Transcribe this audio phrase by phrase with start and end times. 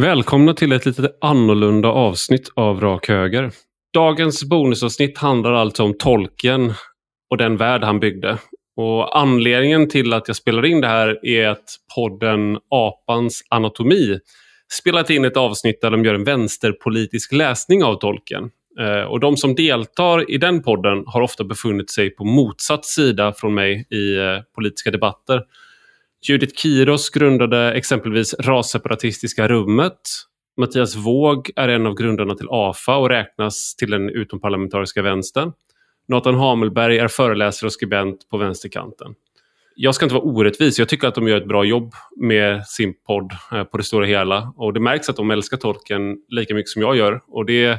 [0.00, 3.50] Välkomna till ett lite annorlunda avsnitt av Rak Höger.
[3.94, 6.72] Dagens bonusavsnitt handlar alltså om tolken
[7.30, 8.38] och den värld han byggde.
[8.76, 14.18] Och Anledningen till att jag spelar in det här är att podden Apans anatomi
[14.72, 18.50] spelat in ett avsnitt där de gör en vänsterpolitisk läsning av tolken.
[18.80, 23.32] Eh, och de som deltar i den podden har ofta befunnit sig på motsatt sida
[23.32, 25.42] från mig i eh, politiska debatter.
[26.26, 30.00] Judith Kiros grundade exempelvis Rasseparatistiska rummet.
[30.56, 35.52] Mattias Våg är en av grundarna till AFA och räknas till den utomparlamentariska vänstern.
[36.08, 39.14] Nathan Hamelberg är föreläsare och skribent på vänsterkanten.
[39.76, 42.94] Jag ska inte vara orättvis, jag tycker att de gör ett bra jobb med sin
[43.06, 44.52] podd eh, på det stora hela.
[44.56, 47.20] Och det märks att de älskar tolken lika mycket som jag gör.
[47.28, 47.78] Och det är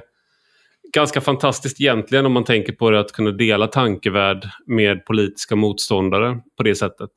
[0.93, 6.39] ganska fantastiskt egentligen om man tänker på det att kunna dela tankevärld med politiska motståndare
[6.57, 7.09] på det sättet.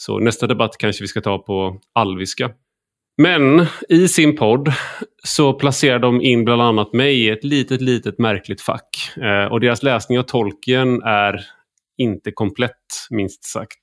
[0.00, 2.50] Så nästa debatt kanske vi ska ta på alviska.
[3.22, 4.72] Men i sin podd
[5.24, 9.16] så placerar de in bland annat mig i ett litet, litet märkligt fack.
[9.16, 11.40] Eh, och deras läsning av Tolkien är
[11.96, 13.82] inte komplett, minst sagt.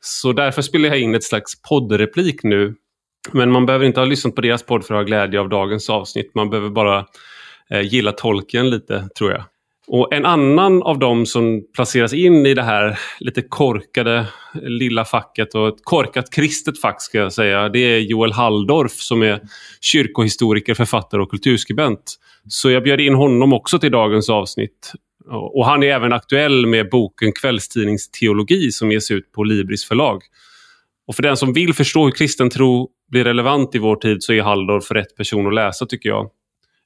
[0.00, 2.74] Så därför spelar jag in ett slags poddreplik nu.
[3.32, 5.90] Men man behöver inte ha lyssnat på deras podd för att ha glädje av dagens
[5.90, 6.34] avsnitt.
[6.34, 7.06] Man behöver bara
[7.70, 9.44] eh, gilla Tolkien lite, tror jag.
[9.86, 14.26] Och en annan av dem som placeras in i det här lite korkade
[14.62, 17.68] lilla facket och ett korkat kristet fack ska jag säga.
[17.68, 19.40] Det är Joel Halldorf som är
[19.80, 22.14] kyrkohistoriker, författare och kulturskribent.
[22.48, 24.92] Så jag bjöd in honom också till dagens avsnitt.
[25.30, 30.22] Och han är även aktuell med boken Kvällstidningsteologi som ges ut på Libris förlag.
[31.06, 34.32] Och för den som vill förstå hur kristen tro blir relevant i vår tid så
[34.32, 36.30] är Halldorf rätt person att läsa tycker jag.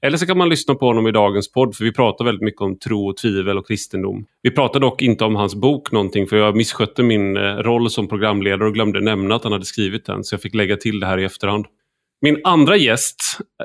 [0.02, 2.60] Eller så kan man lyssna på honom i dagens podd för vi pratar väldigt mycket
[2.60, 4.26] om tro och tvivel och kristendom.
[4.42, 8.08] Vi pratar dock inte om hans bok någonting för jag misskötte min eh, roll som
[8.08, 11.06] programledare och glömde nämna att han hade skrivit den så jag fick lägga till det
[11.06, 11.66] här i efterhand.
[12.20, 13.16] Min andra gäst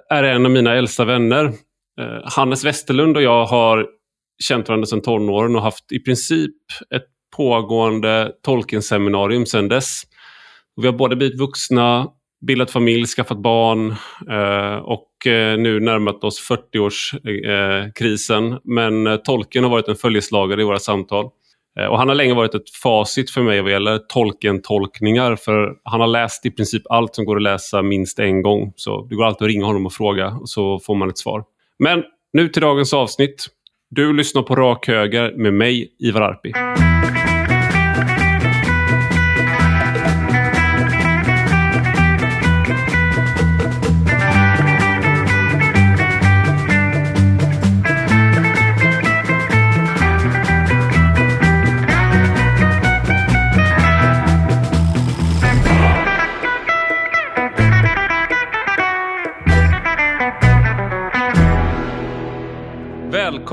[0.10, 1.46] är en av mina äldsta vänner.
[2.02, 3.88] Eh, Hannes Westerlund och jag har
[4.44, 6.56] känt varandra sedan tonåren och haft i princip
[6.96, 7.06] ett
[7.38, 10.02] pågående Tolkien-seminarium sedan dess.
[10.82, 12.08] Vi har båda blivit vuxna,
[12.48, 13.92] bildat familj, skaffat barn
[14.30, 18.52] eh, och eh, nu närmat oss 40-årskrisen.
[18.52, 21.30] Eh, Men tolken har varit en följeslagare i våra samtal.
[21.90, 25.36] Och han har länge varit ett facit för mig vad gäller tolken-tolkningar.
[25.36, 28.74] För han har läst i princip allt som går att läsa minst en gång.
[28.76, 31.44] Så det går alltid att ringa honom och fråga och så får man ett svar.
[31.80, 33.48] Men nu till dagens avsnitt.
[33.90, 36.54] Du lyssnar på Rak Höger med mig, Ivar Arpi.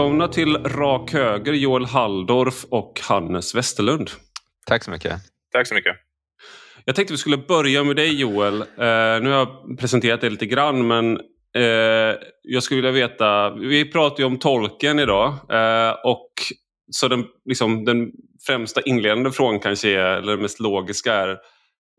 [0.00, 4.10] Välkomna till Rak Höger, Joel Halldorf och Hannes Westerlund.
[4.66, 5.12] Tack så mycket.
[5.52, 5.96] Tack så mycket.
[6.84, 8.60] Jag tänkte vi skulle börja med dig Joel.
[8.60, 8.66] Eh,
[9.22, 11.20] nu har jag presenterat dig lite grann men
[11.56, 16.32] eh, jag skulle vilja veta, vi pratar ju om tolken idag eh, och
[16.90, 18.10] så den, liksom, den
[18.46, 21.38] främsta inledande frågan kanske är, eller den mest logiska är,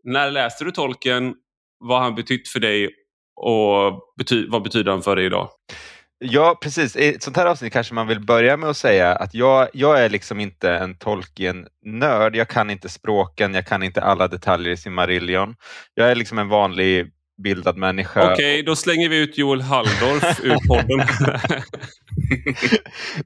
[0.04, 1.34] när läste du tolken?
[1.78, 2.90] Vad har han betytt för dig
[3.36, 5.48] och bety vad betyder han för dig idag?
[6.24, 6.96] Ja, precis.
[6.96, 10.04] I ett sånt här avsnitt kanske man vill börja med att säga att jag, jag
[10.04, 12.36] är liksom inte en Tolkien-nörd.
[12.36, 15.54] Jag kan inte språken, jag kan inte alla detaljer i Silmarillion.
[15.94, 17.10] Jag är liksom en vanlig
[17.42, 18.22] bildad människa.
[18.22, 20.98] Okej, okay, då slänger vi ut Joel Halldorf ur podden.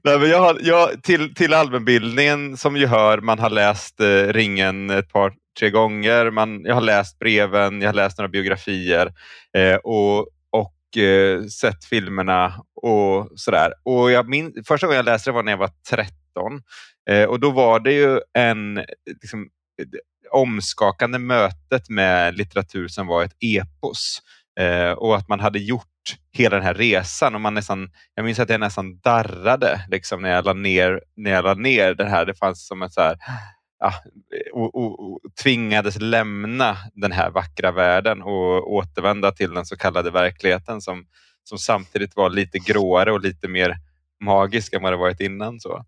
[0.03, 4.33] Nej, men jag har, jag, till, till allmänbildningen som ju hör, man har läst eh,
[4.33, 6.31] Ringen ett par, tre gånger.
[6.31, 9.11] Man, jag har läst breven, jag har läst några biografier
[9.57, 10.27] eh, och
[10.97, 13.73] eh, sett filmerna och sådär.
[13.83, 16.13] Och jag min, första gången jag läste det var när jag var 13
[17.09, 18.75] eh, och då var det ju en
[19.21, 19.49] liksom,
[19.81, 19.87] eh,
[20.31, 24.21] omskakande mötet med litteratur som var ett epos
[24.59, 25.85] eh, och att man hade gjort
[26.31, 30.29] hela den här resan och man nästan, jag minns att jag nästan darrade liksom, när,
[30.29, 32.25] jag la ner, när jag la ner det här.
[32.25, 33.17] Det fanns som ett så här,
[33.79, 33.93] ja,
[34.53, 40.11] och, och, och, tvingades lämna den här vackra världen och återvända till den så kallade
[40.11, 41.05] verkligheten som,
[41.43, 43.75] som samtidigt var lite gråare och lite mer
[44.23, 45.59] magisk än vad det varit innan.
[45.59, 45.85] Så.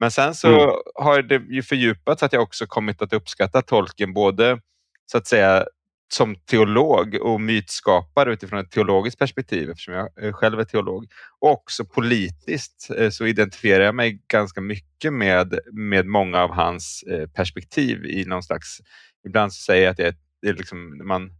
[0.00, 0.74] Men sen så mm.
[0.94, 4.60] har det ju fördjupats att jag också kommit att uppskatta tolken både
[5.06, 5.64] så att säga
[6.12, 11.06] som teolog och mytskapare utifrån ett teologiskt perspektiv eftersom jag själv är teolog.
[11.38, 17.02] Och också politiskt eh, så identifierar jag mig ganska mycket med, med många av hans
[17.02, 18.78] eh, perspektiv i någon slags...
[19.26, 20.14] Ibland så säger jag att jag
[20.46, 21.30] är, liksom, man,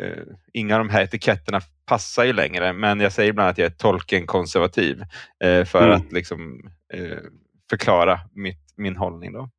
[0.00, 0.22] eh,
[0.52, 3.70] inga av de här etiketterna passar ju längre, men jag säger ibland att jag är
[3.70, 5.04] Tolkien-konservativ
[5.44, 5.92] eh, för mm.
[5.92, 7.18] att liksom, eh,
[7.70, 9.32] förklara mitt, min hållning.
[9.32, 9.50] då.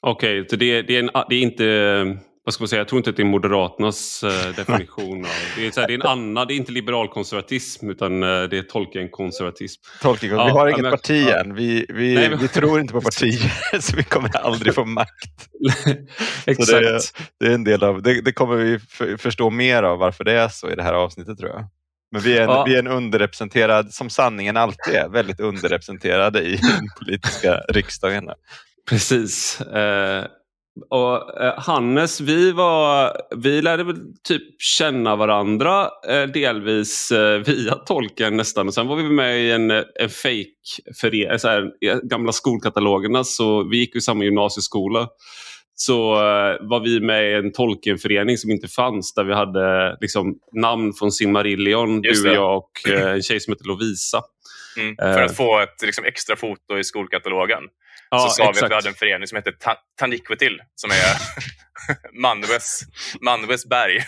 [0.00, 2.98] Okej, okay, så det, det, är det är inte vad ska man säga, jag tror
[2.98, 5.24] inte att det är Moderaternas uh, definition.
[5.24, 8.48] av, det, är, så här, det är en annan, det är inte liberalkonservatism utan uh,
[8.48, 9.82] det är Tolkien-konservatism.
[10.02, 11.40] Tolkien, vi har inget men, parti ja.
[11.40, 12.38] än, vi, vi, Nej, men...
[12.38, 15.48] vi tror inte på partier så vi kommer aldrig få makt.
[16.46, 16.70] Exakt.
[16.70, 17.00] Det,
[17.40, 18.78] det, är en del av, det, det kommer vi
[19.18, 21.64] förstå mer av varför det är så i det här avsnittet tror jag.
[22.12, 22.64] Men vi är, en, ja.
[22.64, 28.30] vi är en underrepresenterad, som sanningen alltid är, väldigt underrepresenterade i den politiska riksdagen.
[28.88, 29.60] Precis.
[29.60, 30.26] Eh,
[30.90, 33.96] och eh, Hannes, vi, var, vi lärde väl
[34.28, 38.68] typ känna varandra eh, delvis eh, via tolken nästan.
[38.68, 41.70] Och sen var vi med i en, en fake för så här,
[42.08, 43.24] gamla skolkatalogerna.
[43.24, 45.08] Så vi gick i samma gymnasieskola.
[45.74, 46.14] Så
[46.60, 49.14] var vi med i en Tolkienförening som inte fanns.
[49.14, 53.64] Där vi hade liksom, namn från Silmarillion, du och jag och en tjej som heter
[53.64, 54.22] Lovisa.
[54.76, 57.62] Mm, för att få ett liksom, extra foto i skolkatalogen
[58.10, 58.62] ja, så sa exakt.
[58.62, 60.96] vi att vi hade en förening som hette Ta Tanikvetil som är
[62.22, 62.80] Manves,
[63.20, 63.98] Manves berg.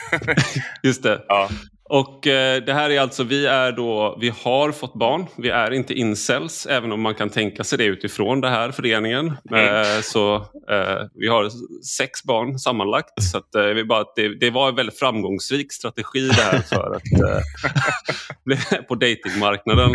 [0.83, 1.25] Just det.
[1.29, 1.49] Ja.
[1.89, 5.71] Och eh, det här är alltså, vi är då, vi har fått barn, vi är
[5.71, 9.37] inte incels, även om man kan tänka sig det utifrån den här föreningen.
[9.51, 9.75] Mm.
[9.75, 10.35] Eh, så
[10.71, 11.51] eh, vi har
[11.85, 13.23] sex barn sammanlagt.
[13.23, 16.97] Så att, eh, vi bara, det, det, var en väldigt framgångsrik strategi det här för
[16.97, 17.03] att
[18.45, 18.57] bli
[18.89, 19.91] på datingmarknaden.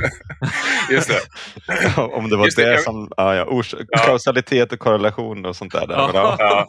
[0.92, 2.02] Just det.
[2.02, 4.04] om det var Just det, det som, ja, ja, ja.
[4.06, 5.88] kausalitet och korrelation och sånt där.
[5.88, 6.68] där ja.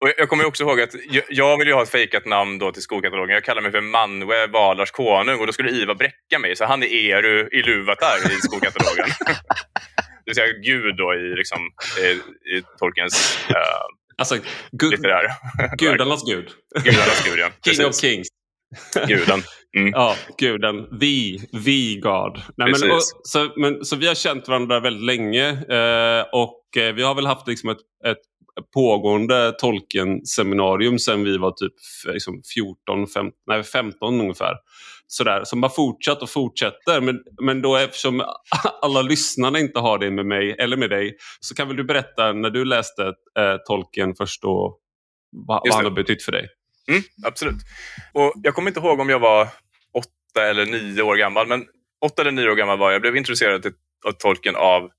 [0.00, 0.94] Och jag kommer också ihåg att
[1.28, 3.34] jag vill ju ha ett fejkat namn då till skolkatalogen.
[3.34, 6.56] Jag kallar mig för Manwe Valars konung och då skulle Iva bräcka mig.
[6.56, 9.06] Så han är Eru i Luvatar i skolkatalogen.
[10.24, 11.58] det vill säga Gud då i, liksom,
[11.98, 12.06] i,
[12.56, 13.56] i Tolkiens uh,
[14.18, 14.36] alltså,
[14.72, 15.26] gu litterär.
[15.78, 16.48] Gudarnas gud.
[16.84, 17.50] Gudarnas gud, ja.
[17.72, 18.28] King of kings.
[19.08, 19.42] Guden.
[19.76, 19.90] Mm.
[19.92, 20.98] Ja, guden.
[21.00, 22.42] The, the God.
[22.56, 26.94] Nej, men, och, så, men, så vi har känt varandra väldigt länge eh, och eh,
[26.94, 28.18] vi har väl haft liksom ett, ett
[28.74, 31.72] pågående Tolkien-seminarium sen vi var typ
[32.12, 34.54] liksom 14, 15, nej, 15 ungefär.
[35.06, 37.00] Sådär, som bara fortsatt och fortsätter.
[37.00, 38.24] Men, men då eftersom
[38.82, 42.32] alla lyssnarna inte har det med mig eller med dig så kan väl du berätta
[42.32, 43.02] när du läste
[43.38, 44.80] eh, Tolkien först och
[45.30, 46.48] vad, vad han har betytt för dig?
[46.88, 47.56] Mm, absolut.
[48.12, 49.48] Och jag kommer inte ihåg om jag var
[49.94, 51.64] åtta eller nio år gammal, men
[52.04, 52.94] åtta eller nio år gammal var jag.
[52.94, 53.72] Jag blev introducerad till,
[54.06, 54.90] av Tolkien av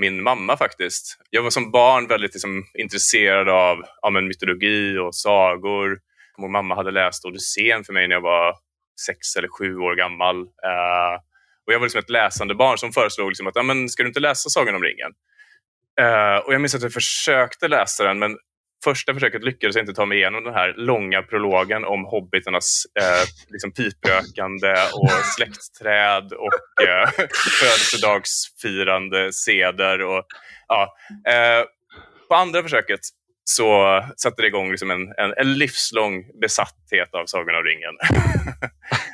[0.00, 1.18] min mamma faktiskt.
[1.30, 5.98] Jag var som barn väldigt liksom, intresserad av ja, men, mytologi och sagor.
[6.38, 8.54] Min mamma hade läst Odysseen för mig när jag var
[9.06, 10.36] sex eller sju år gammal.
[10.40, 11.14] Uh,
[11.66, 14.08] och Jag var liksom ett läsande barn som föreslog liksom att ja, men, ska du
[14.08, 15.12] inte läsa Sagan om ringen?
[16.00, 18.36] Uh, och Jag minns att jag försökte läsa den men
[18.84, 23.28] första försöket lyckades jag inte ta mig igenom den här långa prologen om hobbiternas eh,
[23.48, 27.08] liksom piprökande och släktträd och eh,
[27.60, 30.02] födelsedagsfirande seder.
[30.02, 30.24] Och,
[30.68, 30.94] ja,
[31.28, 31.64] eh,
[32.28, 33.00] på andra försöket
[33.44, 37.94] så satte det igång liksom en, en, en livslång besatthet av Sagan om ringen.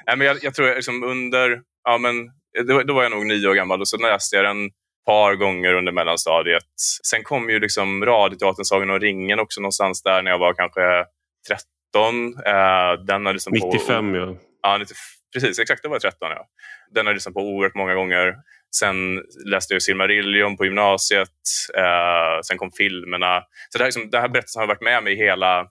[0.06, 2.30] Nej, men jag, jag tror liksom under, ja, men,
[2.66, 4.70] då, då var jag nog nio år gammal och så läste jag den
[5.06, 6.64] par gånger under mellanstadiet.
[7.10, 11.04] Sen kom ju liksom Radioteatern Sagan om ringen också någonstans där när jag var kanske
[11.48, 12.34] 13.
[12.46, 14.36] Eh, den har liksom 95 på, ja.
[14.62, 14.94] ja 90,
[15.34, 16.48] precis, exakt det var 13 ja.
[16.90, 18.34] Den har jag lyssnat på oerhört många gånger.
[18.76, 21.28] Sen läste jag Silmarillion på gymnasiet.
[21.76, 23.42] Eh, sen kom filmerna.
[23.68, 25.66] Så det här, liksom, det här berättelsen har varit med mig hela,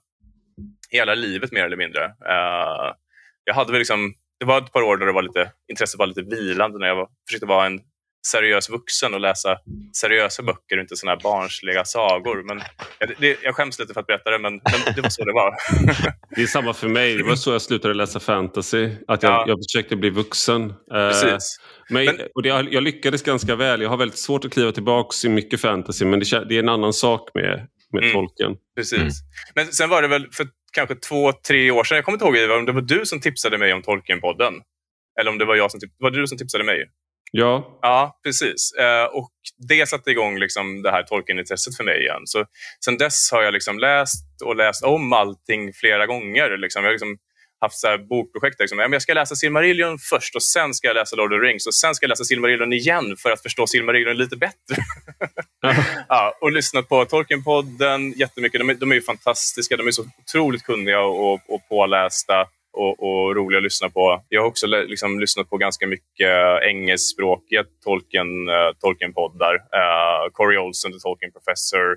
[0.90, 2.04] hela livet mer eller mindre.
[2.04, 2.94] Eh,
[3.44, 6.06] jag hade väl liksom, det var ett par år där det var lite, intresset var
[6.06, 7.80] lite vilande när jag var, försökte vara en
[8.32, 9.58] seriös vuxen och läsa
[9.96, 12.42] seriösa böcker och inte såna här barnsliga sagor.
[12.42, 12.60] Men
[12.98, 15.32] jag, det, jag skäms lite för att berätta det, men, men det var så det
[15.32, 15.54] var.
[16.36, 17.16] det är samma för mig.
[17.16, 18.90] Det var så jag slutade läsa fantasy.
[19.08, 19.44] Att jag, ja.
[19.46, 20.70] jag försökte bli vuxen.
[20.70, 21.60] Eh, Precis.
[21.90, 23.82] Men, men, och det, jag lyckades ganska väl.
[23.82, 26.68] Jag har väldigt svårt att kliva tillbaka i mycket fantasy, men det, det är en
[26.68, 28.56] annan sak med, med mm, tolken.
[28.76, 29.00] Precis.
[29.00, 29.10] Mm.
[29.54, 32.36] Men sen var det väl för kanske två, tre år sedan, jag kommer inte ihåg
[32.36, 34.54] Ivar, om det var du som tipsade mig om Tolkien-podden.
[35.20, 36.90] Eller om det var jag som, var det du som tipsade mig?
[37.32, 37.78] Ja.
[37.82, 38.72] Ja, precis.
[38.72, 39.30] Eh, och
[39.68, 42.22] det satte igång liksom det här Tolkien-intresset för mig igen.
[42.24, 42.44] Så
[42.84, 46.58] sen dess har jag liksom läst och läst om allting flera gånger.
[46.58, 46.82] Liksom.
[46.82, 47.18] Jag har liksom
[47.60, 48.60] haft så bokprojekt.
[48.60, 48.78] Liksom.
[48.78, 51.74] Jag ska läsa Silmarillion först och sen ska jag läsa Lord of the Rings och
[51.74, 54.76] sen ska jag läsa Silmarillion igen för att förstå Silmarillion lite bättre.
[56.08, 58.60] ja, och lyssnat på Tolkien-podden jättemycket.
[58.60, 59.76] De är, de är fantastiska.
[59.76, 64.24] De är så otroligt kunniga och, och pålästa och, och roliga att lyssna på.
[64.28, 69.54] Jag har också liksom lyssnat på ganska mycket engelskspråkiga Tolkien, uh, Tolkien-poddar.
[69.54, 71.96] Uh, Corey Olsen, The Tolkien Professor.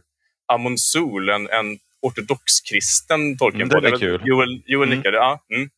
[0.54, 3.86] Amon Sol, en, en ortodox kristen Tolkien-podd.
[3.86, 4.22] Mm, den är kul.
[4.26, 4.98] Joel, Joel mm.
[4.98, 5.18] nickade.
[5.18, 5.70] Ja, mm.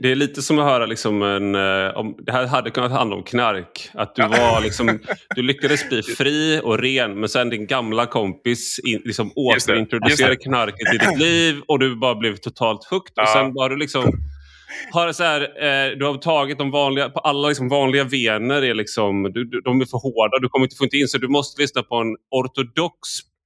[0.00, 3.16] det är lite som att höra liksom en, eh, om, det här hade kunnat handla
[3.16, 3.90] om knark.
[3.94, 4.98] Att du, var liksom,
[5.36, 10.94] du lyckades bli fri och ren men sen din gamla kompis in, liksom återintroducerade knarket
[10.94, 13.12] i ditt liv och du bara blev totalt hooked.
[13.14, 13.22] Ja.
[13.22, 14.12] Och sen var du liksom
[14.90, 18.74] har så här, eh, du har tagit de vanliga, på alla liksom vanliga vener är
[18.74, 21.62] liksom, du, de är för hårda, du kommer inte få inte in så du måste
[21.62, 22.98] lyssna på en ortodox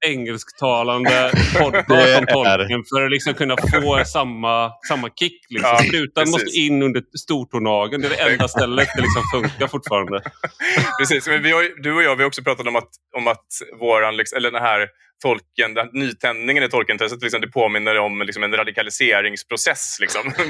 [0.07, 5.47] engelsktalande podcast om tolken för att liksom kunna få samma, samma kick.
[5.49, 5.71] Liksom.
[5.71, 8.03] Ja, Slutan måste in under stortånageln.
[8.03, 10.23] Det är det enda stället det liksom funkar fortfarande.
[10.99, 13.47] precis, men vi har, du och jag vi har också pratat om att, om att
[13.81, 14.89] våran, liksom, eller den här
[15.23, 19.97] tolken, den nytändningen i tolkintresset, liksom, det påminner om liksom, en radikaliseringsprocess.
[20.01, 20.23] Liksom.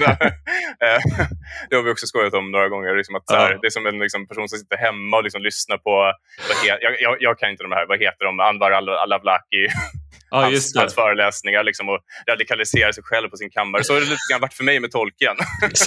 [0.81, 1.01] Eh,
[1.71, 2.97] det har vi också skojat om några gånger.
[2.97, 3.37] Liksom, att, ja.
[3.37, 5.91] här, det är som en liksom, person som sitter hemma och liksom, lyssnar på,
[6.49, 9.63] vad he, jag, jag, jag, kan inte de här, vad heter de, Anwar al-Awlaki
[10.31, 13.85] Ja, hans, hans föreläsningar liksom, och radikalisera sig själv på sin kammare.
[13.85, 15.37] Så har det lite grann varit för mig med tolken.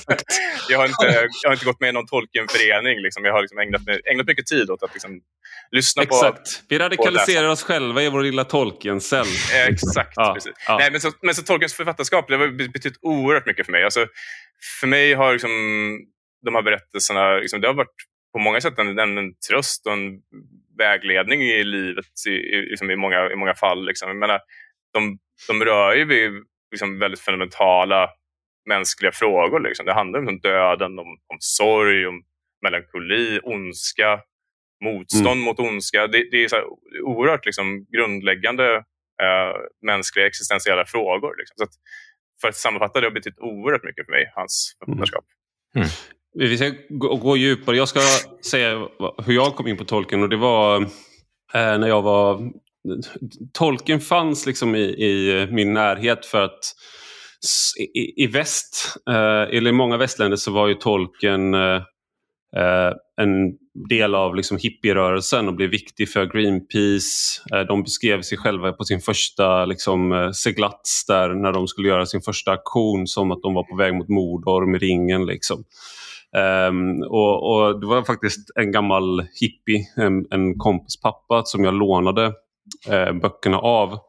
[0.70, 3.00] jag, har inte, jag har inte gått med i någon tolkenförening.
[3.00, 3.26] Liksom.
[3.26, 3.82] Jag har liksom ägnat,
[4.12, 5.22] ägnat mycket tid åt att liksom,
[5.72, 6.36] lyssna Exakt.
[6.36, 6.64] på Exakt.
[6.70, 9.28] Vi radikaliserar oss själva i vår lilla tolkencell.
[9.68, 10.14] Exakt.
[10.16, 10.38] Ja.
[10.68, 10.78] Ja.
[10.78, 13.84] Nej, men, så, men så tolkens författarskap det har betytt oerhört mycket för mig.
[13.84, 14.08] Alltså,
[14.80, 15.52] för mig har liksom,
[16.46, 17.96] de här berättelserna liksom, det har varit
[18.34, 20.20] på många sätt en, en, en tröst och en
[20.80, 23.86] vägledning i livet i, i, liksom i, många, i många fall.
[23.86, 24.10] Liksom.
[24.10, 24.40] Jag menar,
[24.94, 26.32] de, de rör ju vid
[26.72, 28.10] liksom väldigt fundamentala
[28.70, 29.60] mänskliga frågor.
[29.60, 29.86] Liksom.
[29.86, 32.24] Det handlar om döden, om, om sorg, om
[32.62, 34.22] melankoli, ondska,
[34.84, 35.40] motstånd mm.
[35.40, 36.08] mot ondska.
[36.08, 36.66] Det, det är så här
[37.04, 38.76] oerhört liksom, grundläggande
[39.24, 39.56] äh,
[39.86, 41.36] mänskliga existentiella frågor.
[41.38, 41.56] Liksom.
[41.58, 41.74] Så att,
[42.42, 45.26] för att sammanfatta, det har betytt oerhört mycket för mig, hans författarskap.
[45.76, 45.88] Mm.
[45.88, 45.90] Mm.
[46.40, 47.78] Vi ska gå, gå djupare.
[47.78, 48.00] Jag ska
[48.46, 48.88] säga
[49.26, 50.88] hur jag kom in på tolken och det var eh,
[51.54, 52.52] när jag var...
[53.54, 56.60] Tolken fanns liksom i, i min närhet för att
[57.94, 61.76] i, i väst, eh, eller i många västländer så var ju tolken eh,
[62.56, 63.58] eh en
[63.90, 67.42] del av liksom hippierörelsen och blev viktig för Greenpeace.
[67.54, 71.88] Eh, de beskrev sig själva på sin första liksom, eh, seglats där när de skulle
[71.88, 75.26] göra sin första aktion som att de var på väg mot Mordor med ringen.
[75.26, 75.64] Liksom.
[76.38, 81.74] Um, och, och, Det var faktiskt en gammal hippie, en, en kompis pappa som jag
[81.74, 82.26] lånade
[82.92, 84.00] uh, böckerna av.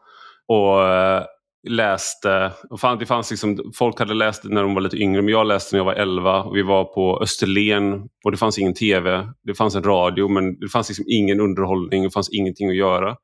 [0.49, 1.23] Och uh,
[1.69, 5.33] läste, och fan, det fanns liksom, folk hade läst när de var lite yngre men
[5.33, 8.75] jag läste när jag var 11 och vi var på Österlen och det fanns ingen
[8.75, 12.77] tv, det fanns en radio men det fanns liksom ingen underhållning, det fanns ingenting att
[12.77, 13.17] göra.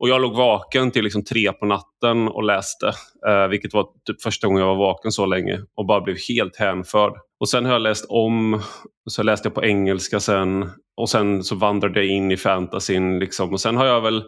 [0.00, 2.86] Och jag låg vaken till liksom tre på natten och läste.
[3.28, 5.60] Eh, vilket var typ första gången jag var vaken så länge.
[5.76, 7.12] Och bara blev helt hänförd.
[7.40, 8.62] Och sen har jag läst om.
[9.10, 10.70] Så läste jag på engelska sen.
[10.96, 13.18] Och sen så vandrade jag in i fantasyn.
[13.18, 13.52] Liksom.
[13.52, 14.24] Och sen har jag väl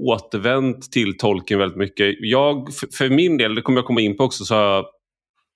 [0.00, 2.14] återvänt till tolken väldigt mycket.
[2.20, 4.84] Jag, för min del, det kommer jag komma in på också, så har jag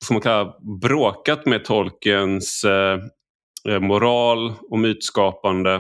[0.04, 2.99] får man kalla, bråkat med tolkens eh,
[3.68, 5.75] eh, moral och mytskapande.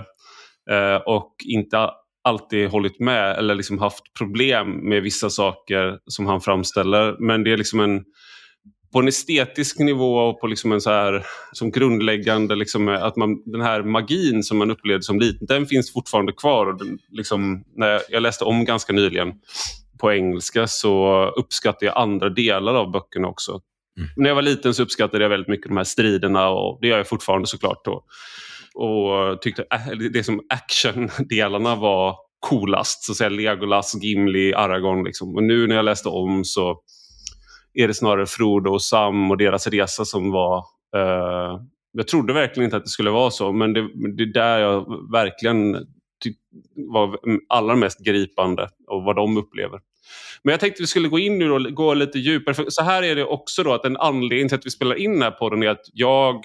[0.70, 1.90] Eh, och inte
[2.28, 7.16] alltid hållit med eller liksom haft problem med vissa saker som han framställer.
[7.18, 8.04] Men det är liksom en
[8.92, 13.42] på en estetisk nivå och på liksom en så här, som grundläggande, liksom, att man,
[13.44, 16.66] den här magin som man upplevde som liten, den finns fortfarande kvar.
[16.66, 19.32] Och den, liksom, när jag läste om ganska nyligen
[20.00, 23.60] på engelska så uppskattar jag andra delar av böckerna också.
[23.98, 24.10] Mm.
[24.16, 26.96] När jag var liten så uppskattade jag väldigt mycket de här striderna och det gör
[26.96, 27.84] jag fortfarande såklart.
[27.84, 28.04] Då
[28.78, 33.04] och tyckte äh, det som actiondelarna var coolast.
[33.04, 35.04] Så att säga Legolas, Gimli, Aragorn.
[35.04, 35.34] Liksom.
[35.34, 36.80] Och nu när jag läste om så
[37.74, 40.58] är det snarare Frodo och Sam och deras resa som var...
[40.96, 41.60] Uh,
[41.92, 45.10] jag trodde verkligen inte att det skulle vara så men det, det är där jag
[45.12, 45.86] verkligen
[46.74, 47.18] var
[47.48, 49.80] allra mest gripande och vad de upplever.
[50.42, 52.54] Men jag tänkte vi skulle gå in nu och gå lite djupare.
[52.54, 55.12] För så här är det också då att en anledning till att vi spelar in
[55.12, 56.44] den här podden är att jag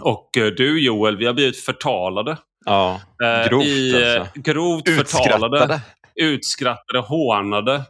[0.00, 2.36] och eh, du Joel, vi har blivit förtalade.
[2.64, 4.40] Ja, eh, grovt i, eh, alltså.
[4.40, 5.80] Grovt förtalade.
[6.14, 7.82] Utskrattade, hånade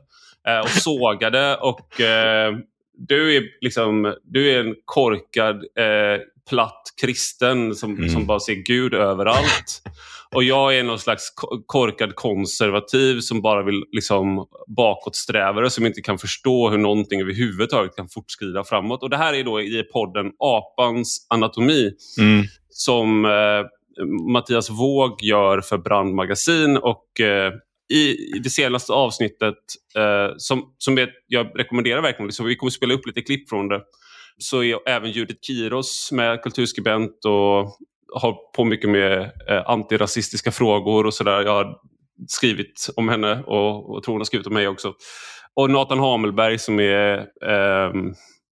[0.63, 1.57] och sågade.
[1.57, 2.01] och
[2.99, 8.09] du är, liksom, du är en korkad, eh, platt kristen som, mm.
[8.09, 9.83] som bara ser Gud överallt.
[10.35, 11.33] Och jag är någon slags
[11.67, 18.09] korkad konservativ som bara vill liksom bakåtsträvare som inte kan förstå hur någonting överhuvudtaget kan
[18.09, 19.03] fortskrida framåt.
[19.03, 22.45] Och det här är då i podden Apans anatomi mm.
[22.69, 27.53] som eh, Mattias Våg gör för Brandmagasin och eh,
[27.89, 29.55] i, det senaste avsnittet,
[29.97, 33.69] eh, som, som jag, jag rekommenderar verkligen, liksom, vi kommer spela upp lite klipp från
[33.69, 33.81] det,
[34.39, 37.79] så är även Judith Kiros med kulturskribent och
[38.15, 41.43] har på mycket med eh, antirasistiska frågor och sådär.
[41.43, 41.77] Jag har
[42.29, 44.95] skrivit om henne och, och tror hon har skrivit om mig också.
[45.55, 47.93] Och Nathan Hamelberg som är eh,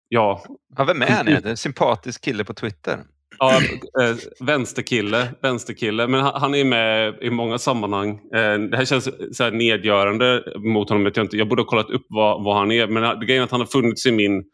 [0.09, 0.43] ja.
[0.77, 1.29] ja vem är han?
[1.29, 2.99] En sympatisk kille på Twitter.
[3.39, 3.61] Ja,
[4.03, 6.07] äh, vänsterkille, vänsterkille.
[6.07, 8.11] Men han, han, är med i många sammanhang.
[8.11, 11.05] Äh, det här känns så här nedgörande mot honom.
[11.15, 12.87] Jag, inte, jag borde ha kollat upp vad, vad han är.
[12.87, 14.45] Men grejen är att han har funnits i min...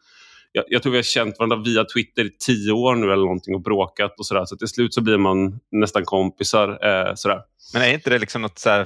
[0.51, 3.55] Jag, jag, tror vi har känt varandra via Twitter i tio år nu eller någonting
[3.55, 4.45] och bråkat och sådär.
[4.45, 6.69] Så till slut så blir man nästan kompisar.
[6.69, 7.41] Eh, sådär.
[7.73, 8.85] Men är inte det liksom något så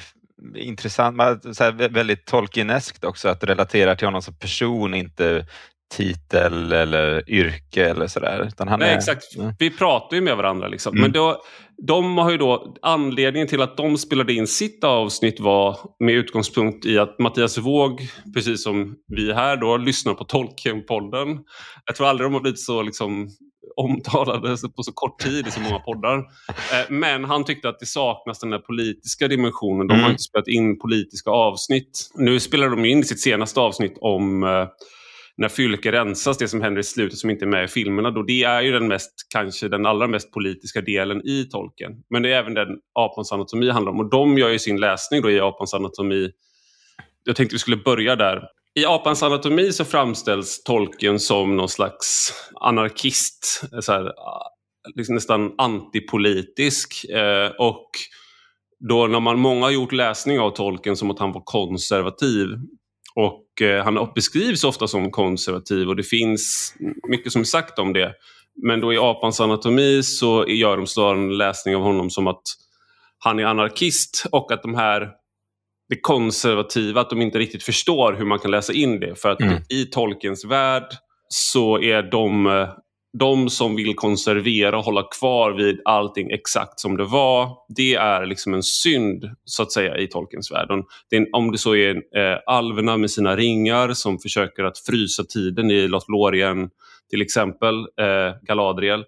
[0.55, 1.17] intressant,
[1.57, 5.45] så här väldigt Tolkieneskt också att relatera till honom som person, inte
[5.93, 8.49] titel eller yrke eller sådär.
[8.77, 9.25] Nej, är, exakt.
[9.35, 9.53] Ja.
[9.59, 10.67] Vi pratar ju med varandra.
[10.67, 10.93] Liksom.
[10.93, 11.01] Mm.
[11.01, 11.41] Men då,
[11.87, 16.85] de har ju då, anledningen till att de spelade in sitt avsnitt var med utgångspunkt
[16.85, 18.01] i att Mattias Våg,
[18.33, 21.39] precis som vi här då, lyssnar på Tolkien-podden.
[21.85, 23.29] Jag tror aldrig de har blivit så liksom,
[23.75, 26.17] omtalade på så kort tid i så många poddar.
[26.71, 29.87] Eh, men han tyckte att det saknas den där politiska dimensionen.
[29.87, 30.11] De har mm.
[30.11, 32.09] inte spelat in politiska avsnitt.
[32.15, 34.67] Nu spelar de in sitt senaste avsnitt om eh,
[35.37, 38.23] när Fylke rensas, det som händer i slutet som inte är med i filmerna, då
[38.23, 41.91] det är ju den mest, kanske den allra mest politiska delen i tolken.
[42.09, 42.67] Men det är även den
[42.99, 46.31] apans anatomi handlar om och de gör ju sin läsning då i apans anatomi.
[47.23, 48.43] Jag tänkte vi skulle börja där.
[48.79, 54.11] I apans anatomi så framställs tolken som någon slags anarkist, så här,
[54.95, 57.89] liksom nästan antipolitisk eh, och
[58.89, 62.47] då när man, många har gjort läsning av tolken som att han var konservativ
[63.15, 66.75] och eh, han beskrivs ofta som konservativ och det finns
[67.07, 68.13] mycket som är sagt om det.
[68.63, 72.43] Men då i Apans anatomi så gör de snarare en läsning av honom som att
[73.19, 75.09] han är anarkist och att de här
[75.89, 79.15] det konservativa, att de inte riktigt förstår hur man kan läsa in det.
[79.15, 79.61] För att mm.
[79.69, 80.87] i Tolkiens värld
[81.27, 82.69] så är de eh,
[83.19, 88.25] de som vill konservera och hålla kvar vid allting exakt som det var, det är
[88.25, 90.69] liksom en synd så att säga i Tolkiens värld.
[91.33, 95.87] om det så är eh, alverna med sina ringar som försöker att frysa tiden i
[95.87, 96.69] Lothlorien
[97.09, 99.03] till exempel, eh, Galadriel,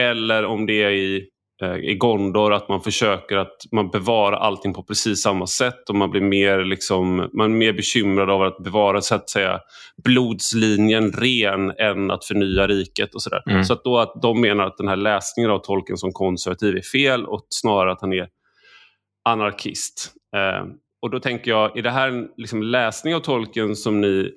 [0.00, 1.28] eller om det är i
[1.62, 6.10] i Gondor, att man försöker att man bevarar allting på precis samma sätt och man
[6.10, 9.60] blir mer, liksom, man är mer bekymrad av att bevara så att säga,
[10.04, 13.14] blodslinjen ren än att förnya riket.
[13.14, 13.42] och sådär.
[13.50, 13.64] Mm.
[13.64, 16.82] Så att då att de menar att den här läsningen av tolken som konservativ är
[16.82, 18.28] fel och snarare att han är
[19.24, 20.12] anarkist.
[20.36, 20.66] Eh,
[21.02, 24.30] och då tänker jag, är det här en liksom, läsning av tolken som ni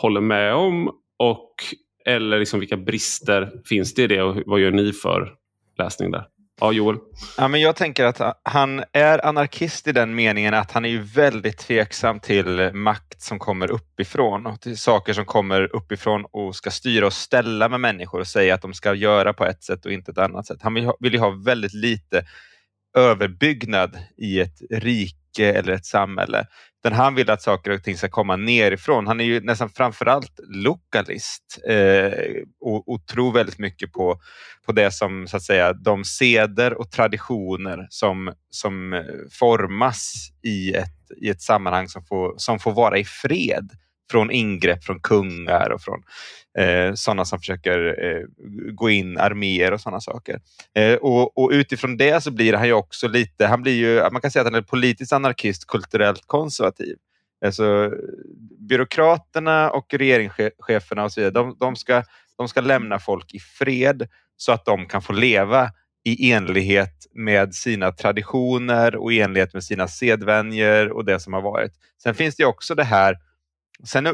[0.00, 0.88] håller med om?
[1.18, 1.54] Och,
[2.06, 5.34] eller liksom, vilka brister finns det i det och vad gör ni för
[5.78, 6.24] läsning där?
[6.60, 6.96] Ja, Joel?
[7.36, 11.02] Ja, men jag tänker att han är anarkist i den meningen att han är ju
[11.02, 16.70] väldigt tveksam till makt som kommer uppifrån och till saker som kommer uppifrån och ska
[16.70, 19.92] styra och ställa med människor och säga att de ska göra på ett sätt och
[19.92, 20.58] inte ett annat sätt.
[20.62, 22.26] Han vill, ha, vill ju ha väldigt lite
[22.96, 26.46] överbyggnad i ett rike eller ett samhälle.
[26.84, 29.06] Utan han vill att saker och ting ska komma nerifrån.
[29.06, 32.12] Han är ju nästan framförallt lokalist eh,
[32.60, 34.20] och, och, tror väldigt mycket på,
[34.66, 40.72] på det som så att säga de seder och traditioner som, som eh, formas i
[40.72, 43.70] ett, i ett sammanhang som får, som får vara i fred
[44.10, 46.02] från ingrepp från kungar och från
[46.58, 48.22] eh, sådana som försöker eh,
[48.72, 50.40] gå in arméer och sådana saker.
[50.74, 54.20] Eh, och, och, utifrån det så blir han ju också lite, han blir ju, man
[54.20, 56.96] kan säga att han är politisk anarkist, kulturellt konservativ.
[57.44, 57.92] Alltså,
[58.68, 62.02] byråkraterna och regeringscheferna och så vidare, de, de, ska,
[62.38, 65.70] de ska lämna folk i fred så att de kan få leva
[66.04, 71.42] i enlighet med sina traditioner och i enlighet med sina sedvänjer och det som har
[71.42, 71.72] varit.
[72.02, 73.16] Sen finns det också det här
[73.84, 74.12] Sen eh,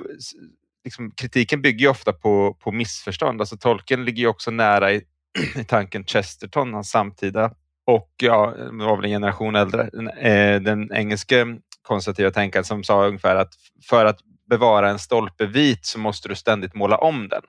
[0.85, 3.40] liksom, kritiken bygger ju ofta på, på missförstånd.
[3.40, 5.03] Alltså, Tolkien ligger ju också nära i,
[5.57, 7.55] i tanken Chesterton, hans samtida.
[7.87, 9.83] Och ja, det var väl en generation äldre.
[10.18, 11.46] Eh, den engelske
[11.83, 13.55] konservativa tänkaren som sa ungefär att
[13.88, 14.18] för att
[14.50, 17.42] bevara en stolpe vit så måste du ständigt måla om den.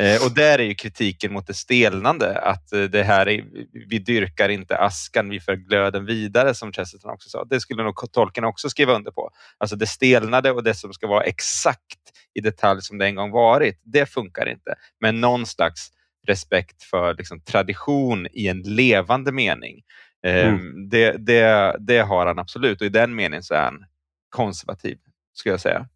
[0.00, 3.44] Eh, och där är ju kritiken mot det stelnande, att eh, det här är,
[3.88, 7.44] vi dyrkar inte askan, vi för glöden vidare som Chesterton också sa.
[7.44, 9.30] Det skulle nog tolken också skriva under på.
[9.58, 11.98] Alltså det stelnade och det som ska vara exakt
[12.34, 14.74] i detalj som det en gång varit, det funkar inte.
[15.00, 15.88] Men någon slags
[16.26, 19.82] respekt för liksom, tradition i en levande mening.
[20.26, 20.88] Eh, mm.
[20.88, 23.84] det, det, det har han absolut och i den meningen så är han
[24.28, 24.98] konservativ,
[25.34, 25.88] skulle jag säga.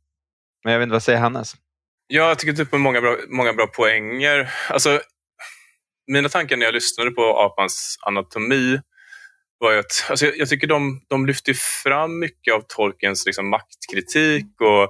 [0.64, 1.54] Men jag vet inte, vad säger Hannes?
[2.06, 4.52] Ja, jag tycker typ många bra, många bra poänger.
[4.68, 5.00] Alltså,
[6.06, 8.80] mina tankar när jag lyssnade på apans anatomi
[9.58, 14.60] var att alltså jag, jag tycker de, de lyfter fram mycket av Tolkiens liksom, maktkritik
[14.60, 14.82] och,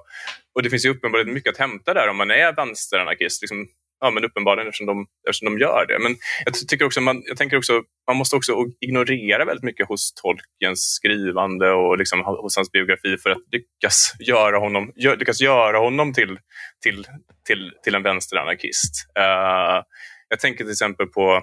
[0.55, 3.43] och det finns ju uppenbarligen mycket att hämta där om man är vänsteranarkist.
[3.43, 3.67] Liksom,
[4.03, 5.99] ja, men uppenbarligen eftersom de, eftersom de gör det.
[5.99, 10.15] Men jag tycker också man, jag tänker också, man måste också ignorera väldigt mycket hos
[10.15, 15.79] Tolkiens skrivande och liksom hos hans biografi för att lyckas göra honom, gör, lyckas göra
[15.79, 16.39] honom till,
[16.83, 17.07] till,
[17.47, 19.07] till, till en vänsteranarkist.
[19.19, 19.83] Uh,
[20.29, 21.43] jag tänker till exempel på,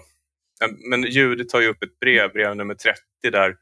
[0.89, 2.99] men Judit tar ju upp ett brev, brev nummer 30,
[3.31, 3.55] där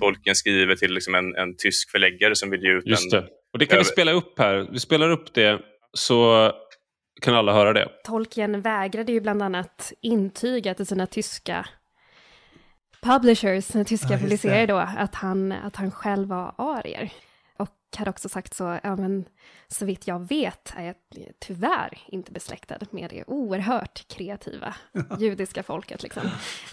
[0.00, 3.26] Tolkien skriver till liksom en, en tysk förläggare som vill ge ut Just det.
[3.52, 4.68] Och det kan vi spela upp här.
[4.72, 5.60] Vi spelar upp det
[5.92, 6.52] så
[7.20, 7.88] kan alla höra det.
[8.04, 11.66] Tolkien vägrade ju bland annat intyga till sina tyska
[13.02, 17.12] publishers, sina tyska ja, publicerare då, att han, att han själv var arier.
[17.58, 19.24] Och hade också sagt så, ja men
[19.68, 20.94] så vitt jag vet är jag
[21.38, 24.74] tyvärr inte besläktad med det oerhört kreativa
[25.18, 26.22] judiska folket liksom.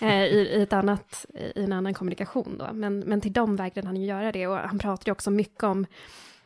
[0.02, 2.70] Eh, i, i, ett annat, I en annan kommunikation då.
[2.74, 5.86] Men, men till dem vägrade han ju göra det och han pratade också mycket om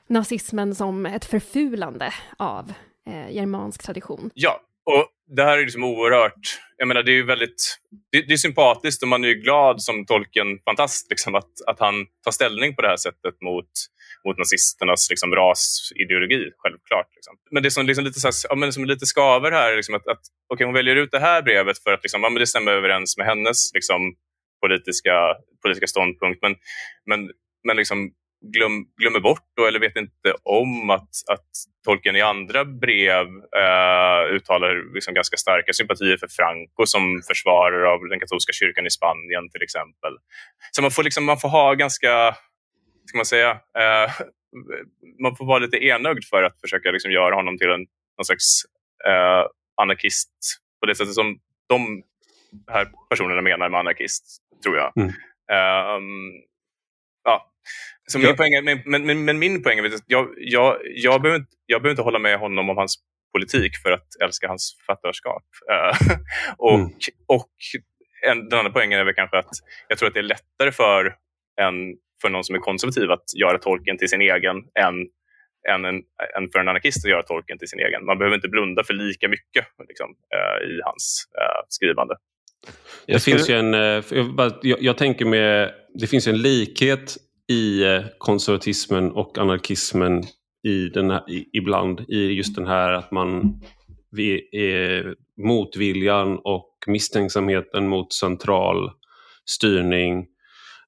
[0.07, 2.73] nazismen som ett förfulande av
[3.09, 4.31] eh, germansk tradition.
[4.33, 6.59] Ja, och det här är liksom oerhört...
[6.77, 7.77] Jag menar, det är väldigt...
[8.11, 11.79] Det, det, är sympatiskt och man är ju glad som tolken fantast liksom, att, att
[11.79, 13.69] han tar ställning på det här sättet mot,
[14.25, 17.07] mot nazisternas liksom, rasideologi, självklart.
[17.15, 17.33] Liksom.
[17.51, 19.95] Men det som, liksom lite, så här, ja, men som lite skaver här, är liksom,
[19.95, 20.21] att, att
[20.53, 23.17] okay, hon väljer ut det här brevet för att liksom, ja, men det stämmer överens
[23.17, 24.15] med hennes liksom,
[24.61, 26.41] politiska, politiska ståndpunkt.
[26.41, 26.55] Men,
[27.05, 27.31] men,
[27.63, 31.49] men liksom, glöm, glömmer bort då, eller vet inte om att, att
[31.85, 37.99] Tolkien i andra brev eh, uttalar liksom ganska starka sympatier för Franco som försvarare av
[38.09, 40.13] den katolska kyrkan i Spanien till exempel.
[40.71, 42.35] Så man får, liksom, man får ha ganska,
[43.05, 44.11] ska man säga, eh,
[45.21, 47.85] man får vara lite enögd för att försöka liksom göra honom till en
[48.17, 48.65] någon slags
[49.07, 49.45] eh,
[49.81, 50.31] anarkist
[50.79, 52.03] på det sättet som de
[52.71, 54.23] här personerna menar med anarkist,
[54.63, 54.93] tror jag.
[54.97, 55.09] Mm.
[55.95, 56.33] Um,
[57.23, 57.51] ja,
[58.09, 58.35] så min ja.
[58.35, 61.81] poäng är, men, men, men, min poäng är att jag, jag, jag, behöver inte, jag
[61.81, 62.95] behöver inte hålla med honom om hans
[63.33, 65.43] politik för att älska hans författarskap.
[65.71, 66.17] Uh,
[66.57, 66.91] och, mm.
[67.25, 67.49] och
[68.27, 69.49] en, den andra poängen är väl kanske att
[69.87, 71.15] jag tror att det är lättare för,
[71.61, 71.75] en,
[72.21, 74.95] för någon som är konservativ att göra tolken till sin egen än,
[75.69, 75.95] än, en,
[76.37, 78.05] än för en anarkist att göra tolken till sin egen.
[78.05, 82.15] Man behöver inte blunda för lika mycket liksom, uh, i hans uh, skrivande.
[83.07, 83.73] Det finns ju en,
[84.61, 87.17] jag, jag, tänker med, det finns en likhet
[87.49, 90.23] i eh, konservatismen och anarkismen
[90.63, 93.59] i den här, ibland i just den här att man
[94.11, 98.91] vi är motviljan och misstänksamheten mot central
[99.45, 100.25] styrning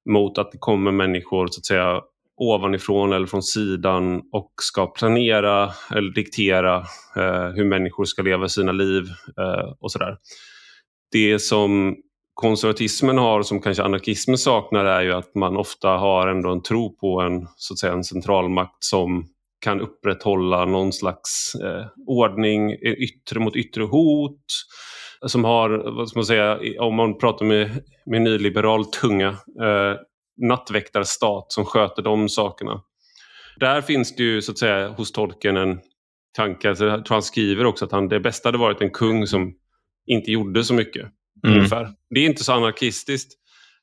[0.04, 2.00] mot att det kommer människor så att säga
[2.36, 6.76] ovanifrån eller från sidan och ska planera eller diktera
[7.16, 9.02] eh, hur människor ska leva sina liv
[9.38, 10.16] eh, och sådär.
[11.12, 11.96] Det som
[12.34, 16.96] konservatismen har som kanske anarkismen saknar är ju att man ofta har ändå en tro
[16.96, 19.26] på en, så att säga, en centralmakt som
[19.60, 24.44] kan upprätthålla någon slags eh, ordning eh, yttre mot yttre hot.
[25.26, 27.70] Som har, vad ska man säga, om man pratar med,
[28.06, 29.28] med nyliberal tunga,
[29.62, 29.96] eh,
[30.36, 32.82] nattväktarstat som sköter de sakerna.
[33.60, 35.80] Där finns det ju så att säga hos tolken en
[36.36, 39.26] tanke, alltså, jag tror han skriver också att han, det bästa hade varit en kung
[39.26, 39.54] som
[40.06, 41.06] inte gjorde så mycket.
[41.46, 41.56] Mm.
[41.56, 41.88] Ungefär.
[42.10, 43.32] Det är inte så anarkistiskt.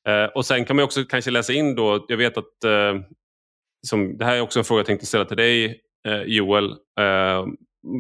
[0.08, 3.02] Eh, och sen kan man också kanske läsa in då, jag vet att eh,
[3.88, 6.66] som, det här är också en fråga jag tänkte ställa till dig eh, Joel.
[7.00, 7.46] Eh,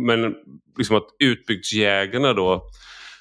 [0.06, 0.36] men
[0.78, 2.64] liksom att utbygdsjägarna då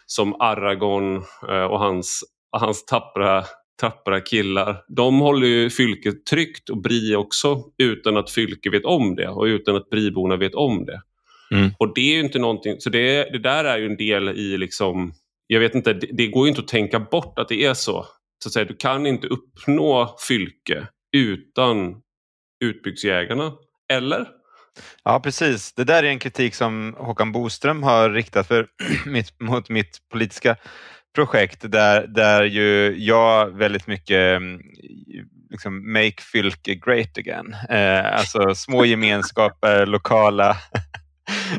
[0.07, 1.16] som Aragorn
[1.48, 3.44] eh, och hans, hans tappra,
[3.81, 4.85] tappra killar.
[4.88, 9.44] De håller ju fylket tryggt och Bri också utan att fylke vet om det och
[9.44, 11.03] utan att Briborna vet om det.
[11.51, 11.70] Mm.
[11.79, 14.59] Och det är ju inte någonting, så det, det där är ju en del i
[14.59, 15.12] liksom
[15.50, 18.06] jag vet inte, det, det går ju inte att tänka bort att det är så.
[18.42, 21.96] så att säga, du kan inte uppnå fylke utan
[22.64, 23.52] utbygdsjägarna.
[23.92, 24.26] Eller?
[25.04, 25.72] Ja, precis.
[25.72, 28.66] Det där är en kritik som Håkan Boström har riktat för
[29.06, 30.56] mitt, mot mitt politiska
[31.14, 34.61] projekt där, där ju jag väldigt mycket mm,
[35.50, 37.56] liksom make fylke great again.
[37.70, 40.56] Eh, alltså små gemenskaper, lokala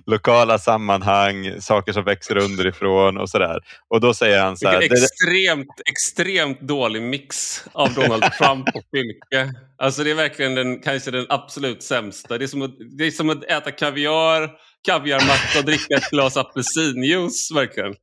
[0.05, 3.59] lokala sammanhang, saker som växer underifrån och sådär.
[3.89, 4.81] Och då säger han så här...
[4.81, 9.53] Extremt, extremt dålig mix av Donald Trump och Fylke.
[9.77, 12.37] Alltså det är verkligen den, kanske den absolut sämsta.
[12.37, 14.49] Det är som att, det är som att äta kaviar,
[14.85, 17.95] kaviarmatta och dricka ett glas apelsinjuice verkligen.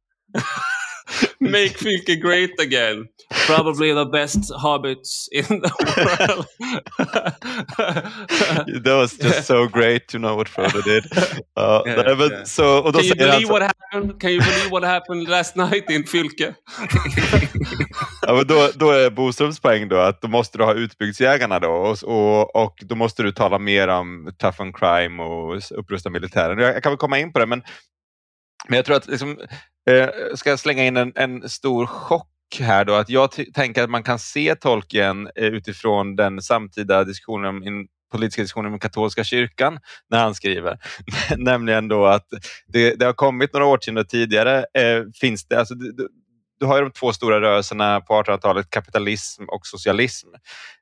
[1.41, 3.09] Make Fylke great again.
[3.47, 6.47] Probably the best hobbits in the world.
[8.85, 11.05] that was just so great to know what Frodo did.
[11.59, 12.45] Uh, yeah, but, yeah.
[12.45, 14.21] So, och då Can you believe alltså, what happened?
[14.21, 16.55] Can you believe what happened last night in Fylke?
[18.27, 21.69] ja, men då, då är Boströms poäng då att då måste du ha utbygdsjägarna då
[21.69, 26.59] och, och, och då måste du tala mer om tough on crime och upprusta militären.
[26.59, 27.63] Jag, jag kan väl komma in på det men
[28.69, 29.39] men jag tror att, liksom,
[29.91, 32.29] eh, ska jag slänga in en, en stor chock
[32.61, 37.49] här då, att jag tänker att man kan se Tolkien eh, utifrån den samtida diskussionen
[37.49, 39.79] om in, politiska diskussionen om katolska kyrkan
[40.11, 40.79] när han skriver.
[41.37, 42.27] Nämligen då att
[42.67, 44.59] det, det, har kommit några årtionden tidigare.
[44.59, 46.09] Eh, finns det, alltså, du,
[46.61, 50.29] du har ju de två stora rörelserna på 1800-talet, kapitalism och socialism.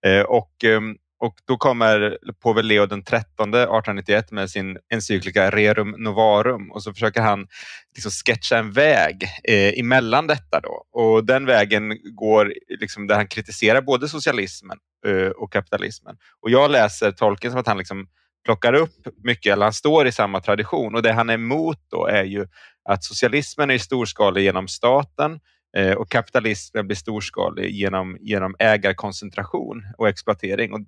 [0.06, 5.94] Eh, och ehm, och då kommer påve Leo den 13 1891 med sin encyklika Rerum
[5.98, 7.46] Novarum och så försöker han
[7.94, 10.60] liksom sketcha en väg eh, emellan detta.
[10.60, 10.84] Då.
[10.92, 16.16] Och den vägen går liksom där han kritiserar både socialismen eh, och kapitalismen.
[16.40, 18.06] Och jag läser tolken som att han liksom
[18.44, 20.94] plockar upp mycket, eller han står i samma tradition.
[20.94, 22.46] Och det han är emot då är ju
[22.84, 25.40] att socialismen är storskalig genom staten
[25.76, 30.72] eh, och kapitalismen blir storskalig genom, genom ägarkoncentration och exploatering.
[30.72, 30.80] Och,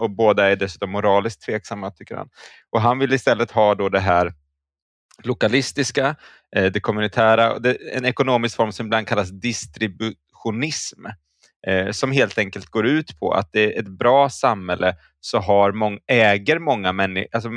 [0.00, 2.28] och båda är dessutom moraliskt tveksamma, tycker han.
[2.70, 4.32] Och han vill istället ha då det här
[5.22, 6.16] lokalistiska,
[6.56, 7.56] eh, det kommunitära,
[7.92, 11.06] en ekonomisk form som ibland kallas distributionism
[11.66, 15.72] eh, som helt enkelt går ut på att det är ett bra samhälle så har
[15.72, 17.50] mång, äger många människor, alltså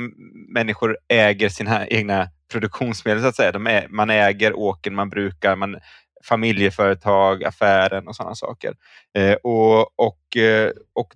[0.54, 3.52] människor äger sina egna produktionsmedel så att säga.
[3.52, 5.76] De är, man äger åken man brukar, man
[6.24, 8.74] familjeföretag, affären och sådana saker.
[9.18, 11.12] Eh, och, och, eh, och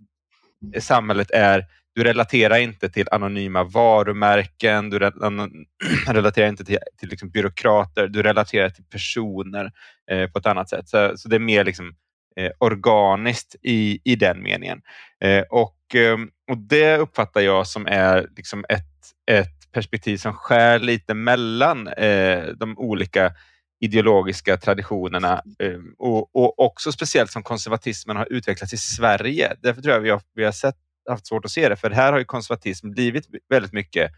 [0.74, 4.98] Eh, samhället är du relaterar inte till anonyma varumärken, du
[6.06, 9.72] relaterar inte till, till liksom byråkrater, du relaterar till personer
[10.10, 10.88] eh, på ett annat sätt.
[10.88, 11.94] Så, så det är mer liksom,
[12.36, 14.80] eh, organiskt i, i den meningen.
[15.24, 16.18] Eh, och, eh,
[16.50, 18.84] och Det uppfattar jag som är liksom ett,
[19.30, 23.32] ett perspektiv som skär lite mellan eh, de olika
[23.80, 29.56] ideologiska traditionerna ehm, och, och också speciellt som konservatismen har utvecklats i Sverige.
[29.62, 30.76] Därför tror jag vi har, vi har sett,
[31.08, 34.10] haft svårt att se det, för här har ju konservatism blivit väldigt mycket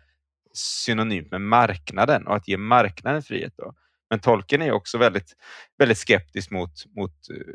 [0.53, 3.53] synonymt med marknaden och att ge marknaden frihet.
[3.57, 3.75] Då.
[4.11, 5.37] Men Tolkien är också väldigt,
[5.79, 7.14] väldigt skeptisk mot, mot,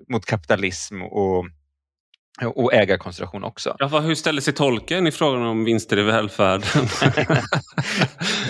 [0.09, 1.45] mot kapitalism och
[2.43, 3.75] och ägarkoncentration också.
[3.79, 6.67] Ja, hur ställer sig tolken i frågan om vinster i välfärden?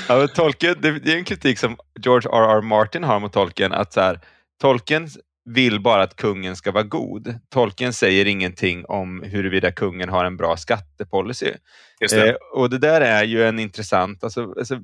[0.09, 2.61] ja, tolken, det är en kritik som George R.R.
[2.61, 3.73] Martin har mot tolken.
[3.73, 4.19] Att så här,
[4.61, 5.09] tolken
[5.45, 7.39] vill bara att kungen ska vara god.
[7.49, 11.51] Tolken säger ingenting om huruvida kungen har en bra skattepolicy.
[11.99, 12.29] Det.
[12.29, 14.23] Eh, och det där är ju en intressant...
[14.23, 14.79] Alltså, alltså,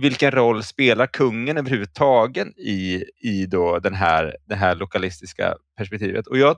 [0.00, 6.26] vilken roll spelar kungen överhuvudtaget i, i då den här, det här lokalistiska perspektivet?
[6.26, 6.56] Och jag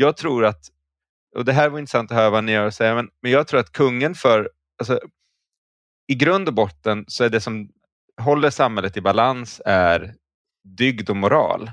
[0.00, 0.60] jag tror att,
[1.36, 3.46] och det här var intressant att höra vad ni har att säga, men, men jag
[3.46, 5.00] tror att kungen för, alltså,
[6.08, 7.68] i grund och botten så är det som
[8.20, 10.14] håller samhället i balans är
[10.64, 11.70] dygd och moral.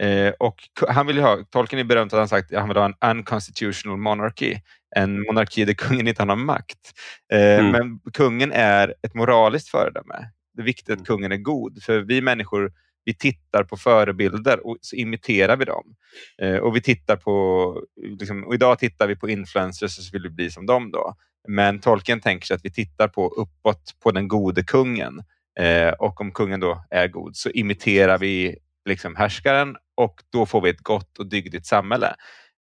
[0.00, 0.56] Eh, och
[0.88, 3.98] han vill ha, tolken är berömt att han sagt att han vill ha en unconstitutional
[3.98, 4.56] monarchy,
[4.96, 6.92] en monarki där kungen inte har någon makt.
[7.32, 7.72] Eh, mm.
[7.72, 10.30] Men kungen är ett moraliskt föredöme.
[10.54, 11.04] Det är viktigt att mm.
[11.04, 12.72] kungen är god, för vi människor
[13.06, 15.94] vi tittar på förebilder och så imiterar vi dem.
[16.42, 20.22] Eh, och vi tittar på, liksom, och idag tittar vi på influencers och så vill
[20.22, 20.90] vi bli som dem.
[20.90, 21.14] Då.
[21.48, 25.22] Men tolken tänker sig att vi tittar på uppåt på den gode kungen.
[25.58, 28.56] Eh, och om kungen då är god så imiterar vi
[28.88, 32.14] liksom härskaren och då får vi ett gott och dygdigt samhälle.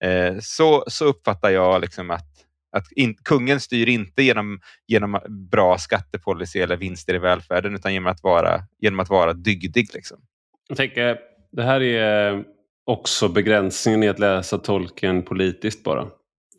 [0.04, 2.34] Eh, så, så uppfattar jag liksom att
[2.76, 5.18] att in, kungen styr inte genom, genom
[5.50, 9.94] bra skattepolicy eller vinster i välfärden utan genom att vara, genom att vara dygdig.
[9.94, 10.18] Liksom.
[10.68, 11.18] Jag tänker,
[11.52, 12.44] det här är
[12.86, 16.06] också begränsningen i att läsa tolken politiskt bara.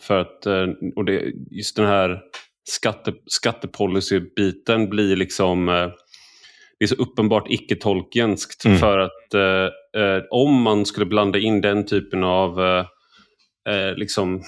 [0.01, 2.21] För att eh, och det, just den här
[2.69, 5.87] skatte, skattepolicy-biten blir liksom eh,
[6.79, 8.65] det är så uppenbart icke-tolkenskt.
[8.65, 8.77] Mm.
[8.77, 14.41] För att eh, eh, om man skulle blanda in den typen av eh, liksom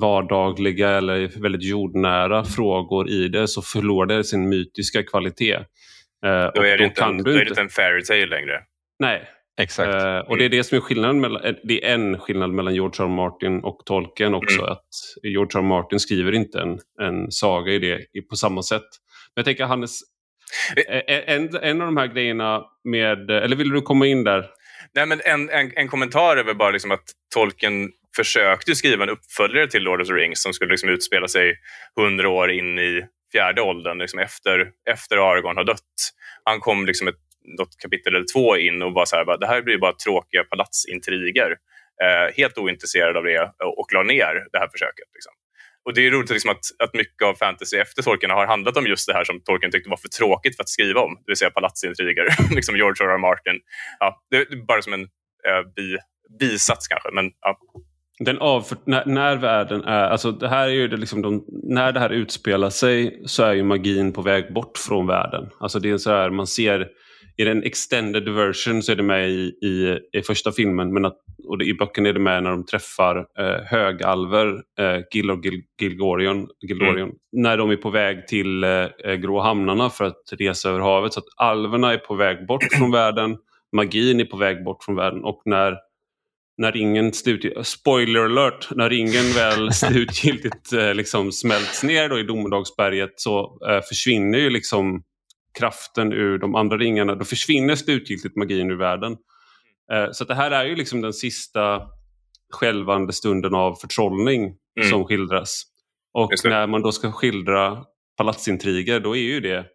[0.00, 5.58] vardagliga eller väldigt jordnära frågor i det så förlorar det sin mytiska kvalitet.
[6.26, 8.60] Eh, då är det, inte, då är det inte en fairy tale längre.
[8.98, 9.28] Nej.
[9.60, 10.04] Exakt.
[10.04, 12.74] Uh, och det är det som är skillnaden mellan, eh, det är en skillnad mellan
[12.74, 13.04] George R.
[13.04, 13.08] R.
[13.08, 14.58] Martin och Tolkien också.
[14.58, 14.72] Mm.
[14.72, 14.88] Att
[15.22, 15.58] George R.
[15.58, 15.62] R.
[15.62, 18.82] Martin skriver inte en, en saga i det på samma sätt.
[19.34, 20.00] Men jag tänker Hannes,
[21.06, 24.46] en, en av de här grejerna med, eller vill du komma in där?
[24.94, 27.04] Nej, men en, en, en kommentar är väl bara liksom att
[27.34, 31.54] Tolkien försökte skriva en uppföljare till Lord of the Rings som skulle liksom utspela sig
[31.96, 33.02] hundra år in i
[33.32, 35.94] fjärde åldern, liksom efter, efter Aragorn har dött.
[36.44, 37.20] Han kom liksom ett,
[37.58, 41.56] något kapitel eller två in och bara så här, det här blir bara tråkiga palatsintriger.
[42.04, 45.08] Eh, helt ointresserad av det och la ner det här försöket.
[45.14, 45.32] Liksom.
[45.84, 48.86] Och Det är roligt liksom att, att mycket av fantasy efter Tolkien har handlat om
[48.86, 51.36] just det här som Tolkien tyckte var för tråkigt för att skriva om, det vill
[51.36, 52.26] säga palatsintriger.
[52.54, 53.10] liksom George R.
[53.10, 53.18] R.
[53.18, 53.60] Martin.
[53.98, 55.02] Ja, det är bara som en
[55.48, 55.98] eh, bi,
[56.38, 57.10] bisats kanske.
[57.12, 57.58] Men, ja.
[58.24, 61.92] Den avför, när, när, världen är, alltså det här är ju det liksom de, när
[61.92, 65.48] det här utspelar sig så är ju magin på väg bort från världen.
[65.60, 66.88] Alltså det är så här, man ser
[67.36, 71.16] i den extended version så är det med i, i, i första filmen men att,
[71.48, 74.46] och det, i böckerna är det med när de träffar eh, högalver,
[74.78, 77.14] eh, Gil och Gil, Gilgorion, Gildorion, mm.
[77.32, 81.12] när de är på väg till eh, Grå hamnarna för att resa över havet.
[81.12, 83.36] Så att alverna är på väg bort från världen,
[83.76, 85.76] magin är på väg bort från världen och när
[86.60, 92.22] när ringen slutgiltigt, spoiler alert, när ringen väl slutgiltigt eh, liksom smälts ner då i
[92.22, 95.02] domedagsberget så eh, försvinner ju liksom
[95.58, 97.14] kraften ur de andra ringarna.
[97.14, 99.16] Då försvinner slutgiltigt magin ur världen.
[99.92, 101.82] Eh, så det här är ju liksom den sista
[102.52, 104.90] skälvande stunden av förtrollning mm.
[104.90, 105.62] som skildras.
[106.12, 107.84] Och när man då ska skildra
[108.16, 109.66] palatsintriger då är ju det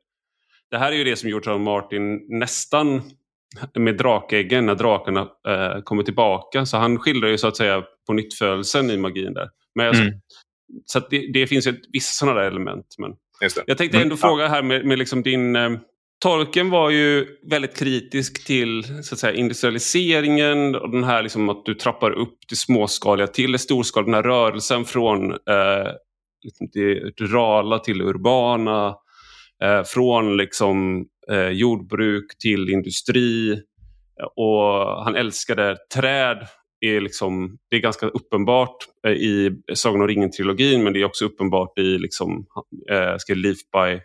[0.72, 1.58] det här är ju det som George R.
[1.58, 3.02] Martin nästan
[3.80, 6.66] med drakäggen när drakarna eh, kommer tillbaka.
[6.66, 9.50] Så han skildrar ju så att säga på nyttfödelsen i magin där.
[9.76, 10.14] Men mm.
[10.86, 12.96] Så det, det, finns ju vissa sådana där element.
[12.98, 13.12] Men
[13.66, 14.18] jag tänkte ändå mm.
[14.18, 15.56] fråga här med, med liksom din...
[15.56, 15.70] Eh,
[16.20, 21.66] Tolken var ju väldigt kritisk till så att säga, industrialiseringen och den här liksom att
[21.66, 24.06] du trappar upp det småskaliga till det storskaliga.
[24.06, 25.92] Den här rörelsen från eh,
[26.44, 28.96] liksom det rurala till det urbana.
[29.64, 33.62] Eh, från liksom eh, jordbruk till industri.
[34.36, 36.48] Och han älskade träd.
[36.80, 38.76] Är liksom, det är ganska uppenbart
[39.08, 42.46] eh, i Sagan om ringen-trilogin men det är också uppenbart i liksom,
[42.92, 44.02] eh, ska Leaf by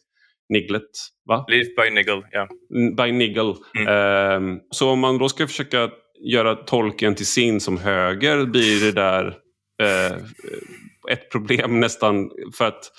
[0.49, 0.91] Niglet.
[1.25, 1.45] Va?
[1.49, 2.49] Leaf by Niggle, ja.
[2.73, 2.95] Yeah.
[2.95, 3.55] By Niggle.
[3.79, 3.89] Mm.
[3.89, 5.91] Eh, så om man då ska försöka
[6.25, 9.27] göra tolken till sin som höger blir det där
[9.83, 10.17] eh,
[11.11, 12.31] ett problem nästan.
[12.59, 12.93] För att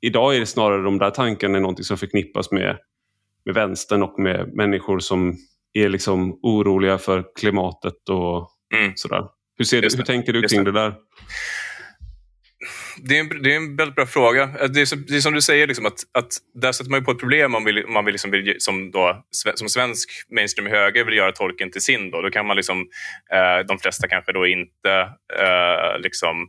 [0.00, 2.78] idag är det snarare de där tankarna är någonting som förknippas med
[3.44, 5.36] med vänstern och med människor som
[5.72, 8.92] är liksom oroliga för klimatet och mm.
[8.94, 9.22] sådär.
[9.56, 10.72] Hur, ser du, hur tänker du kring det.
[10.72, 10.94] det där?
[12.96, 14.46] Det är, en, det är en väldigt bra fråga.
[14.46, 17.10] Det är, som, det är som du säger, liksom att, att där sätter man på
[17.10, 21.04] ett problem om, vill, om man vill, liksom vill som, då, som svensk mainstream höger
[21.04, 22.10] vill göra tolken till sin.
[22.10, 22.78] Då, då kan man liksom,
[23.32, 26.48] eh, de flesta kanske då inte eh, liksom,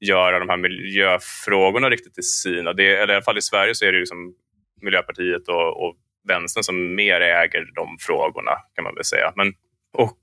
[0.00, 2.72] göra de här miljöfrågorna riktigt till sina.
[2.72, 4.34] Det, eller i alla fall i Sverige så är det liksom
[4.82, 5.96] Miljöpartiet och, och
[6.28, 9.32] vänstern som mer äger de frågorna kan man väl säga.
[9.36, 9.52] Men,
[9.92, 10.20] och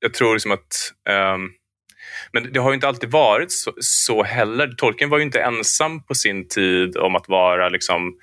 [0.00, 0.92] jag tror liksom att
[1.34, 1.52] um,
[2.32, 4.68] men det har inte alltid varit så, så, heller.
[4.68, 8.18] Tolkien var ju inte ensam på sin tid om att vara liksom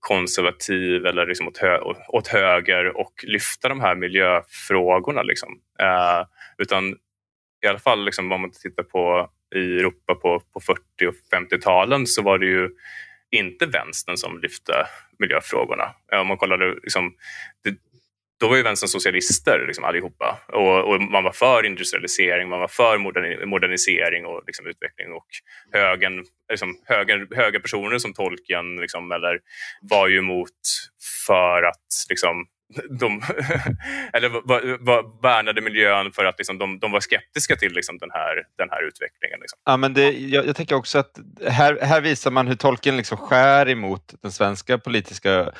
[0.00, 5.22] konservativ eller liksom åt, hö åt höger och lyfta de här miljöfrågorna.
[5.22, 5.48] Liksom.
[5.82, 6.26] Uh,
[6.58, 6.96] utan
[7.64, 12.06] i alla fall liksom, om man tittar på i Europa på, på 40 och 50-talen
[12.06, 12.70] så var det ju
[13.34, 14.86] inte vänstern som lyfte
[15.18, 15.94] miljöfrågorna.
[16.12, 17.14] Eh, om man kollade, liksom,
[17.64, 17.74] det,
[18.40, 22.68] då var ju vänstern socialister liksom, allihopa och, och, man var för industrialisering, man var
[22.68, 22.98] för
[23.46, 25.26] modernisering och liksom, utveckling och
[25.72, 29.40] högen, liksom, höger, högerpersoner som Tolkien liksom, eller,
[29.80, 30.50] var ju emot
[31.26, 32.46] för att liksom,
[33.00, 33.22] de,
[34.12, 34.30] eller
[35.22, 38.88] värnade miljön för att liksom, de, de var skeptiska till liksom, den, här, den här
[38.88, 39.40] utvecklingen.
[39.40, 39.58] Liksom.
[39.64, 43.18] Ja, men det, jag, jag, tänker också att här, här visar man hur tolken liksom
[43.18, 45.52] skär emot den svenska politiska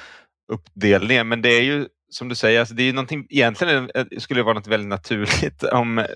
[0.53, 1.29] uppdelningen.
[1.29, 4.55] Men det är ju som du säger, alltså det är någonting, egentligen skulle det vara
[4.55, 6.07] något väldigt naturligt om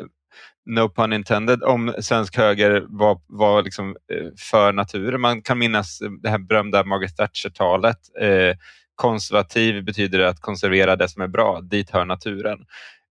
[0.68, 5.20] no pun intended, om svensk höger var, var liksom eh, för naturen.
[5.20, 8.56] Man kan minnas det här berömda Margaret Thatcher-talet eh,
[8.98, 12.58] konservativ betyder att konservera det som är bra, dit hör naturen.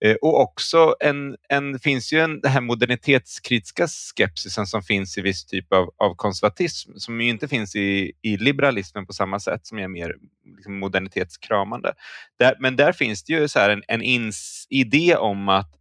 [0.06, 5.22] Eh, och också en, en, finns ju en, den här modernitetskritiska skepsisen som finns i
[5.22, 9.68] viss typ av, av konservatism som ju inte finns i, i liberalismen på samma sätt
[9.68, 10.16] som är mer
[10.56, 11.94] liksom, modernitetskramande.
[12.40, 15.72] Där, men där finns det ju så en, en ins, idé om att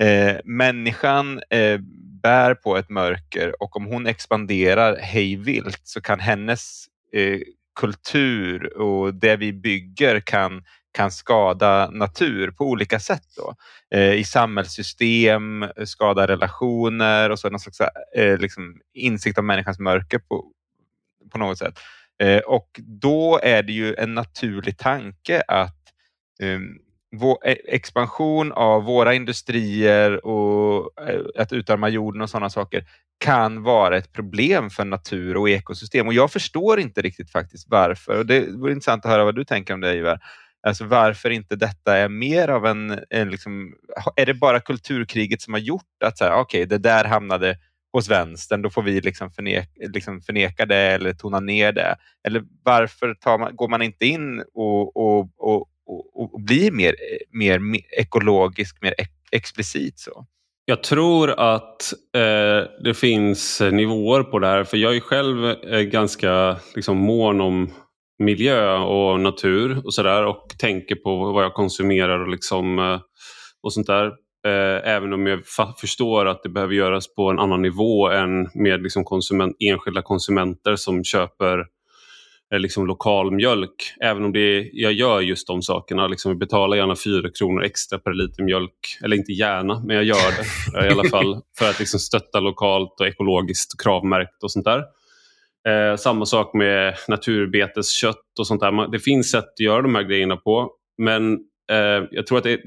[0.00, 1.78] eh, människan eh,
[2.22, 7.40] bär på ett mörker och om hon expanderar hejvilt så kan hennes eh,
[7.76, 13.22] kultur och det vi bygger kan, kan skada natur på olika sätt.
[13.36, 13.54] Då.
[13.90, 17.80] Eh, I samhällssystem, skada relationer och så någon slags
[18.16, 20.44] eh, liksom insikt om människans mörker på,
[21.32, 21.78] på något sätt.
[22.22, 25.82] Eh, och då är det ju en naturlig tanke att
[26.42, 26.78] ehm,
[27.16, 32.84] vår e-, expansion av våra industrier och e-, att utarma jorden och sådana saker
[33.18, 36.06] kan vara ett problem för natur och ekosystem.
[36.06, 38.18] Och jag förstår inte riktigt faktiskt varför.
[38.18, 40.20] Och det vore intressant att höra vad du tänker om det Ivar.
[40.66, 43.74] Alltså varför inte detta är mer av en, en liksom,
[44.16, 47.58] är det bara kulturkriget som har gjort att så okay, det där hamnade
[47.92, 51.96] hos vänstern, då får vi liksom förneka, liksom förneka det eller tona ner det.
[52.26, 56.94] Eller varför man, går man inte in och, och, och, och, och blir mer,
[57.30, 60.26] mer, mer ekologisk, mer ek, explicit så?
[60.64, 65.80] Jag tror att eh, det finns nivåer på det här, för jag är själv eh,
[65.80, 67.70] ganska liksom, mån om
[68.18, 73.00] miljö och natur och sådär och tänker på vad jag konsumerar och, liksom, eh,
[73.62, 74.06] och sånt där.
[74.46, 75.40] Eh, även om jag
[75.80, 80.76] förstår att det behöver göras på en annan nivå än med liksom konsument, enskilda konsumenter
[80.76, 81.64] som köper
[82.54, 83.94] liksom lokal mjölk.
[84.00, 86.06] Även om det, jag gör just de sakerna.
[86.06, 88.98] Liksom, jag betalar gärna 4 kronor extra per liter mjölk.
[89.04, 90.32] Eller inte gärna, men jag gör
[90.72, 91.40] det i alla fall.
[91.58, 94.84] För att liksom stötta lokalt och ekologiskt kravmärkt och sånt där.
[95.68, 98.92] Eh, samma sak med naturbeteskött och sånt där.
[98.92, 100.70] Det finns sätt att göra de här grejerna på.
[100.98, 101.32] Men
[101.70, 102.60] eh, jag tror att det,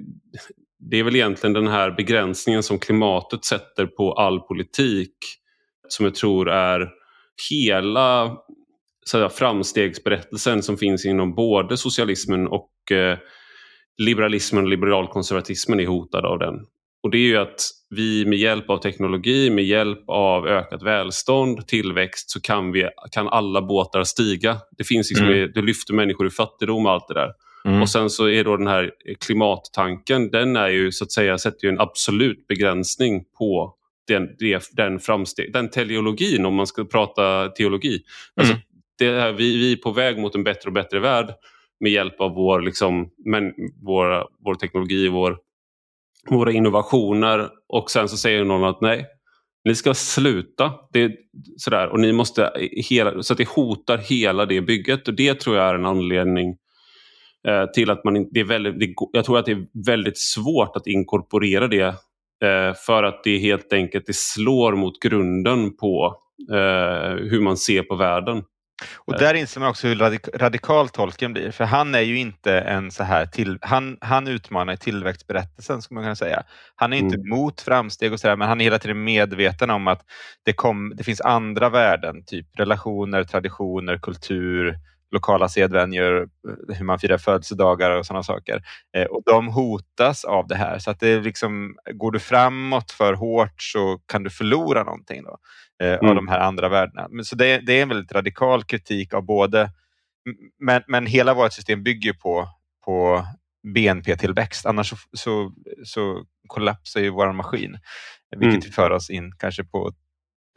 [0.79, 5.13] det är väl egentligen den här begränsningen som klimatet sätter på all politik
[5.87, 6.89] som jag tror är
[7.49, 8.37] hela
[9.09, 13.17] så framstegsberättelsen som finns inom både socialismen och eh,
[13.97, 16.55] liberalismen och liberalkonservatismen är hotad av den.
[17.03, 21.67] Och det är ju att vi med hjälp av teknologi, med hjälp av ökat välstånd,
[21.67, 24.57] tillväxt så kan, vi, kan alla båtar stiga.
[24.77, 25.51] Det, finns liksom, mm.
[25.55, 27.31] det lyfter människor ur fattigdom och allt det där.
[27.65, 27.81] Mm.
[27.81, 31.67] Och sen så är då den här klimattanken, den är ju så att säga sätter
[31.67, 33.75] ju en absolut begränsning på
[34.07, 34.27] den,
[34.71, 38.01] den, framsteg, den teleologin om man ska prata teologi.
[38.41, 38.57] Mm.
[38.99, 41.33] Det här, vi, vi är på väg mot en bättre och bättre värld
[41.79, 45.37] med hjälp av vår, liksom, men, våra, vår teknologi, vår,
[46.29, 49.05] våra innovationer och sen så säger någon att nej,
[49.65, 50.73] ni ska sluta.
[50.93, 51.11] Det,
[51.57, 52.51] sådär, och ni måste
[52.89, 56.57] hela, så att det hotar hela det bygget och det tror jag är en anledning
[57.47, 60.75] Eh, till att man det är väldigt, det, jag tror att det är väldigt svårt
[60.75, 61.87] att inkorporera det
[62.43, 66.15] eh, för att det helt enkelt det slår mot grunden på
[66.51, 68.43] eh, hur man ser på världen.
[68.95, 72.59] Och där inser man också hur radik radikal tolken blir, för han är ju inte
[72.59, 76.43] en så här till, han, han utmanar tillväxtberättelsen, skulle man kunna säga.
[76.75, 77.29] Han är inte mm.
[77.29, 80.01] mot framsteg och sådär, men han är hela tiden medveten om att
[80.45, 84.79] det, kom, det finns andra värden, typ relationer, traditioner, kultur,
[85.11, 86.29] lokala sedvänjor,
[86.73, 88.63] hur man firar födelsedagar och sådana saker.
[88.97, 90.79] Eh, och de hotas av det här.
[90.79, 95.37] Så att det liksom, går du framåt för hårt så kan du förlora någonting då,
[95.85, 96.09] eh, mm.
[96.09, 97.07] av de här andra värdena.
[97.09, 99.71] Men, så det, det, är en väldigt radikal kritik av både...
[100.59, 102.47] Men, men hela vårt system bygger på,
[102.85, 103.25] på
[103.73, 104.65] BNP-tillväxt.
[104.65, 105.53] Annars så, så,
[105.83, 107.77] så kollapsar ju vår maskin.
[108.37, 108.73] Vilket mm.
[108.73, 109.91] för oss in kanske på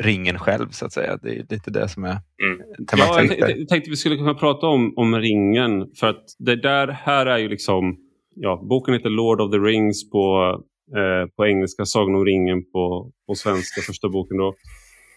[0.02, 1.18] ringen själv så att säga.
[1.22, 2.10] Det är lite det som är
[2.42, 2.62] mm.
[2.96, 6.88] Ja, jag, jag tänkte vi skulle kunna prata om, om ringen för att det där
[6.88, 7.96] här är ju liksom
[8.34, 10.56] ja, boken heter Lord of the Rings på,
[10.96, 14.54] eh, på engelska, Sagan om ringen på, på svenska, första boken då.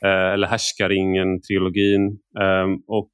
[0.05, 2.05] Eh, eller Härskaringen, trilogin.
[2.39, 3.11] Eh, och,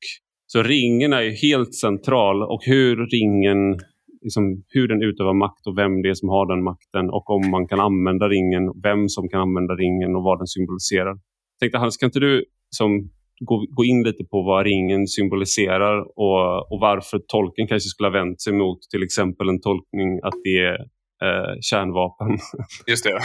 [0.47, 3.80] så ringen är ju helt central och hur ringen
[4.22, 7.51] liksom, hur den utövar makt och vem det är som har den makten och om
[7.51, 11.15] man kan använda ringen, vem som kan använda ringen och vad den symboliserar
[11.62, 13.09] tänkte Hans, kan inte du som,
[13.39, 18.14] gå, gå in lite på vad ringen symboliserar och, och varför tolken kanske skulle ha
[18.14, 20.80] vänt sig mot till exempel en tolkning att det är
[21.24, 22.38] eh, kärnvapen.
[22.88, 23.20] Just det,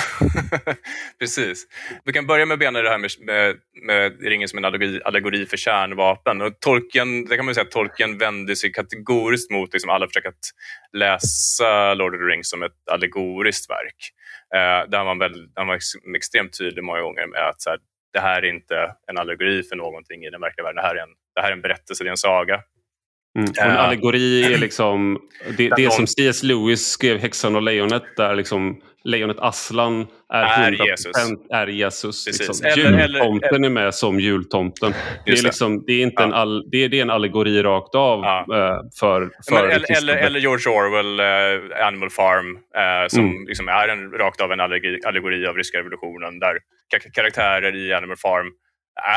[1.18, 1.66] precis.
[2.04, 3.56] Vi kan börja med att bena det här med, med,
[3.86, 6.42] med, ringen som en allegori, allegori för kärnvapen.
[6.42, 10.26] Och tolken, det kan man säga att tolken vände sig kategoriskt mot liksom alla försök
[10.26, 10.44] att
[10.92, 14.00] läsa Lord of the Rings som ett allegoriskt verk.
[14.54, 15.78] Eh, där man, väl, där man var
[16.16, 17.78] extremt tydlig många gånger med att så här,
[18.16, 18.74] det här är inte
[19.06, 20.76] en allegori för någonting i den verkliga världen.
[20.76, 22.60] Det här är en, det här är en berättelse, det är en saga.
[23.38, 23.52] Mm.
[23.60, 25.18] en uh, allegori är liksom
[25.56, 26.42] det, det som C.S.
[26.42, 31.12] Lewis skrev Häxan och lejonet där liksom lejonet Aslan är, är 100% Jesus.
[31.50, 32.66] Är Jesus liksom.
[32.66, 34.94] eller, jultomten eller, är med som jultomten.
[35.24, 36.26] Det är, liksom, det, är inte ja.
[36.26, 38.44] en all, det, är, det är en allegori rakt av ja.
[39.00, 43.46] för, för eller, eller, eller, George Orwell, uh, Animal Farm, uh, som mm.
[43.46, 46.58] liksom är en, rakt av en allegori, allegori av ryska revolutionen där
[47.14, 48.46] karaktärer i Animal Farm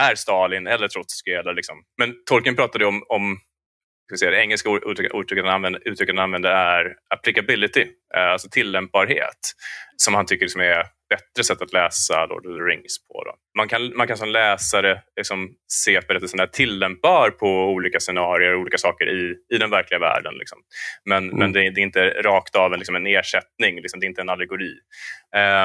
[0.10, 1.34] är Stalin eller Trotskij.
[1.34, 1.76] Eller liksom.
[1.98, 3.40] Men Tolkien pratade om, om
[4.10, 4.70] ska säga, det engelska
[5.14, 7.86] uttrycket han använder, uttrycket han använder är applicability,
[8.16, 9.53] eh, alltså tillämpbarhet,
[9.97, 13.24] som han tycker liksom är bättre sätt att läsa Lord of the Rings på.
[13.24, 13.36] Då.
[13.57, 18.53] Man, kan, man kan som läsare liksom se att berättelsen är tillämpbar på olika scenarier
[18.53, 20.34] och olika saker i, i den verkliga världen.
[20.34, 20.60] Liksom.
[21.05, 21.39] Men, mm.
[21.39, 24.10] men det, är, det, är inte rakt av en, liksom en ersättning, liksom, det är
[24.10, 24.74] inte en allegori.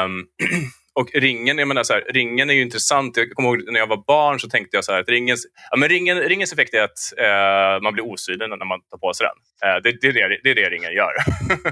[0.04, 0.26] Um,
[0.94, 3.16] Och ringen, jag menar så här, ringen är ju intressant.
[3.16, 5.88] Jag kommer ihåg när jag var barn så tänkte jag så att ringens, ja, men
[5.88, 9.70] ringen, ringens effekt är att eh, man blir osynlig när man tar på sig den.
[9.70, 11.12] Eh, det, det, är det, det är det ringen gör.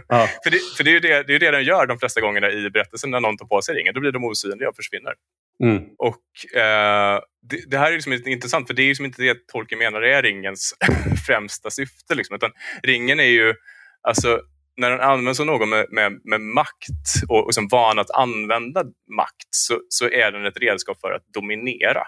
[0.09, 0.29] Ja.
[0.45, 2.51] för det, för det, är ju det, det är det den gör de flesta gångerna
[2.51, 3.95] i berättelsen när någon tar på sig ringen.
[3.95, 5.15] Då blir de osynliga och försvinner.
[5.63, 5.83] Mm.
[5.99, 7.21] Och eh,
[7.51, 10.23] det, det, här är liksom intressant för det är liksom inte det Tolkien menar är
[10.23, 10.75] ringens
[11.27, 12.15] främsta syfte.
[12.15, 12.51] Liksom, utan
[12.83, 13.55] ringen är ju
[14.03, 14.41] alltså
[14.77, 18.85] när den används av någon med, med, med makt och, och som van att använda
[19.17, 22.03] makt så, så är den ett redskap för att dominera.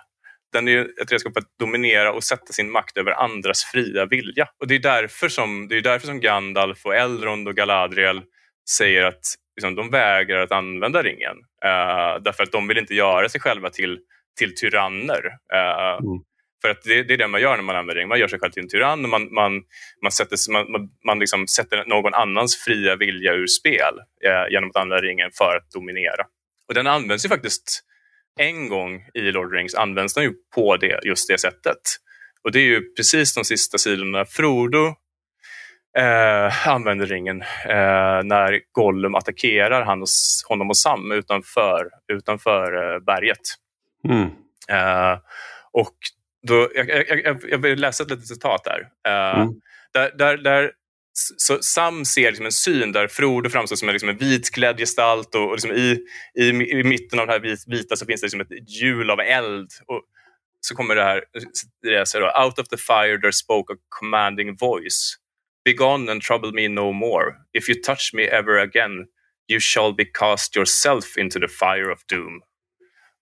[0.52, 4.48] den är ett redskap för att dominera och sätta sin makt över andras fria vilja.
[4.60, 8.22] Och det är därför som, det är därför som Gandalf och Elrond och Galadriel
[8.70, 11.36] säger att liksom, de vägrar att använda ringen.
[11.64, 13.98] Uh, därför att de vill inte göra sig själva till,
[14.38, 15.24] till tyranner.
[15.54, 16.22] Uh, mm.
[16.64, 18.08] För att det, det, är det man gör när man använder ringen.
[18.08, 19.62] Man gör sig själv till en tyrann och man, man,
[20.02, 23.94] man, sätter, man, man, liksom sätter någon annans fria vilja ur spel
[24.26, 26.24] uh, genom att använda ringen för att dominera.
[26.68, 27.80] Och den används ju faktiskt
[28.40, 31.80] en gång i Lord of the Rings används den ju på det, just det sättet.
[32.44, 34.86] Och det är ju precis de sista sidorna Frodo
[35.98, 40.04] eh, använder ringen eh, när Gollum attackerar han
[40.48, 43.40] honom och Sam utanför, utanför eh, berget.
[44.08, 44.30] Mm.
[44.68, 45.18] Eh,
[45.72, 45.96] och
[46.46, 46.90] då, jag,
[47.24, 48.88] jag, jag, vill läsa ett litet citat där.
[49.08, 49.54] Eh, mm.
[49.92, 50.72] där, där, där
[51.16, 55.34] så Sam ser liksom en syn där Frodo framstår som en, liksom en vitklädd gestalt
[55.34, 55.98] och, och liksom i,
[56.34, 59.70] i, i, mitten av det här vita så finns det liksom ett hjul av eld.
[59.86, 60.02] Och
[60.60, 61.24] så kommer det här,
[61.82, 65.16] det så då, Out of the fire there spoke a commanding voice.
[65.64, 67.24] Be gone and trouble me no more.
[67.52, 69.06] If you touch me ever again
[69.48, 72.42] you shall be cast yourself into the fire of doom.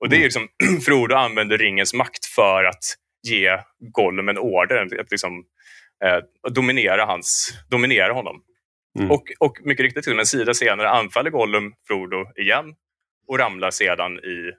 [0.01, 0.25] Och det är mm.
[0.25, 0.49] liksom,
[0.85, 2.85] Frodo använder ringens makt för att
[3.23, 5.45] ge Gollum en order, att liksom
[6.05, 8.43] eh, dominera, hans, dominera honom.
[8.99, 9.11] Mm.
[9.11, 12.75] Och, och mycket riktigt, en sida senare anfaller Gollum Frodo igen
[13.29, 14.51] och ramlar sedan i,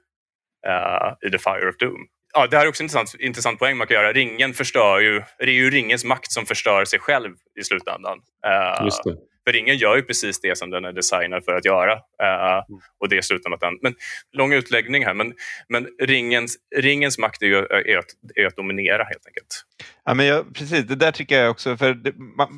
[0.68, 2.06] uh, i The Fire of Doom.
[2.34, 4.12] Ja, det här är också en intressant, intressant poäng man kan göra.
[4.12, 8.18] Ringen förstör ju, det är ju ringens makt som förstör sig själv i slutändan.
[8.46, 9.16] Uh, Just det.
[9.44, 11.92] För ringen gör ju precis det som den är designad för att göra.
[11.92, 13.78] Uh, och det är slutändan den.
[13.82, 13.94] Men
[14.32, 15.32] lång utläggning här, men,
[15.68, 19.64] men ringens, ringens makt är ju är att, är att dominera helt enkelt.
[20.04, 21.76] Ja, men jag, precis, det där tycker jag också.
[21.76, 22.48] För det, man,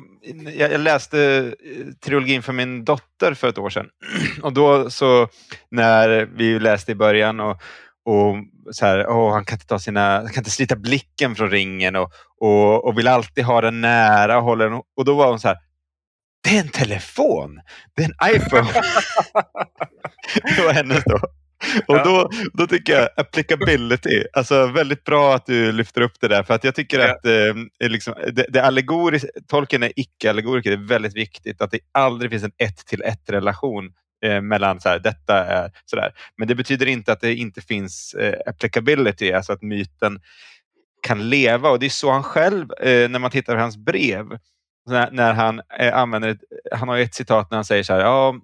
[0.57, 1.19] jag, läste
[1.65, 3.89] eh, trilogin för min dotter för ett år sedan.
[4.41, 5.29] Och då så
[5.71, 7.61] när vi läste i början och
[8.07, 8.35] och
[8.71, 12.11] så här, oh, han kan inte ta sina, kan inte slita blicken från ringen och,
[12.39, 14.37] och, och vill alltid ha den nära.
[14.37, 15.57] Och, håller och då var hon så här,
[16.43, 17.59] det är en telefon!
[17.95, 18.67] Det är en iPhone!
[20.55, 21.19] det var hennes då.
[21.87, 26.43] Och då, då tycker jag applicability, alltså väldigt bra att du lyfter upp det där
[26.43, 27.11] för att jag tycker ja.
[27.11, 28.83] att eh, liksom, det, det
[29.47, 33.29] tolken är icke-allegoriker, det är väldigt viktigt att det aldrig finns en ett till ett
[33.29, 33.93] relation
[34.25, 36.13] eh, mellan så här, detta är sådär.
[36.37, 40.19] Men det betyder inte att det inte finns eh, applicability, alltså att myten
[41.07, 44.25] kan leva och det är så han själv, eh, när man tittar på hans brev,
[44.87, 46.37] när, när han eh, använder,
[46.71, 48.35] han har ett citat när han säger så här, ja,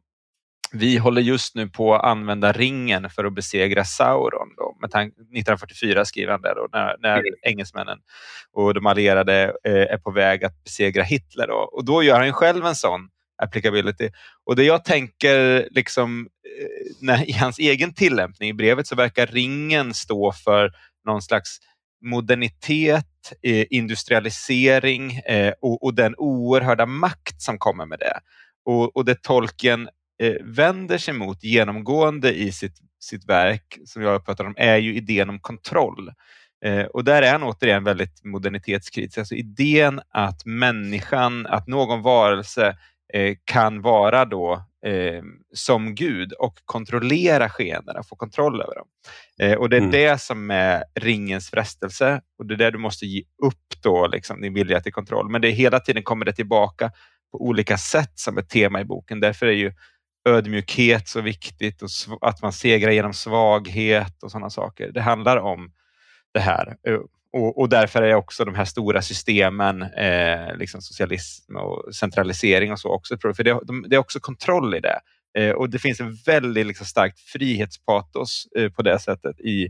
[0.73, 4.47] vi håller just nu på att använda ringen för att besegra Sauron.
[4.57, 4.77] Då.
[4.81, 7.33] Med 1944 skriver han det, då, när, när mm.
[7.41, 7.97] engelsmännen
[8.53, 11.47] och de allierade eh, är på väg att besegra Hitler.
[11.47, 11.69] Då.
[11.73, 13.09] Och då gör han själv en sån
[13.43, 14.09] applicability.
[14.45, 16.27] Och det jag tänker liksom,
[16.59, 20.71] eh, när, i hans egen tillämpning i brevet så verkar ringen stå för
[21.05, 21.59] någon slags
[22.03, 28.19] modernitet, eh, industrialisering eh, och, och, den oerhörda makt som kommer med det.
[28.65, 29.89] Och, och det Tolkien
[30.21, 34.95] eh, vänder sig mot genomgående i sitt, sitt verk, som jag uppfattar dem, är ju
[34.95, 36.11] idén om kontroll.
[36.65, 39.17] Eh, och där är han återigen väldigt modernitetskritisk.
[39.17, 42.77] Alltså idén att människan, att någon varelse
[43.45, 44.53] kan vara då
[44.85, 48.87] eh, som Gud och kontrollera skeendena, få kontroll över dem.
[49.39, 49.91] Eh, och Det är mm.
[49.91, 54.41] det som är ringens frestelse och det är det du måste ge upp då, liksom,
[54.41, 55.29] din vilja till kontroll.
[55.29, 56.91] Men det är hela tiden kommer det tillbaka
[57.31, 59.19] på olika sätt som ett tema i boken.
[59.19, 59.73] Därför är ju
[60.29, 61.89] ödmjukhet så viktigt och
[62.21, 64.91] att man segrar genom svaghet och sådana saker.
[64.91, 65.71] Det handlar om
[66.33, 66.75] det här.
[67.33, 72.79] Och, och, därför är också de här stora systemen, eh, liksom socialism och centralisering och
[72.79, 74.99] så också, för det, de, det är också kontroll i det.
[75.37, 79.69] Eh, och det finns en väldigt liksom, starkt frihetspatos eh, på det sättet i,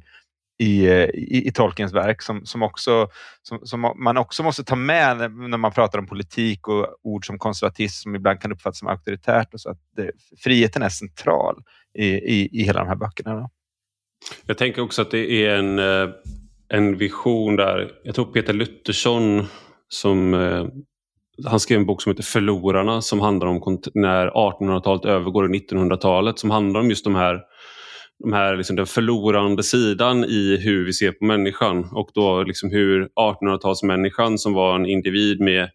[0.59, 3.09] i, i, i Tolkiens verk som, som, också,
[3.41, 7.39] som, som, man också måste ta med när man pratar om politik och ord som
[7.39, 9.53] konservatism som ibland kan uppfattas som auktoritärt.
[9.53, 10.11] Och så att det,
[10.43, 13.49] friheten är central i, i, i hela de här böckerna.
[14.45, 16.09] Jag tänker också att det är en eh,
[16.73, 17.91] en vision där.
[18.03, 19.45] Jag tror Peter Luttersson
[19.89, 20.65] som eh,
[21.45, 26.39] han skrev en bok som heter Förlorarna som handlar om när 1800-talet övergår i 1900-talet
[26.39, 27.41] som handlar om just de här,
[28.23, 32.71] de här liksom den förlorande sidan i hur vi ser på människan och då liksom
[32.71, 35.69] hur 1800-talsmänniskan som var en individ med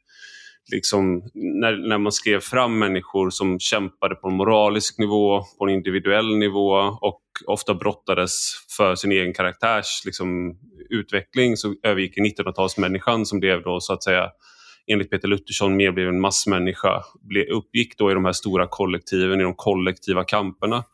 [0.72, 5.74] liksom, när, när man skrev fram människor som kämpade på en moralisk nivå, på en
[5.74, 6.70] individuell nivå
[7.00, 8.32] och ofta brottades
[8.76, 10.58] för sin egen karaktärs liksom,
[10.90, 14.30] utveckling så övergick 1900-talsmänniskan som blev då så att säga
[14.86, 19.40] enligt Peter Luttersson mer blev en massmänniska, blev, uppgick då i de här stora kollektiven,
[19.40, 20.84] i de kollektiva kamperna.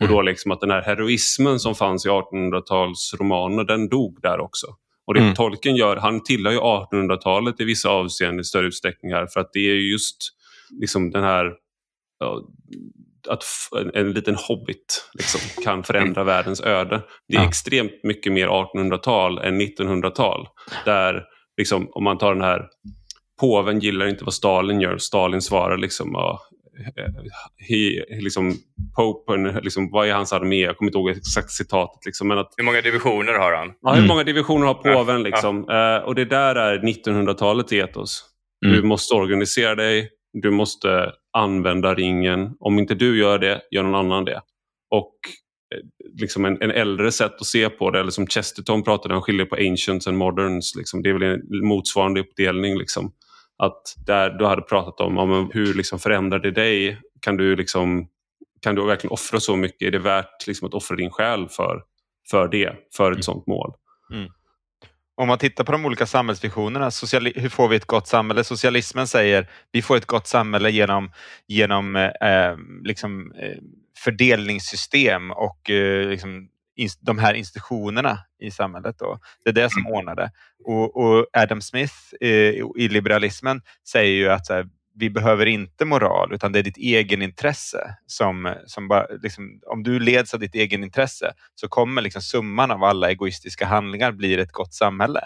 [0.00, 0.26] Och då mm.
[0.26, 4.66] liksom att den här heroismen som fanns i 1800-talsromaner, den dog där också.
[5.06, 5.34] Och det Mm.
[5.34, 9.52] Tolkien gör, han tillhör ju 1800-talet i vissa avseenden i större utsträckning här för att
[9.52, 10.16] det är ju just
[10.80, 11.52] liksom den här
[12.18, 12.42] ja,
[13.28, 13.44] att
[13.80, 17.00] en, en liten hobbit liksom, kan förändra världens öde.
[17.28, 17.48] Det är Ja.
[17.48, 20.48] extremt mycket mer 1800-tal än 1900-tal.
[20.84, 21.24] Där,
[21.56, 22.66] liksom, om man tar den här,
[23.40, 24.98] påven gillar inte vad Stalin gör.
[24.98, 26.40] Stalin svarar liksom, ja,
[26.96, 27.04] eh,
[27.68, 28.54] he, liksom
[28.96, 30.60] Popen, liksom, vad är hans armé?
[30.60, 32.06] Jag kommer inte ihåg exakt citatet.
[32.06, 33.68] Liksom, men att, Hur många divisioner har han?
[33.82, 34.08] ja, hur Mm.
[34.08, 35.16] många divisioner har påven?
[35.16, 35.68] Ja, Liksom?
[35.70, 38.24] Eh, och det där är 1900-talets etos.
[38.66, 38.76] Mm.
[38.76, 40.08] Du måste organisera dig,
[40.42, 42.56] du måste använda ringen.
[42.60, 44.40] Om inte du gör det, gör någon annan det.
[44.90, 45.14] Och
[45.74, 45.80] eh,
[46.20, 49.46] liksom en, en äldre sätt att se på det, eller som Chesterton pratade, han skiljer
[49.46, 50.74] på ancients and moderns.
[50.76, 51.02] Liksom.
[51.02, 52.78] Det är väl en motsvarande uppdelning.
[52.78, 53.12] Liksom.
[53.58, 57.00] Att där du hade pratat om, om hur liksom förändrar det dig?
[57.20, 58.08] Kan du, liksom,
[58.62, 59.86] kan du verkligen offra så mycket?
[59.88, 61.82] Är det värt liksom, att offra din själ för,
[62.30, 63.22] för det, för ett Mm.
[63.22, 63.72] sånt mål?
[65.16, 68.44] Om man tittar på de olika samhällsvisionerna, sociali- hur får vi ett gott samhälle?
[68.44, 71.12] Socialismen säger vi får ett gott samhälle genom,
[71.46, 73.56] genom eh, liksom, eh,
[73.98, 76.48] fördelningssystem och eh, liksom,
[76.80, 78.96] ins- de här institutionerna i samhället.
[78.98, 79.18] Då.
[79.44, 80.30] Det är det som ordnar det.
[80.64, 82.28] Och, och Adam Smith eh,
[82.76, 87.96] i liberalismen säger ju att här, vi behöver inte moral utan det är ditt egenintresse
[88.06, 92.84] som, som bara, liksom, om du leds av ditt egenintresse så kommer liksom summan av
[92.84, 95.20] alla egoistiska handlingar blir ett gott samhälle.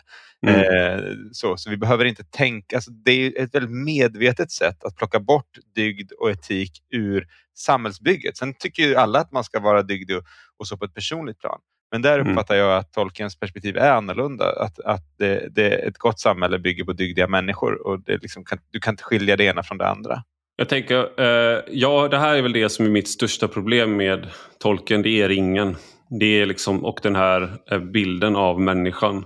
[0.47, 0.61] Mm.
[0.61, 4.97] Eh, så, så vi behöver inte tänka, alltså det är ett väldigt medvetet sätt att
[4.97, 8.37] plocka bort dygd och etik ur samhällsbygget.
[8.37, 10.25] Sen tycker ju alla att man ska vara dygdig och,
[10.57, 11.61] och så på ett personligt plan.
[11.93, 12.33] Men där Mm.
[12.33, 14.45] uppfattar jag att Tolkiens perspektiv är annorlunda.
[14.45, 18.59] Att, att det, det, ett gott samhälle bygger på dygdiga människor och det liksom kan,
[18.71, 20.23] du kan inte skilja det ena från det andra.
[20.57, 24.27] Jag tänker, eh, ja det här är väl det som är mitt största problem med
[24.59, 25.03] tolken.
[25.03, 25.77] Det är ringen.
[26.21, 29.25] Det är liksom, och den här eh, bilden av människan.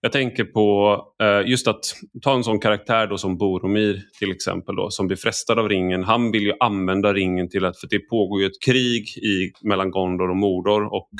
[0.00, 1.80] Jag tänker på eh, just att
[2.22, 6.04] ta en sån karaktär då som Boromir till exempel då, som blir frestad av ringen.
[6.04, 9.90] Han vill ju använda ringen till att, för det pågår ju ett krig i, mellan
[9.90, 11.10] Gondor och Mordor och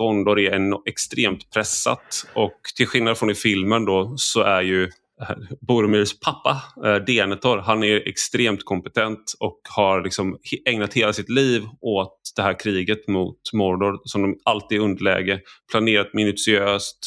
[0.00, 4.82] Gondor är en, extremt pressat och till skillnad från i filmen då så är ju
[4.84, 11.28] eh, Boromirs pappa, eh, Denethor, han är extremt kompetent och har liksom ägnat hela sitt
[11.28, 15.40] liv åt det här kriget mot Mordor som de alltid är i underläge,
[15.70, 16.98] planerat minutiöst,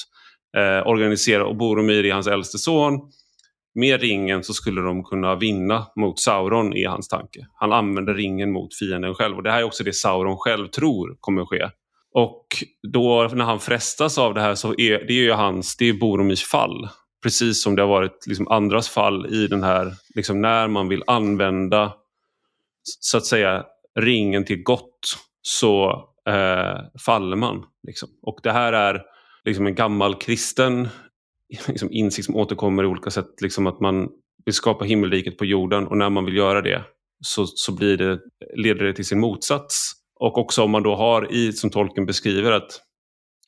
[0.57, 2.99] eh, organiserat och Boromir är hans äldste son.
[3.75, 7.47] Med ringen så skulle de kunna vinna mot Sauron i hans tanke.
[7.53, 11.17] Han använder ringen mot fienden själv och det här är också det Sauron själv tror
[11.19, 11.69] kommer ske.
[12.13, 12.47] Och
[12.93, 15.93] då när han frestas av det här så är det är ju hans, det är
[15.93, 16.87] Boromirs fall.
[17.23, 21.03] Precis som det har varit liksom andras fall i den här, liksom när man vill
[21.07, 21.93] använda
[22.83, 23.65] så att säga
[23.99, 25.91] ringen till gott så
[26.29, 27.65] eh, faller man.
[27.87, 28.09] Liksom.
[28.21, 29.01] Och det här är
[29.45, 30.87] liksom en gammal kristen
[31.67, 33.41] liksom, insikt som återkommer i olika sätt.
[33.41, 34.09] Liksom att man
[34.45, 36.83] vill skapa himmelriket på jorden och när man vill göra det
[37.25, 38.19] så, så blir det,
[38.55, 40.02] leder det till sin motsats.
[40.19, 42.81] Och också om man då har i, som tolken beskriver, att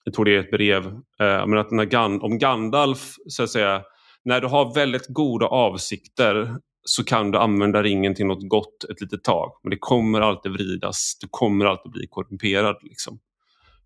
[0.03, 0.85] jag tror det är ett brev,
[1.19, 3.83] eh, men att när Gan, om Gandalf, så att säga,
[4.23, 9.01] när du har väldigt goda avsikter så kan du använda ringen till något gott ett
[9.01, 9.51] litet tag.
[9.63, 13.19] Men det kommer alltid vridas, du kommer alltid bli korrumperad liksom,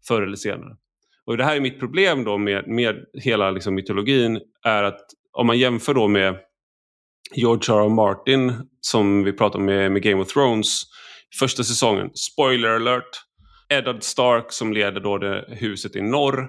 [0.08, 0.78] förr eller senare.
[1.26, 5.02] Och det här är mitt problem då med, med hela liksom, mytologin, är att
[5.32, 6.36] om man jämför då med
[7.36, 7.86] George R.
[7.86, 7.90] R.
[7.90, 10.84] Martin som vi pratade om med, med Game of Thrones,
[11.40, 13.22] första säsongen, spoiler alert,
[13.74, 16.48] Eddard Stark som leder då det huset i norr,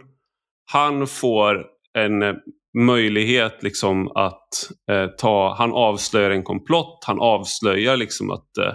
[0.72, 1.66] han får
[1.98, 2.34] en eh,
[2.78, 4.48] möjlighet liksom att
[4.90, 8.72] eh, ta, han avslöjar en komplott, han avslöjar liksom att eh,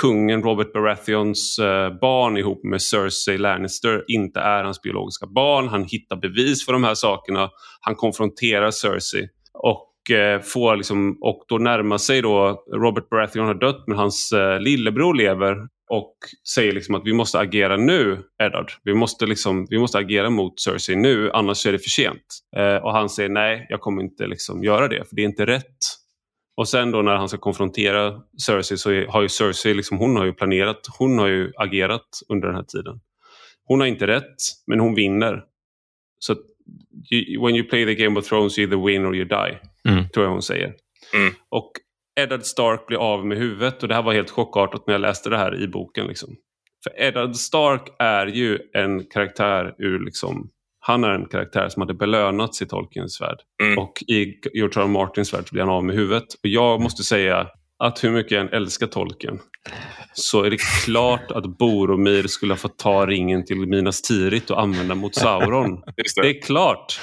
[0.00, 5.68] kungen Robert Baratheons eh, barn ihop med Cersei Lannister inte är hans biologiska barn.
[5.68, 7.50] Han hittar bevis för de här sakerna.
[7.80, 9.28] Han konfronterar Cersei.
[9.52, 14.32] Och, Eh, får liksom, och då närmar sig då, Robert Baratheon har dött men hans
[14.32, 16.16] eh, lillebror lever och
[16.54, 18.72] säger liksom att vi måste agera nu, Eddard.
[18.82, 22.40] Vi måste, liksom, vi måste agera mot Cersei nu, annars är det för sent.
[22.56, 25.46] Eh, och han säger nej, jag kommer inte liksom göra det, för det är inte
[25.46, 25.76] rätt.
[26.56, 30.24] Och sen då när han ska konfrontera Cersei så har ju Cersei, liksom, hon har
[30.24, 33.00] ju planerat, hon har ju agerat under den här tiden.
[33.64, 34.36] Hon har inte rätt,
[34.66, 35.44] men hon vinner.
[36.18, 36.36] Så
[37.12, 39.58] you, when you play the Game of Thrones you either win or you die,
[39.88, 40.08] Mm.
[40.08, 40.74] tror jag hon säger.
[41.14, 41.34] Mm.
[41.48, 41.72] Och
[42.20, 45.30] Eddard Stark blir av med huvudet och det här var helt chockartat när jag läste
[45.30, 46.06] det här i boken.
[46.06, 46.36] Liksom.
[46.84, 51.94] För Eddard Stark är ju en karaktär ur liksom, han är en karaktär som hade
[51.94, 53.38] belönats i Tolkiens värld.
[53.62, 53.78] Mm.
[53.78, 54.84] Och i George R.
[54.84, 54.86] R.
[54.86, 56.34] Martins värld blir han av med huvudet.
[56.42, 59.38] Och jag måste säga, att hur mycket jag än älskar tolken
[60.12, 64.60] så är det klart att Boromir skulle ha fått ta ringen till Minas Tirith och
[64.60, 65.80] använda mot Sauron.
[65.96, 66.22] Det.
[66.22, 67.00] Det är klart.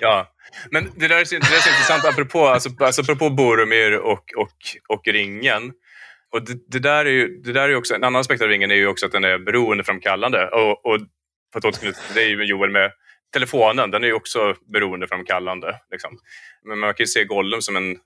[0.00, 0.26] Ja.
[0.70, 3.98] Men det där är så, det där är så intressant, apropå, alltså, alltså, apropå Boromir
[3.98, 4.56] och, och,
[4.88, 5.72] och ringen.
[6.32, 8.70] Och det, det, där är ju, det där är också, en annan aspekt av ringen
[8.70, 10.48] är ju också att den är beroendeframkallande.
[10.48, 11.00] Och, och
[11.52, 12.92] för att återknyta till dig Joel med
[13.32, 15.80] telefonen, den är ju också beroendeframkallande.
[15.90, 16.18] Liksom.
[16.64, 17.96] Men man kan ju se Gollum som en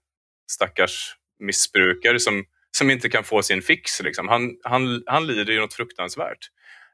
[0.51, 4.03] stackars missbrukare som, som inte kan få sin fix.
[4.03, 4.29] Liksom.
[4.29, 6.39] Han, han, han lider ju något fruktansvärt.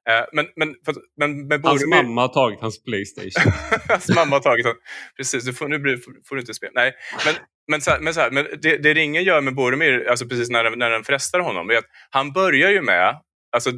[0.08, 0.74] Eh, men, men,
[1.16, 3.52] men med Hans mamma har tagit hans Playstation.
[3.88, 4.80] Hans mamma har tagit honom.
[5.16, 6.72] Precis, du får, nu blir, får, får du inte spela.
[6.74, 6.94] Nej,
[7.24, 7.34] men,
[7.68, 10.50] men, så här, men, så här, men det, det ringen gör med Boromir, alltså precis
[10.50, 13.20] när, när den frestar honom, är att han börjar ju med,
[13.52, 13.70] alltså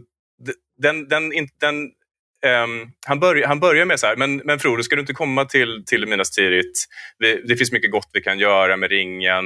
[0.79, 1.91] den, den, den, den
[2.47, 5.45] Um, han, börj han börjar med så här, men, men Frodo, ska du inte komma
[5.45, 6.80] till, till Minas Tirith?
[7.18, 9.45] Vi, det finns mycket gott vi kan göra med ringen.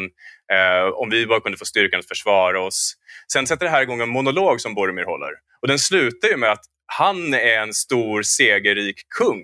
[0.52, 2.94] Uh, om vi bara kunde få styrkan att försvara oss.
[3.32, 5.30] Sen sätter det här igång en monolog som Boromir håller.
[5.62, 9.42] Och den slutar ju med att han är en stor segerrik kung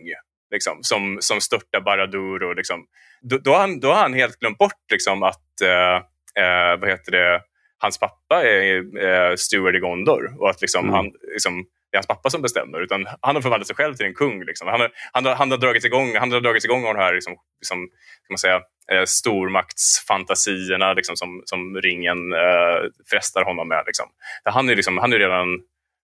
[0.51, 2.42] liksom, som, som störtar Baradur.
[2.42, 2.84] Och, liksom.
[3.22, 5.96] då, då, har han, då har han helt glömt bort liksom, att uh,
[6.44, 7.42] uh, vad heter det,
[7.78, 10.94] hans pappa är uh, steward i Gondor och att liksom, mm.
[10.94, 12.80] han, liksom, det är hans pappa som bestämmer.
[12.80, 14.45] Utan han har förvandlat sig själv till en kung.
[14.45, 14.68] Liksom.
[14.68, 17.14] Han, har, han, har, han har dragits igång, han har dragits igång av de här
[17.14, 18.61] liksom, liksom, kan man säga,
[18.93, 22.78] eh, stormaktsfantasierna liksom, som, som ringen eh,
[23.11, 23.82] frestar honom med.
[23.86, 24.07] Liksom.
[24.45, 25.47] Han, är liksom, han är redan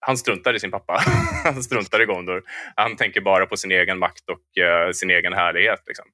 [0.07, 1.03] han struntar i sin pappa.
[1.45, 2.43] han struntar i Gondor.
[2.77, 5.83] Han tänker bara på sin egen makt och uh, sin egen härlighet.
[5.87, 6.05] Liksom.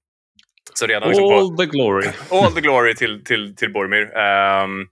[0.75, 2.09] Så redan, liksom, all på, the glory.
[2.31, 4.03] all the glory till, till, till Boromir.
[4.03, 4.89] Um,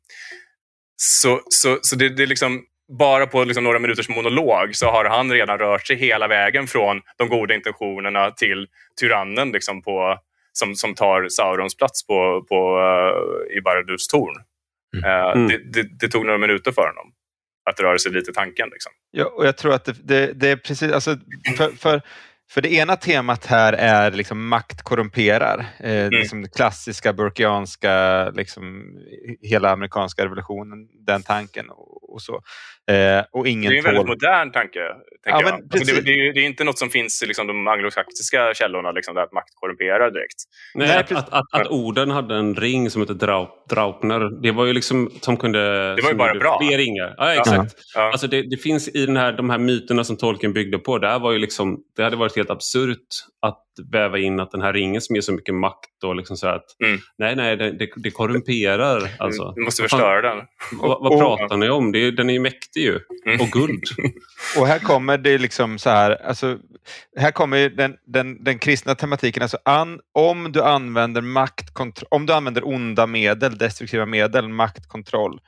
[0.96, 5.04] så så, så det, det är liksom bara på liksom några minuters monolog så har
[5.04, 8.66] han redan rört sig hela vägen från de goda intentionerna till
[9.00, 10.18] tyrannen liksom på,
[10.52, 14.36] som, som tar Saurons plats på, på, uh, i Baradus torn.
[15.04, 15.48] Uh, mm.
[15.48, 17.12] Det, det, det, tog några minuter för honom
[17.70, 18.68] att röra sig lite i tanken.
[18.72, 18.92] Liksom.
[19.10, 21.16] Ja, och jag tror att det, det, det är precis, alltså,
[21.56, 22.02] för, för,
[22.50, 25.66] för det ena temat här är liksom makt korrumperar.
[25.80, 26.10] Eh, mm.
[26.10, 28.96] liksom det klassiska burkianska, liksom,
[29.40, 32.34] hela amerikanska revolutionen, den tanken och, och så.
[32.90, 34.78] Eh, och ingen det är en väldigt modern tanke.
[34.78, 35.52] Ja, jag.
[35.52, 39.14] Alltså det, det, det, är inte något som finns i liksom, de anglosaxiska källorna, liksom,
[39.14, 40.36] där att makt korrumperar direkt.
[40.74, 44.52] Nej, Nej att, att, att, att, orden hade en ring som hette Draup, Draupner, det
[44.52, 45.94] var ju liksom som kunde...
[45.94, 46.58] Det var ju bara bra.
[46.60, 47.14] Fler ringar.
[47.16, 47.74] Ja, exakt.
[47.94, 48.00] Ja.
[48.00, 51.18] Alltså det, det, finns i den här, de här myterna som tolken byggde på, där
[51.18, 53.06] var ju liksom, det hade varit helt absurt
[53.42, 56.46] att väva in att den här ringen som ger så mycket makt och liksom så
[56.46, 56.98] att mm.
[57.18, 58.96] nej, nej, det, det korrumperar.
[58.96, 59.10] Mm.
[59.18, 59.52] Alltså.
[59.56, 60.44] Du måste förstöra den.
[60.72, 61.92] Vad, vad pratar ni om?
[61.92, 63.00] Det, den är ju mäktig ju.
[63.26, 63.40] Mm.
[63.40, 63.84] Och guld.
[64.58, 66.58] och här kommer det liksom så här, alltså,
[67.16, 69.42] här kommer den, den, den kristna tematiken.
[69.42, 75.40] Alltså an, om du använder maktkontroll, om du använder onda medel, destruktiva medel, maktkontroll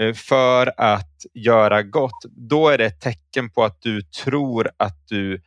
[0.00, 5.08] eh, för att göra gott, då är det ett tecken på att du tror att
[5.08, 5.40] du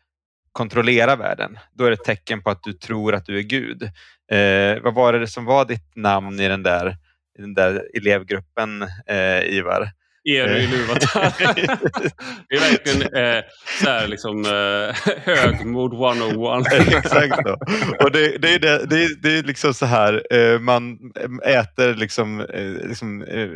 [0.51, 1.59] kontrollera världen.
[1.73, 3.83] Då är det ett tecken på att du tror att du är Gud.
[4.31, 6.97] Eh, vad var det som var ditt namn i den där,
[7.39, 9.91] i den där elevgruppen, eh, Ivar?
[10.29, 11.33] Eru i Luvatar.
[12.49, 13.43] det är verkligen eh,
[13.81, 16.93] så här, liksom, eh, högmod 101.
[17.05, 17.45] Exakt.
[17.45, 17.57] Då.
[18.05, 20.97] Och det, det, är det, det, är, det är liksom så här, eh, man
[21.45, 23.47] äter liksom, eh, liksom eh,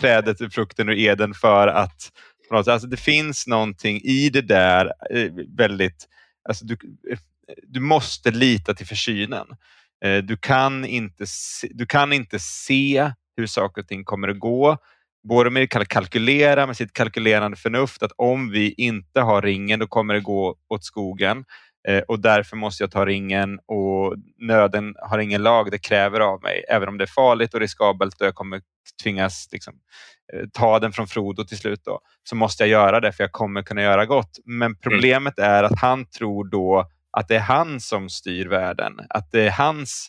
[0.00, 2.10] trädet, frukten ur Eden för att
[2.50, 6.08] Alltså det finns någonting i det där eh, väldigt...
[6.48, 6.76] Alltså du,
[7.10, 7.18] eh,
[7.62, 9.46] du måste lita till försynen.
[10.04, 14.38] Eh, du kan, inte se, du kan inte se hur saker och ting kommer att
[14.38, 14.78] gå.
[15.28, 20.14] Boromir kan kalkylera med sitt kalkylerande förnuft att om vi inte har ringen då kommer
[20.14, 21.44] det gå åt skogen
[22.08, 26.64] och därför måste jag ta ringen och nöden har ingen lag, det kräver av mig.
[26.68, 28.60] Även om det är farligt och riskabelt och jag kommer
[29.02, 29.74] tvingas liksom,
[30.32, 33.32] Eh, ta den från Frodo till slut då, så måste jag göra det för jag
[33.32, 34.38] kommer kunna göra gott.
[34.44, 34.78] Men mm.
[34.82, 39.46] problemet är att han tror då att det är han som styr världen, att det
[39.46, 40.08] är hans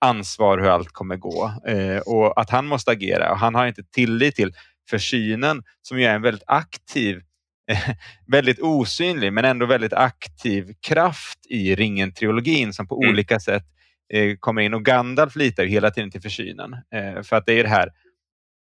[0.00, 3.32] ansvar hur allt kommer gå eh, och att han måste agera.
[3.32, 4.52] Och han har inte tillit till
[4.90, 7.22] försynen som ju är en väldigt aktiv, eh,
[8.26, 13.10] väldigt osynlig men ändå väldigt aktiv kraft i ringen-trilogin som på mm.
[13.10, 13.64] olika sätt
[14.12, 14.74] eh, kommer in.
[14.74, 17.90] Och Gandalf litar ju hela tiden till försynen eh, för att det är det här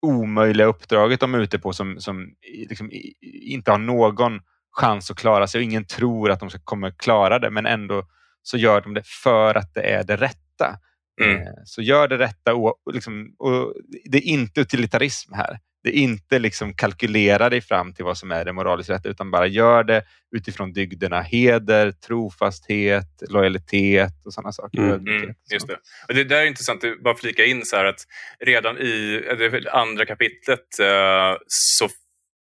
[0.02, 2.34] omöjliga uppdraget de är ute på som, som
[2.68, 2.90] liksom
[3.22, 4.40] inte har någon
[4.72, 8.06] chans att klara sig och ingen tror att de ska kommer klara det men ändå
[8.42, 10.78] så gör de det för att det är det rätta.
[11.22, 11.36] Mm.
[11.36, 13.74] Eh, så gör det rätta och, liksom, och
[14.04, 15.58] det är inte utilitarism här.
[15.84, 19.46] Det inte liksom kalkylera dig fram till vad som är det moraliskt rätta utan bara
[19.46, 20.02] gör det
[20.36, 24.78] utifrån dygderna heder, trofasthet, lojalitet och sådana saker.
[24.78, 25.76] Mm, mm, just det.
[26.08, 28.00] Och det där är intressant, bara flika in så här att
[28.40, 31.88] redan i det andra kapitlet eh, så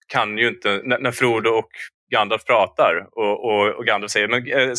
[0.08, 1.70] kan ju inte, när, när Frodo och
[2.12, 4.74] Gandalf pratar och, och, och Gandalf säger men eh,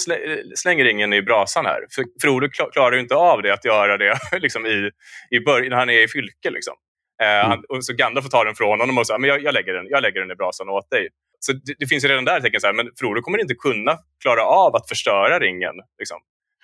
[0.55, 1.81] släng ringen i brasan här.
[1.95, 4.91] För Frodo klarar ju inte av det, att göra det liksom i,
[5.31, 6.51] i början, när han är i fylke.
[6.51, 6.75] Liksom.
[7.21, 7.63] Eh, mm.
[7.69, 9.87] han, så Gandalf får ta den från honom och säga men jag, jag, lägger den,
[9.89, 11.09] jag lägger den i brasan åt dig.
[11.41, 13.99] Så det, det finns ju redan där tecken, så här, men Frodo kommer inte kunna
[14.23, 15.75] klara av att förstöra ringen.
[15.99, 16.19] Liksom.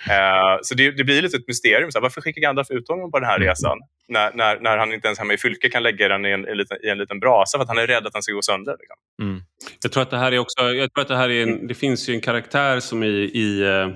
[0.08, 1.92] Uh, så det, det, blir lite ett mysterium.
[1.92, 3.48] Så här, varför skickar Gandalf ut honom på den här mm.
[3.48, 3.78] resan
[4.08, 6.50] när, när, när han inte ens hemma i fylke kan lägga den i en, i
[6.50, 8.42] en, liten, i en liten brasa för att han är rädd att den ska gå
[8.42, 8.76] sönder?
[8.78, 8.96] Liksom.
[9.22, 9.42] Mm.
[9.82, 11.66] Jag tror att det här är också, jag tror att det här är en, mm.
[11.66, 13.94] det finns ju en karaktär som i, i uh,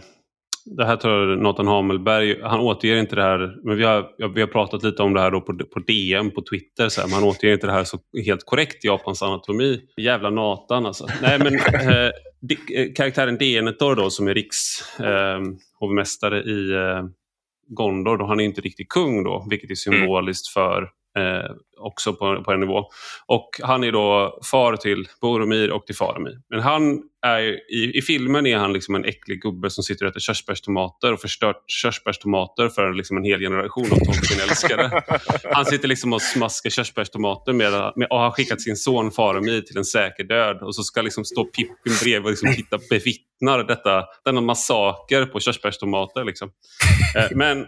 [0.76, 4.40] det här tror jag Nathan Hamelberg, han återger inte det här, men vi har, vi
[4.40, 7.14] har pratat lite om det här då på, på DM på Twitter, så här, men
[7.14, 9.80] han återger inte det här så helt korrekt, Japans anatomi.
[9.96, 11.06] Jävla Nathan alltså.
[11.22, 11.54] Nej men
[12.00, 12.10] eh,
[12.96, 17.04] karaktären Denethor då som är rikshovmästare eh, i eh,
[17.68, 20.88] Gondor, då han är inte riktigt kung då, vilket är symboliskt för
[21.18, 22.84] eh, också på, på en nivå.
[23.26, 26.40] Och han är då far till Boromir och till Faramir.
[26.50, 27.40] Men han är,
[27.74, 31.20] i, i filmen är han liksom en äcklig gubbe som sitter och äter körsbärstomater och
[31.20, 35.02] förstört körsbärstomater för liksom en hel generation av Tolkien-älskare.
[35.54, 39.76] Han sitter liksom och smaskar körsbärstomater med, med, och har skickat sin son Faramir till
[39.76, 44.04] en säker död och så ska liksom stå Pippin bredvid och liksom titta, bevittnar detta,
[44.24, 46.24] denna massaker på körsbärstomater.
[46.24, 46.50] Liksom.
[47.16, 47.66] Eh, men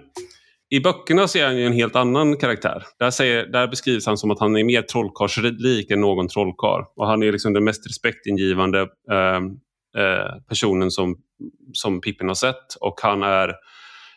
[0.72, 2.84] i böckerna så är han ju en helt annan karaktär.
[2.98, 6.84] Där, säger, där beskrivs han som att han är mer trollkarlslik än någon trollkarl.
[6.96, 9.36] Och han är liksom den mest respektingivande eh,
[10.02, 11.16] eh, personen som,
[11.72, 12.74] som Pippin har sett.
[12.80, 13.54] Och han är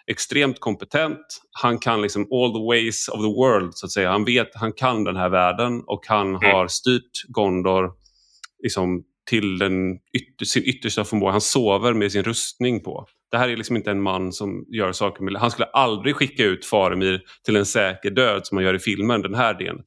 [0.08, 1.42] extremt kompetent.
[1.62, 4.12] Han kan liksom all the ways of the world så att säga.
[4.12, 6.52] Han vet, han kan den här världen och han mm.
[6.52, 7.92] har styrt Gondor
[8.64, 11.32] liksom, till den ytter, sin yttersta förmåga.
[11.32, 13.08] Han sover med sin rustning på.
[13.32, 15.36] Det här är liksom inte en man som gör saker med...
[15.36, 19.22] Han skulle aldrig skicka ut Faramir till en säker död som man gör i filmen,
[19.22, 19.84] den här delen.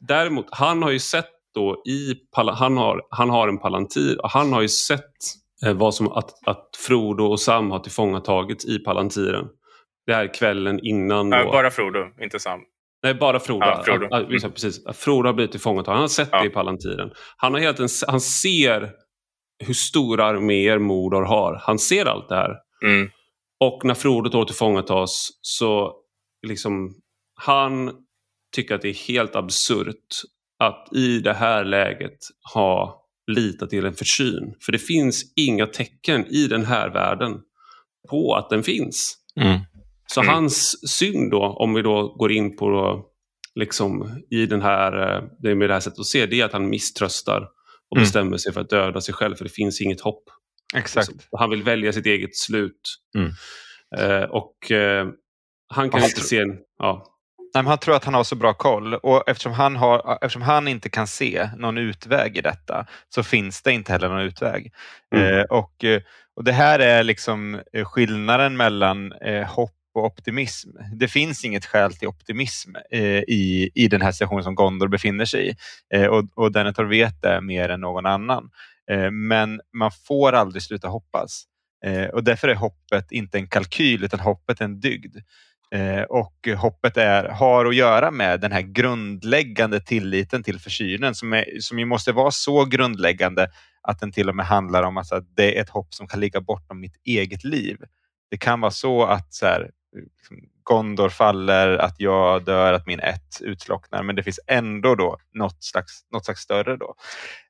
[0.00, 2.14] Däremot, han har ju sett då i...
[2.36, 5.14] Han har, han har en palantir och han har ju sett
[5.66, 9.48] eh, vad som, att, att Frodo och Sam har tillfångatagits i palantiren.
[10.06, 11.30] Det här kvällen innan.
[11.30, 11.36] Då.
[11.36, 12.60] bara Frodo, inte Sam.
[13.02, 13.66] Nej, bara Frodo.
[13.66, 14.08] Ja, Frodo.
[14.10, 14.84] Ja, precis.
[14.92, 15.94] Frodo har blivit tillfångatagen.
[15.94, 16.40] Han har sett ja.
[16.40, 17.10] det i Palantiren.
[17.36, 18.90] Han, har helt en, han ser
[19.62, 21.60] hur stora arméer Mordor har.
[21.62, 22.56] Han ser allt det här.
[22.84, 23.10] Mm.
[23.60, 25.94] Och när Frodo då tillfångatas så
[26.46, 26.94] liksom
[27.34, 27.92] han
[28.54, 30.22] tycker att det är helt absurt
[30.58, 32.18] att i det här läget
[32.54, 34.54] ha litat till en försyn.
[34.60, 37.40] För det finns inga tecken i den här världen
[38.10, 39.16] på att den finns.
[39.36, 39.60] Mm.
[40.06, 40.34] Så mm.
[40.34, 43.06] hans synd då, om vi då går in på då,
[43.54, 46.68] liksom i den här, eh, med det här sättet att se, det är att han
[46.68, 47.48] misströstar
[47.92, 48.04] och mm.
[48.04, 50.24] bestämmer sig för att döda sig själv för det finns inget hopp.
[50.76, 51.06] Exakt.
[51.06, 52.80] Så han vill välja sitt eget slut.
[53.16, 53.32] Mm.
[53.98, 55.08] Eh, och eh,
[55.74, 56.38] han kan inte se...
[56.38, 57.06] En, ja.
[57.54, 60.68] Nej, han tror att han har så bra koll och eftersom han, har, eftersom han
[60.68, 64.72] inte kan se någon utväg i detta så finns det inte heller någon utväg.
[65.14, 65.38] Mm.
[65.38, 66.02] Eh, och, eh,
[66.36, 70.70] och Det här är liksom eh, skillnaden mellan eh, hopp och optimism.
[70.92, 75.24] Det finns inget skäl till optimism eh, i, i den här situationen som Gondor befinner
[75.24, 75.54] sig i.
[75.94, 78.50] Eh, och, och Denethor vet det mer än någon annan.
[78.90, 81.44] Eh, men man får aldrig sluta hoppas.
[81.84, 85.16] Eh, och därför är hoppet inte en kalkyl utan hoppet är en dygd.
[85.74, 91.32] Eh, och hoppet är, har att göra med den här grundläggande tilliten till försynen som,
[91.32, 93.48] är, som ju måste vara så grundläggande
[93.82, 96.20] att den till och med handlar om alltså att det är ett hopp som kan
[96.20, 97.76] ligga bortom mitt eget liv.
[98.30, 103.00] Det kan vara så att så här, liksom, Gondor faller, att jag dör, att min
[103.00, 106.76] ett utslocknar, men det finns ändå då något slags, något slags större.
[106.76, 106.94] Då.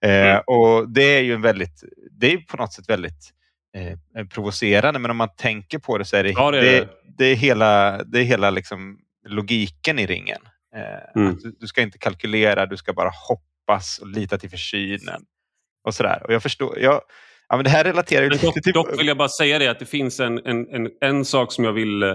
[0.02, 0.42] Eh, mm.
[0.46, 3.30] och Det är ju en väldigt, det är på något sätt väldigt
[3.76, 6.88] eh, provocerande, men om man tänker på det så är det, ja, det, är det.
[7.18, 10.40] det, är hela, det är hela liksom logiken i ringen.
[10.76, 11.38] Eh, mm.
[11.42, 15.22] du, du, ska inte kalkylera, du ska bara hoppas och lita till försynen.
[15.84, 16.22] Och sådär.
[16.24, 17.02] Och jag förstår, jag,
[17.48, 18.72] ja, men det här relaterar ju dock, till...
[18.72, 21.64] Dock vill jag bara säga det att det finns en, en, en, en sak som
[21.64, 22.14] jag vill eh,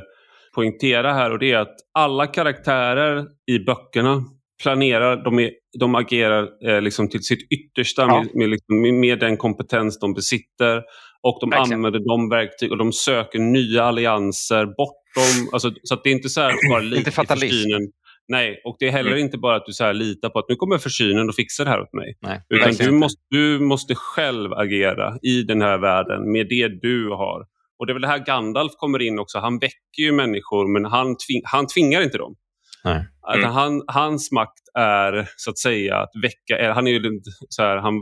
[0.57, 4.23] poängtera här och det är att alla karaktärer i böckerna
[4.63, 8.19] planerar, de, är, de agerar eh, liksom till sitt yttersta ja.
[8.19, 10.83] med, med, liksom, med, den kompetens de besitter.
[11.21, 11.73] Och de Verkligen.
[11.73, 15.49] använder de verktyg och de söker nya allianser bortom...
[15.53, 17.81] Alltså, så att det är inte så här bara lite försynen.
[18.27, 19.23] Nej, och det är heller mm.
[19.23, 21.71] inte bara att du så här litar på att nu kommer försynen och fixar det
[21.71, 22.17] här åt mig.
[22.21, 27.09] Nej, Utan du måste, du måste själv agera i den här världen med det du
[27.09, 27.45] har.
[27.79, 29.39] Och det är väl det här Gandalf kommer in också.
[29.39, 32.35] Han väcker ju människor men han, tving, han tvingar inte dem.
[32.83, 33.07] Nej.
[33.21, 33.51] Att mm.
[33.51, 38.01] han, hans makt är så att säga att väcka, han är ju så här, han,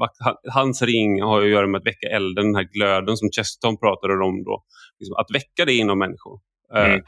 [0.53, 4.13] hans ring har att göra med att väcka elden, den här glöden som Chesterton pratade
[4.13, 4.63] om då.
[4.99, 6.39] Liksom, att väcka det inom människor.
[6.76, 7.01] Eh, mm.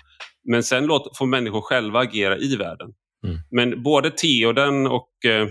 [0.43, 2.89] Men sen låt, får människor själva agera i världen.
[3.25, 3.37] Mm.
[3.51, 5.47] Men både Theoden och eh,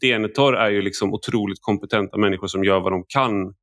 [0.00, 3.54] Denethor är ju liksom otroligt kompetenta människor som gör vad de kan.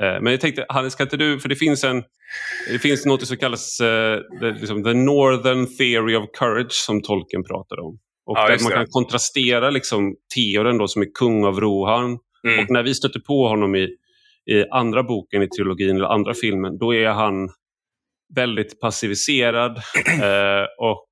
[0.00, 2.02] Eh, men jag tänkte, Hannes, kan inte du, för det finns en
[2.72, 7.80] det finns något som kallas eh, liksom, the Northern Theory of Courage som tolken pratar
[7.80, 7.98] om.
[8.26, 12.18] Och ja, där man kan kontrastera liksom, Theoden då, som är kung av Rohan.
[12.46, 12.64] Mm.
[12.64, 13.88] Och när vi stöter på honom i,
[14.50, 17.48] i andra boken i trilogin eller andra filmen, då är han
[18.34, 19.76] väldigt passiviserad
[20.22, 21.06] eh, och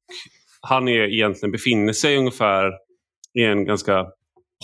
[0.61, 2.71] han är egentligen befinner sig ungefär
[3.39, 4.07] i en ganska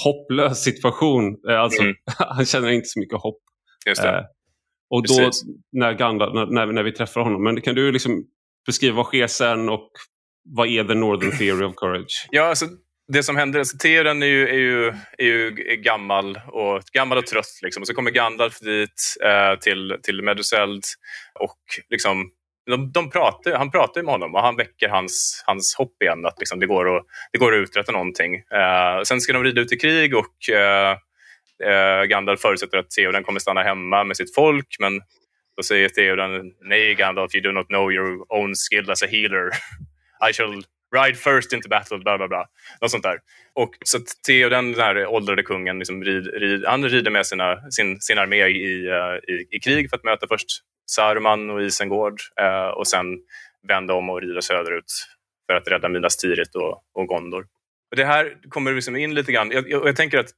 [0.04, 1.36] hopplös situation.
[1.48, 1.94] Eh, alltså, mm.
[2.16, 3.40] han känner inte så mycket hopp.
[3.86, 4.20] Eh,
[4.90, 5.30] och då
[5.72, 7.44] när, Gandalf, när, när, vi träffar honom.
[7.44, 8.24] Men kan du liksom
[8.66, 9.90] beskriva vad sker sen och
[10.44, 12.26] vad är the Northern Theory of Courage?
[12.30, 12.66] Ja, alltså,
[13.12, 17.26] det som händer, alltså, Theoden är ju, är ju, är ju gammal, och, gammal och
[17.26, 17.58] trött.
[17.62, 17.82] Liksom.
[17.82, 20.82] Och så kommer Gandalf dit eh, till, till Meduseld
[21.40, 21.58] och
[21.88, 22.30] liksom,
[22.70, 26.38] de, de pratar, han pratar med honom och han väcker hans, hans hopp igen att
[26.38, 28.34] liksom, det, går att, det går att uträtta någonting.
[28.34, 30.96] Eh, sen ska de rida ut i krig och eh,
[31.64, 35.00] eh, Gandalf förutsätter att Theoden kommer stanna hemma med sitt folk men
[35.56, 39.50] då säger Theoden nej Gandalf, you do not know your own skill as a healer.
[40.30, 42.44] I shall ride first into battle, bla bla bla.
[42.80, 43.18] Något sånt där.
[43.54, 48.00] Och så Theoden, den här åldrade kungen, liksom rid, rid, han rider med sina, sin,
[48.00, 50.48] sin armé i, uh, i, i, krig för att möta först
[50.86, 53.04] Saruman och Isengård uh, och sen
[53.68, 54.92] vända om och rida söderut
[55.46, 57.46] för att rädda Minas Tirith och, och Gondor.
[57.90, 59.50] Och det här kommer liksom in lite grann.
[59.50, 60.30] Jag, jag, jag tänker att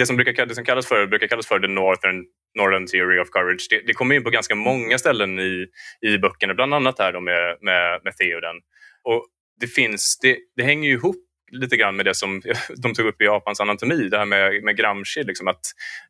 [0.00, 2.24] det som, brukar, det som kallas för, brukar kallas för the northern,
[2.58, 5.66] northern theory of courage, det, det kommer in på ganska många ställen i,
[6.00, 8.56] i böckerna, bland annat här då med, med, med Theoden.
[9.04, 9.26] Och
[9.60, 11.16] det, finns, det, det hänger ju ihop
[11.52, 12.42] lite grann med det som
[12.82, 15.64] de tog upp i Japans anatomi, det här med, med Gramsci, liksom att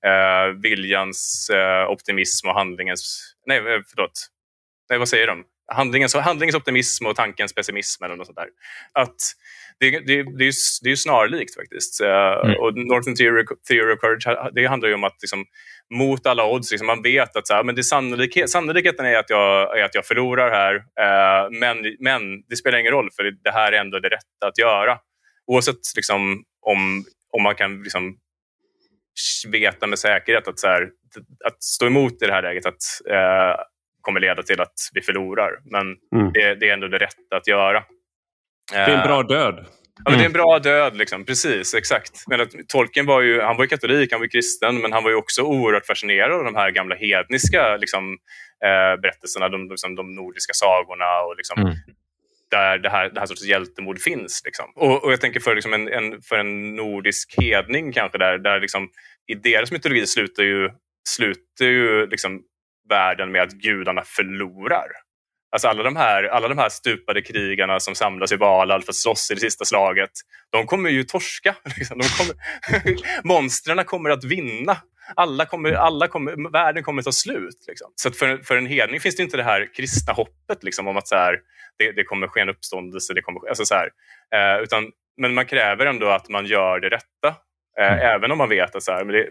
[0.05, 3.35] eh, viljans eh, optimism och handlingens...
[3.47, 4.27] Nej, eh, förlåt.
[4.91, 5.45] Nej, vad säger de?
[5.73, 8.49] Handlingens, handlingens optimism och tankens pessimism eller något sånt där.
[8.93, 9.21] Att
[9.81, 10.53] det, det, det, är,
[10.85, 12.01] det är snarlikt faktiskt.
[12.01, 12.61] Eh, mm.
[12.61, 15.45] Och Northern Theory, Theory of Courage det handlar ju om att liksom,
[15.95, 19.31] mot alla odds, liksom, man vet att så här, men det sannolikhet, sannolikheten är att
[19.31, 23.51] jag, är att jag förlorar här, eh, men, men det spelar ingen roll för det
[23.51, 24.99] här är ändå det rätta att göra.
[25.47, 28.17] Oavsett liksom, om, om man kan liksom,
[29.49, 30.89] veta med säkerhet att, så här,
[31.45, 33.65] att stå emot i det här läget att, eh,
[34.01, 35.59] kommer leda till att vi förlorar.
[35.65, 36.33] Men mm.
[36.33, 37.85] det, det, är ändå det rätta att göra.
[38.71, 39.67] Det är en bra död.
[40.05, 41.25] Ja, men det är en bra död, liksom.
[41.25, 41.75] precis.
[41.75, 42.25] exakt.
[42.27, 45.11] Men att, Tolkien var ju, han var ju katolik, han var kristen, men han var
[45.11, 48.19] ju också oerhört fascinerad av de här gamla hedniska liksom,
[48.65, 51.75] eh, berättelserna, de, liksom, de nordiska sagorna och liksom, mm.
[52.51, 54.43] där det här, det här sortens hjältemod finns.
[54.45, 54.67] Liksom.
[54.77, 58.61] Och, och, jag tänker för, liksom, en, en, för en nordisk hedning kanske, där, där
[58.61, 58.89] liksom,
[59.27, 60.71] i deras mytologi slutar ju,
[61.09, 62.43] slutar ju liksom,
[62.89, 64.87] världen med att gudarna förlorar.
[65.53, 68.97] Alltså alla de, här, alla de här stupade krigarna som samlas i Valhall för att
[68.97, 70.11] slåss i det sista slaget,
[70.51, 71.57] de kommer ju torska.
[71.79, 71.99] Liksom.
[71.99, 72.35] De kommer,
[73.29, 74.77] monstren kommer att vinna.
[75.15, 77.65] Alla kommer, alla kommer, världen kommer att ta slut.
[77.69, 77.93] Liksom.
[77.95, 81.09] Så för, för en hedning finns det inte det här kristna hoppet liksom, om att
[81.09, 81.39] så här,
[81.79, 83.15] det, det kommer ske en uppståndelse.
[83.15, 83.91] Det kommer, alltså så här,
[84.35, 87.29] eh, utan, men man kräver ändå att man gör det rätta.
[87.79, 87.99] Eh, mm.
[87.99, 89.29] Även om man vet att så här, men det,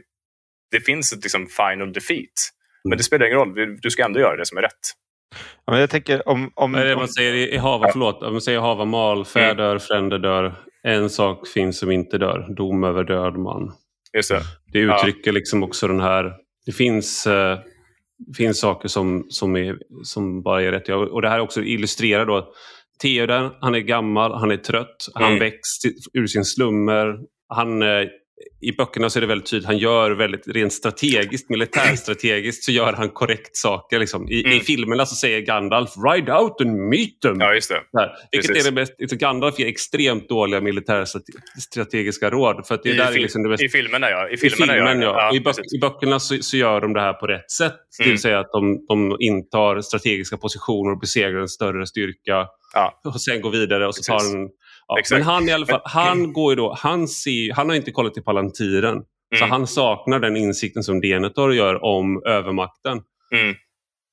[0.71, 2.51] det finns ett liksom, final defeat.
[2.83, 4.93] Men det spelar ingen roll, du ska ändå göra det som är rätt.
[5.65, 6.51] Ja, men jag tänker om...
[6.55, 7.85] om Vad är det man säger i, Hava?
[7.85, 7.91] Ja.
[7.91, 9.57] Förlåt, man säger Hava mal, fä mm.
[9.57, 10.55] dör, fränder dör.
[10.83, 13.71] En sak finns som inte dör, dom över död man.
[14.13, 14.41] Just det.
[14.73, 15.33] det uttrycker ja.
[15.33, 16.33] liksom också den här...
[16.65, 17.59] Det finns, eh,
[18.37, 20.89] finns saker som, som, är, som bara är rätt.
[20.89, 22.53] Och det här också illustrerar då
[23.01, 25.29] Theoden, han är gammal, han är trött, mm.
[25.29, 25.67] han väcks
[26.13, 27.17] ur sin slummer.
[27.47, 28.07] Han eh,
[28.61, 32.93] i böckerna så är det väldigt tydligt, han gör väldigt rent strategiskt, militärstrategiskt så gör
[32.93, 33.99] han korrekt saker.
[33.99, 34.29] Liksom.
[34.29, 34.57] I, mm.
[34.57, 37.39] I filmerna så säger Gandalf “Ride out and meet them”.
[37.39, 37.99] Ja, just det.
[37.99, 42.67] Här, vilket är det bäst, liksom, Gandalf ger extremt dåliga militärstrategiska råd.
[42.67, 43.63] För det I, där fil liksom det bäst...
[43.63, 44.29] I filmerna ja.
[44.29, 45.29] I filmerna, I, filmen, ja.
[45.31, 45.35] ja.
[45.35, 47.71] I, böck, I böckerna så, så, gör de det här på rätt sätt.
[47.71, 47.79] Mm.
[47.97, 48.17] Det vill mm.
[48.17, 52.47] säga att de, de intar strategiska positioner och besegrar en större styrka.
[52.73, 53.01] Ja.
[53.03, 54.31] Och sen går vidare och så Precis.
[54.31, 54.49] tar en
[54.89, 58.13] Ja, men han i alla fall, han går då, han, ser, han har inte kollat
[58.13, 58.93] till Palantiren.
[58.93, 59.05] Mm.
[59.39, 63.01] Så han saknar den insikten som Denethor gör om övermakten.
[63.33, 63.55] Mm.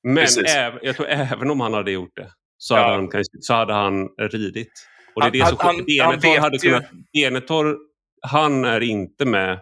[0.03, 3.09] Men äv, jag tror även om han hade gjort det så hade, han,
[3.39, 4.71] så hade han ridit.
[5.15, 7.77] Och det är det som, han, Denethor han hade kunnat, Denethor,
[8.21, 9.59] han är inte med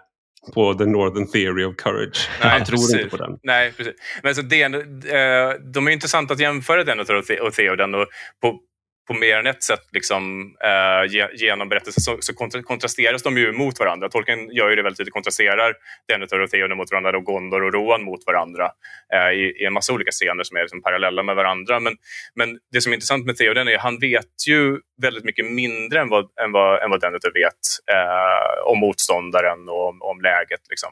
[0.53, 2.29] på the Northern Theory of Courage.
[2.41, 2.95] Nej, han tror precis.
[2.95, 3.39] inte på den.
[3.43, 3.93] Nej, precis.
[4.21, 7.95] Men alltså, den, eh, de är intressanta att jämföra Denethor och Theoden.
[7.95, 8.07] Och
[8.41, 8.59] på,
[9.07, 13.51] på mer än ett sätt liksom, eh, genom berättelsen så, så kontra, kontrasteras de ju
[13.51, 14.09] mot varandra.
[14.09, 15.73] Tolkien gör ju det väldigt tydligt, kontrasterar
[16.07, 18.71] Denethor och Theoden mot varandra och Gondor och Rohan mot varandra
[19.13, 21.79] eh, i, i, en massa olika scener som är liksom parallella med varandra.
[21.79, 21.93] Men,
[22.35, 25.99] men det som är intressant med Theoden är att han vet ju väldigt mycket mindre
[25.99, 30.61] än vad, än vad, än vad Denethor vet eh, om motståndaren och om, om läget.
[30.69, 30.89] Liksom.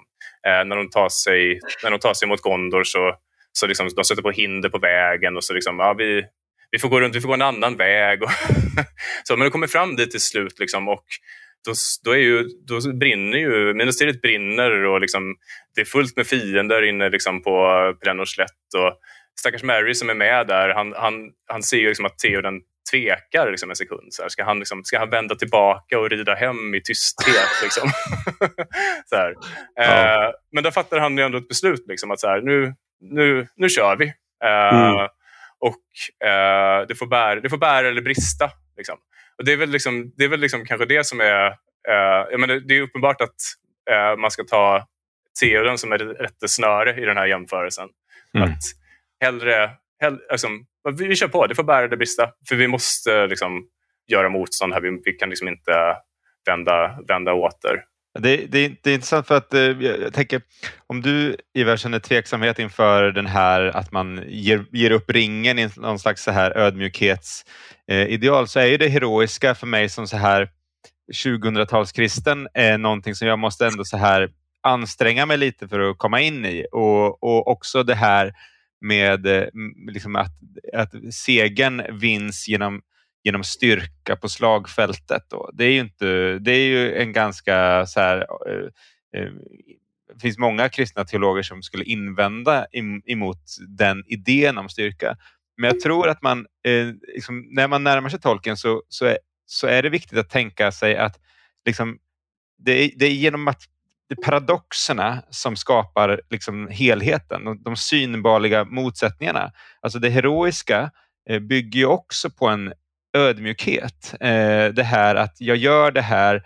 [0.48, 3.16] Eh, när, de tar sig, när de tar sig mot Gondor så
[3.54, 6.24] så liksom, de sätter på hinder på vägen och så liksom, ja, vi,
[6.74, 8.24] vi får gå runt, vi får gå en annan väg.
[8.24, 8.30] Och
[9.24, 11.06] så, men de kommer fram dit till slut liksom, och
[11.66, 15.36] då, då, är ju, då brinner ju, ministeriet brinner och liksom,
[15.76, 17.54] det är fullt med fiender inne liksom, på
[18.02, 18.74] Pelennor slätt.
[18.78, 19.00] Och
[19.40, 21.14] stackars Mary som är med där, han, han,
[21.48, 22.62] han ser ju liksom att Theoden
[22.92, 24.14] tvekar liksom en sekund.
[24.14, 27.50] Så här, ska, han liksom, ska han vända tillbaka och rida hem i tysthet?
[27.64, 27.90] Liksom?
[29.06, 29.36] så här.
[29.76, 29.84] Ja.
[29.84, 31.86] Eh, men där fattar han ju ändå ett beslut.
[31.88, 34.06] Liksom, att så här, nu, nu, nu kör vi.
[34.44, 35.08] Eh, mm.
[35.64, 38.52] Och eh, det, får bära, det får bära eller brista.
[38.78, 38.98] Liksom.
[39.38, 41.46] Och det är väl, liksom, det är väl liksom kanske det som är...
[41.90, 43.36] Eh, jag menar, det är uppenbart att
[43.90, 44.88] eh, man ska ta
[45.40, 47.90] Theoden som är rättesnöre i den här jämförelsen.
[48.36, 48.50] Mm.
[48.50, 48.60] Att
[49.20, 50.48] hellre, hellre alltså,
[50.98, 52.32] vi, vi kör på, det får bära eller brista.
[52.50, 53.68] För vi måste liksom,
[54.08, 54.82] göra motstånd här.
[54.82, 55.98] Vi, vi kan liksom inte
[56.46, 57.84] vända, vända åter.
[58.20, 60.42] Det, det, det, är intressant för att eh, jag tänker
[60.88, 65.70] om du Ivar känner tveksamhet inför den här att man ger, ger upp ringen i
[65.78, 70.18] någon slags så här ödmjukhetsideal eh, så är ju det heroiska för mig som så
[70.18, 70.50] här
[71.26, 74.30] 2000-talskristen är eh, någonting som jag måste ändå så här
[74.62, 76.66] anstränga mig lite för att komma in i.
[76.72, 78.34] Och, och också det här
[78.82, 79.50] med
[79.92, 80.32] liksom att,
[80.74, 82.82] att segern vinns genom
[83.24, 85.24] genom styrka på slagfältet.
[85.30, 85.50] Då.
[85.54, 89.32] Det är ju inte, det är ju en ganska så här, eh, eh,
[90.14, 92.66] det finns många kristna teologer som skulle invända
[93.06, 95.18] emot den idén om styrka.
[95.58, 99.18] Men jag tror att man, eh, liksom, när man närmar sig tolken så, så, är,
[99.46, 101.20] så är det viktigt att tänka sig att
[101.66, 101.98] liksom,
[102.58, 103.62] det, är, det är genom att
[104.10, 109.52] det är paradoxerna som skapar liksom helheten, de, de synbarliga motsättningarna.
[109.82, 110.92] Alltså det heroiska
[111.42, 112.74] bygger ju också på en
[113.14, 114.14] ödmjukhet.
[114.20, 116.44] Eh, det här att jag gör det här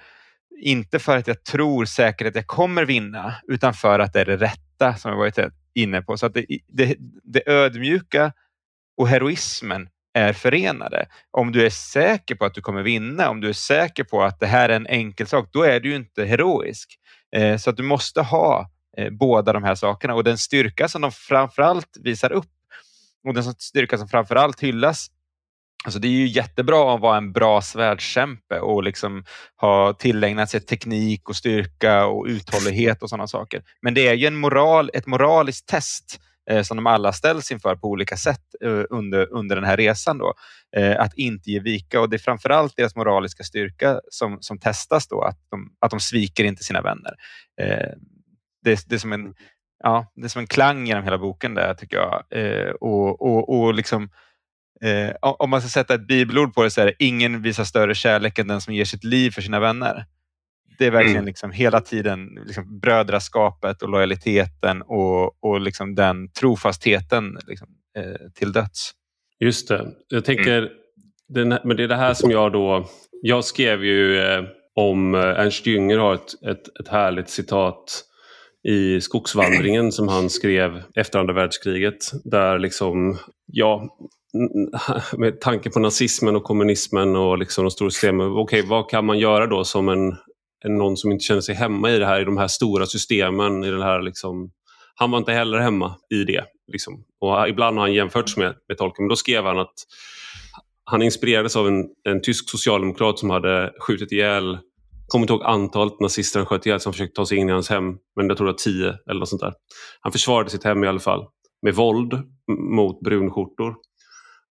[0.62, 4.26] inte för att jag tror säkert att jag kommer vinna, utan för att det är
[4.26, 5.40] det rätta som jag varit
[5.74, 6.18] inne på.
[6.18, 8.34] Så att det, det, det ödmjuka
[8.98, 11.08] och heroismen är förenade.
[11.32, 14.40] Om du är säker på att du kommer vinna, om du är säker på att
[14.40, 17.00] det här är en enkel sak, då är du inte heroisk.
[17.36, 21.02] Eh, så att du måste ha eh, båda de här sakerna och den styrka som
[21.02, 22.46] de framförallt visar upp
[23.28, 25.08] och den styrka som framförallt hyllas
[25.86, 29.24] Alltså det är ju jättebra att vara en bra svärdskämpe och liksom
[29.62, 33.64] ha tillägnat sig teknik och styrka och uthållighet och sådana saker.
[33.82, 36.20] Men det är ju en moral, ett moraliskt test
[36.50, 40.18] eh, som de alla ställs inför på olika sätt eh, under, under den här resan.
[40.18, 40.34] Då.
[40.78, 45.08] Eh, att inte ge vika och det är framförallt deras moraliska styrka som, som testas
[45.08, 47.14] då, att de, att de sviker inte sina vänner.
[47.62, 47.92] Eh,
[48.64, 49.34] det, det, är som en,
[49.84, 52.24] ja, det är som en klang genom hela boken där tycker jag.
[52.30, 54.10] Eh, och, och, och liksom
[54.82, 57.96] Eh, om man ska sätta ett bibelord på det så är det ingen visar större
[57.96, 60.06] kärlek än den som ger sitt liv för sina vänner.
[60.78, 61.26] Det är verkligen mm.
[61.26, 67.68] liksom hela tiden liksom brödraskapet och lojaliteten och, och liksom den trofastheten liksom,
[67.98, 68.92] eh, till döds.
[69.40, 69.88] Just det.
[70.08, 70.70] Jag tänker, mm.
[71.30, 72.90] den, men det är det här som jag då...
[73.22, 74.44] Jag skrev ju eh,
[74.76, 78.04] om eh, Ernst Jünger har ett, ett, ett härligt citat
[78.68, 82.12] i Skogsvandringen som han skrev efter andra världskriget.
[82.24, 83.98] Där liksom, ja,
[84.34, 84.70] Mm, mm.
[85.18, 88.28] med tanke på nazismen och kommunismen och liksom de stora systemen.
[88.28, 90.16] Okej, okay, vad kan man göra då som en,
[90.66, 93.64] en, någon som inte känner sig hemma i det här, i de här stora systemen?
[93.64, 94.52] I den här liksom,
[94.96, 96.44] han var inte heller hemma i det.
[96.72, 97.04] Liksom.
[97.22, 99.74] Och ibland har han jämförts med, med tolken, men då skrev han att
[100.84, 104.58] han inspirerades av en, en tysk socialdemokrat som hade skjutit ihjäl
[105.08, 107.70] kommer inte ihåg antalet nazister han sköt ihjäl som försökte ta sig in i hans
[107.70, 107.98] hem.
[108.16, 109.54] Men jag tror det var tio eller något sånt där.
[110.02, 111.26] Han försvarade sitt hem i alla fall.
[111.62, 112.14] Med våld
[112.76, 113.76] mot brunskjortor.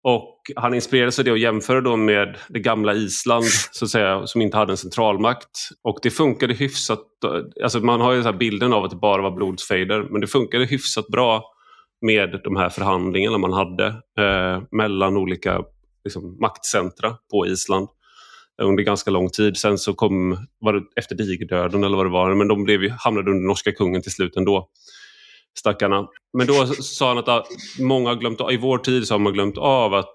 [0.09, 4.26] Och han inspirerades av det och jämförde då med det gamla Island så att säga,
[4.26, 5.51] som inte hade en centralmakt.
[5.83, 7.01] Och det funkade hyfsat.
[7.63, 10.64] Alltså man har ju så bilden av att det bara var blodsfejder men det funkade
[10.64, 11.45] hyfsat bra
[12.01, 13.87] med de här förhandlingarna man hade
[14.18, 15.63] eh, mellan olika
[16.05, 17.89] liksom, maktcentra på Island
[18.63, 19.57] under ganska lång tid.
[19.57, 23.30] Sen så kom, var det efter digerdöden eller vad det var, men de blev, hamnade
[23.30, 24.68] under norska kungen till slut ändå
[25.58, 26.08] stackarna.
[26.38, 27.45] Men då sa han att ah,
[27.80, 30.14] många har glömt, i vår tid så har man glömt av att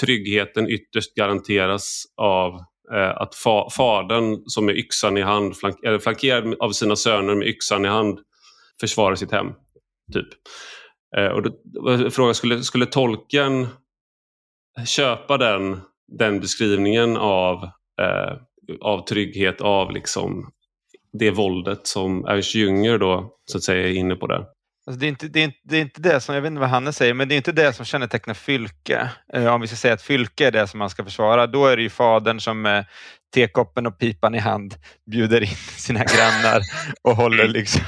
[0.00, 2.54] tryggheten ytterst garanteras av
[2.94, 7.34] eh, att fa, fadern som är yxan i hand, flank, eller flankerad av sina söner
[7.34, 8.18] med yxan i hand,
[8.80, 9.46] försvarar sitt hem.
[10.12, 10.28] Typ.
[11.16, 13.68] Eh, och då, frågan skulle, skulle tolken
[14.86, 15.80] köpa den
[16.18, 17.64] den beskrivningen av,
[18.00, 18.36] eh,
[18.80, 20.50] av trygghet, av liksom
[21.18, 24.44] det våldet som Ernst Jünger då så att säga är inne på där.
[24.86, 26.60] Alltså det, är inte, det, är inte, det är inte det som, jag vet inte
[26.60, 29.10] vad Hanne säger, men det är inte det som kännetecknar Fylke.
[29.32, 31.76] Eh, om vi ska säga att Fylke är det som man ska försvara, då är
[31.76, 32.86] det ju fadern som med
[33.34, 34.74] tekoppen och pipan i hand
[35.10, 36.60] bjuder in sina grannar
[37.02, 37.82] och håller liksom...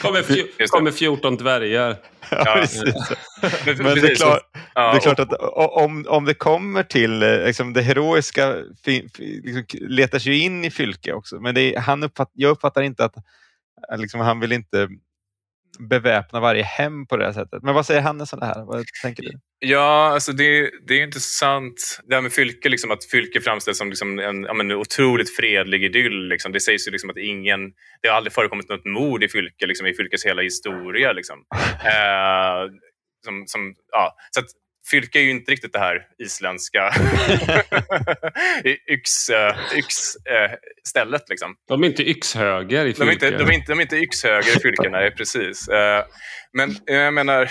[0.00, 1.96] Kommer, fj- kommer 14 dvärgar.
[2.30, 2.94] Ja, precis.
[3.62, 4.40] Men det är, klart,
[4.74, 5.32] det är klart att
[5.72, 8.54] om, om det kommer till eh, liksom, det heroiska,
[9.16, 11.40] liksom, letar sig in i Fylke också.
[11.40, 13.14] Men det är, han uppfatt, jag uppfattar inte att
[13.98, 14.88] liksom, han vill inte
[15.78, 17.62] beväpna varje hem på det här sättet.
[17.62, 18.64] Men vad säger Hannes om det här?
[18.64, 19.30] Vad tänker du?
[19.58, 22.00] Ja, alltså det, det är intressant.
[22.04, 25.84] Det här med Fylke, liksom, att Fylke framställs som liksom en, ja, men, otroligt fredlig
[25.84, 26.28] idyll.
[26.28, 26.52] Liksom.
[26.52, 27.60] Det sägs ju liksom att ingen,
[28.02, 31.12] det har aldrig förekommit något mord i Fylke, liksom, i Fylkes hela historia.
[31.12, 31.36] Liksom.
[31.84, 32.70] Eh,
[33.24, 34.14] som, som, ja.
[34.30, 34.46] Så att
[34.90, 36.90] Fylke är ju inte riktigt det här isländska
[38.90, 40.56] yx, uh, yx uh,
[40.88, 41.28] stället.
[41.28, 41.54] Liksom.
[41.68, 43.04] De är inte yxhöger i Fylke.
[43.04, 45.68] De är inte, de är inte, de är inte yxhöger i Fylke, nej precis.
[45.68, 46.04] Uh,
[46.52, 47.50] men jag menar,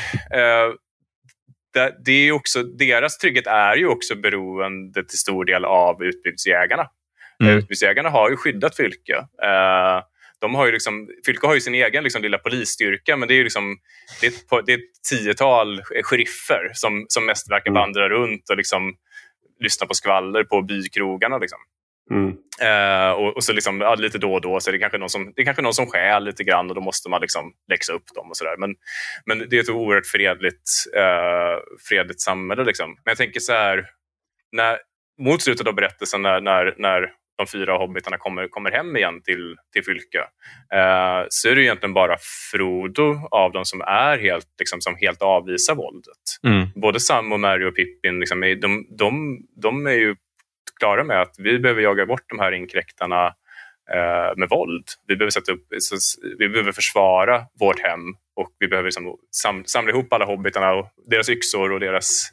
[1.74, 6.88] det, det, är också, deras trygghet är ju också beroende till stor del av utbygdsjägarna.
[7.44, 7.58] Mm.
[7.58, 9.26] Utbygdsjägarna har ju skyddat Fylke
[10.40, 13.44] de har ju liksom, Fylke har ju sin egen liksom, lilla polisstyrka men det är,
[13.44, 13.78] liksom,
[14.22, 17.82] det är, ett, det är ett tiotal sheriffer som, som mest verkar mm.
[17.82, 18.96] vandra runt och liksom,
[19.60, 21.38] lyssna på skvaller på bykrogarna.
[21.38, 21.60] Liksom.
[22.12, 22.38] Mm.
[22.62, 25.10] Eh, och, och, så liksom, ja, lite då och då så är det kanske någon
[25.10, 27.94] som, det är kanske någon som stjäl lite grann och då måste man liksom läxa
[27.94, 28.30] upp dem.
[28.30, 28.58] och så där.
[28.58, 28.76] Men,
[29.26, 31.58] men det är ett oerhört fredligt, eh,
[31.90, 32.64] fredligt samhälle.
[32.64, 32.90] Liksom.
[32.90, 33.86] Men jag tänker så här,
[34.52, 34.78] när,
[35.20, 39.56] mot slutet av berättelsen när, när, när de fyra hobbitarna kommer, kommer hem igen till,
[39.74, 40.20] till Fylke
[40.74, 42.18] eh, så är det egentligen bara
[42.52, 46.24] Frodo av dem som är helt, liksom, som helt avvisar våldet.
[46.44, 46.68] Mm.
[46.76, 50.16] Både Sam och Mary och Pippin liksom, de, de, de är ju
[50.80, 53.28] klara med att vi behöver jaga bort de här inkräktarna
[53.94, 54.86] eh, med våld.
[55.08, 55.68] Vi behöver, sätta upp,
[56.40, 60.88] vi behöver försvara vårt hem och vi behöver liksom sam, samla ihop alla hobbitarna och
[61.10, 62.30] deras yxor och deras,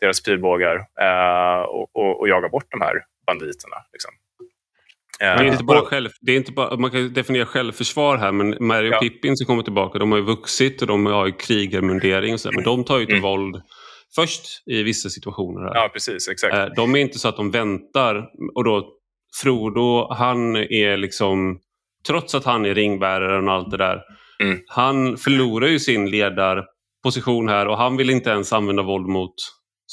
[0.00, 3.76] deras pilbågar eh, och, och, och, jaga bort de här banditerna.
[3.92, 4.10] Liksom.
[5.20, 8.56] Det är inte bara själv, det är inte bara, man kan definiera självförsvar här men
[8.60, 8.98] Mary och ja.
[8.98, 12.50] Pippin som kommer tillbaka de har ju vuxit och de har ju krigarmundering och så,
[12.52, 13.22] men de tar ju till mm.
[13.22, 13.62] våld
[14.14, 15.60] först i vissa situationer.
[15.60, 15.74] Här.
[15.74, 16.28] Ja, precis.
[16.28, 16.54] Exakt.
[16.54, 18.88] Eh, de är inte så att de väntar och då
[19.42, 21.60] Frodo han är liksom
[22.06, 24.00] trots att han är ringbäraren och allt det där
[24.42, 24.58] mm.
[24.66, 29.34] han förlorar ju sin ledarposition här och han vill inte ens använda våld mot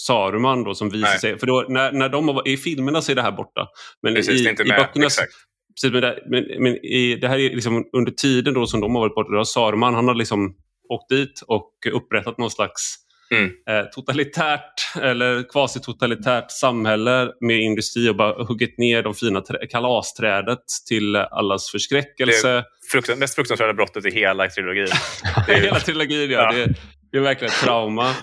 [0.05, 1.19] Saruman då som visar Nej.
[1.19, 1.39] sig.
[1.39, 3.67] För då, när, när de var, I filmerna så är det här borta.
[4.01, 5.05] Men Precis, i, i böckerna...
[5.05, 8.95] Precis, men, det, men, men i, det här är liksom under tiden då som de
[8.95, 9.31] har varit borta.
[9.31, 10.55] Då har Saruman han har liksom
[10.89, 12.95] åkt dit och upprättat någon slags
[13.31, 13.51] mm.
[13.69, 21.15] eh, totalitärt eller kvasi-totalitärt samhälle med industri och bara huggit ner de fina kalasträdet till
[21.15, 22.53] allas förskräckelse.
[22.53, 24.87] Det fruktan mest fruktansvärda brottet i hela trilogin.
[25.47, 26.39] det är hela trilogin, ja.
[26.39, 26.51] ja.
[26.51, 26.73] Det,
[27.11, 28.15] det är verkligen ett trauma.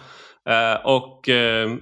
[0.51, 1.77] Uh, och uh,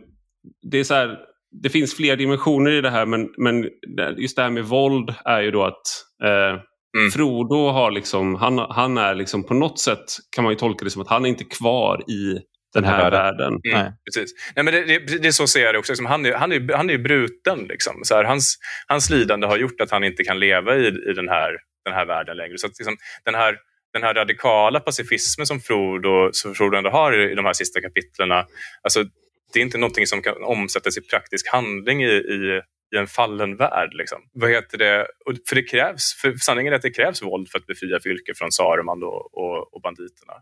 [0.71, 1.19] det är så här,
[1.63, 3.69] det finns fler dimensioner i det här men, men
[4.17, 5.83] just det här med våld är ju då att
[6.25, 6.61] uh,
[6.99, 7.11] mm.
[7.13, 10.05] Frodo har liksom, han, han är liksom på något sätt
[10.37, 12.39] kan man ju tolka det som att han är inte kvar i
[12.75, 13.49] den här, här världen.
[13.49, 13.93] Mm, Nej.
[14.05, 14.31] Precis.
[14.57, 15.93] Nej, men det, det, det, är så ser jag det också.
[15.93, 17.59] Liksom, han, är, han, är, han är bruten.
[17.69, 18.01] Liksom.
[18.03, 21.29] Så här, hans, hans lidande har gjort att han inte kan leva i, i den,
[21.29, 22.59] här, den här världen längre.
[22.59, 23.57] Så att, liksom, den här
[23.93, 27.81] den här radikala pacifismen som Frodo, som Frodo ändå har i, i de här sista
[27.81, 28.47] kapitlerna,
[28.83, 29.05] alltså,
[29.53, 32.61] det är inte någonting som kan omsättas i praktisk handling i, i,
[32.95, 33.95] i en fallen värld.
[33.95, 34.19] Liksom.
[34.33, 35.03] Vad heter det?
[35.03, 38.35] Och För det krävs, för sanningen är att det krävs våld för att befria Fylke
[38.35, 40.33] från Saruman och, och, och banditerna.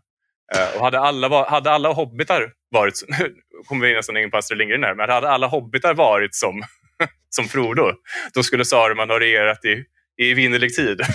[0.55, 3.35] Uh, och hade alla, hade alla hobbitar varit, nu
[3.67, 6.63] kommer vi nästan in på Astrid Lindgren här, men hade alla hobbitar varit som,
[7.29, 7.93] som Frodo,
[8.33, 9.83] då skulle Saruman ha regerat i
[10.21, 11.01] i vinnerlig tid.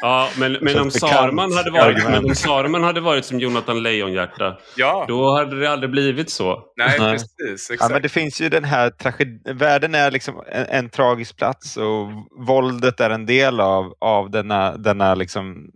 [0.00, 4.58] Ja, men, men, om Saruman hade varit, men om Saruman hade varit som Jonathan Lejonhjärta,
[4.76, 5.04] ja.
[5.08, 6.64] då hade det aldrig blivit så.
[6.76, 7.70] Nej, precis.
[7.70, 7.80] Exakt.
[7.80, 9.58] Ja, men det finns ju den här tragedin.
[9.58, 12.08] Världen är liksom en, en, tragisk plats och
[12.46, 15.70] våldet är en del av, av denna, denna liksom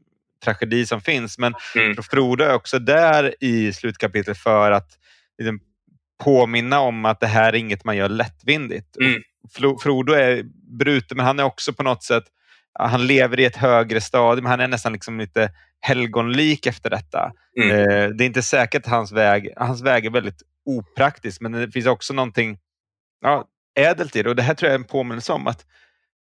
[0.45, 1.39] tragedi som finns.
[1.39, 1.97] Men mm.
[2.11, 4.89] Frodo är också där i slutkapitlet för att
[5.39, 5.61] liksom,
[6.25, 8.97] påminna om att det här är inget man gör lättvindigt.
[9.01, 9.23] Mm.
[9.83, 10.43] Frodo är
[10.79, 12.25] bruten, men han är också på något sätt,
[12.79, 14.47] han lever i ett högre stadium.
[14.47, 15.51] Han är nästan liksom lite
[15.81, 17.33] helgonlik efter detta.
[17.61, 17.71] Mm.
[17.71, 21.87] Eh, det är inte säkert hans väg, hans väg är väldigt opraktisk, men det finns
[21.87, 22.59] också någonting
[23.21, 23.45] ja,
[23.79, 24.29] ädelt i det.
[24.29, 25.67] Och det här tror jag är en påminnelse om att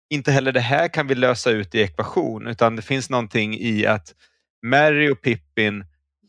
[0.09, 3.85] inte heller det här kan vi lösa ut i ekvation, utan det finns någonting i
[3.85, 4.13] att
[4.65, 5.85] Mary och Pippin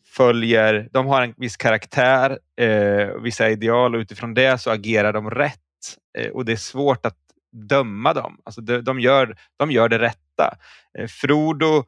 [0.07, 5.31] följer, de har en viss karaktär, eh, vissa ideal och utifrån det så agerar de
[5.31, 5.61] rätt.
[6.19, 7.19] Eh, och det är svårt att
[7.53, 8.41] döma dem.
[8.45, 10.59] Alltså de, de, gör, de gör det rätta.
[10.99, 11.85] Eh, Frodo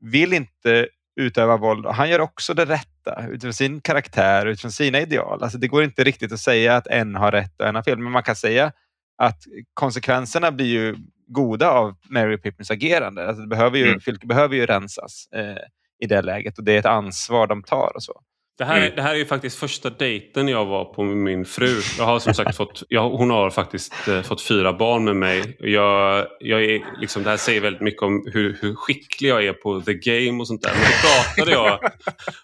[0.00, 5.00] vill inte utöva våld och han gör också det rätta utifrån sin karaktär, utifrån sina
[5.00, 5.42] ideal.
[5.42, 7.98] Alltså det går inte riktigt att säga att en har rätt och en har fel,
[7.98, 8.72] men man kan säga
[9.18, 9.42] att
[9.74, 10.96] konsekvenserna blir ju
[11.26, 13.28] goda av Mary Pippins agerande.
[13.28, 14.00] Alltså det behöver ju, mm.
[14.24, 15.56] behöver ju rensas eh,
[15.98, 17.92] i det läget och det är ett ansvar de tar.
[17.94, 18.22] och så.
[18.58, 18.92] Det här, mm.
[18.96, 21.80] det här är ju faktiskt första dejten jag var på med min fru.
[21.98, 25.56] Jag har som sagt fått, jag, hon har faktiskt eh, fått fyra barn med mig.
[25.60, 29.52] Jag, jag är, liksom, det här säger väldigt mycket om hur, hur skicklig jag är
[29.52, 30.72] på the game och sånt där.
[30.74, 31.80] Men då pratade jag,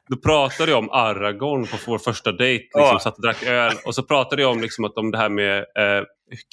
[0.08, 2.64] då pratade jag om Aragorn på vår första dejt.
[2.64, 2.98] Liksom, oh.
[2.98, 3.74] Satt och drack öl.
[3.84, 6.04] Och så pratade jag om, liksom, att om det här med eh,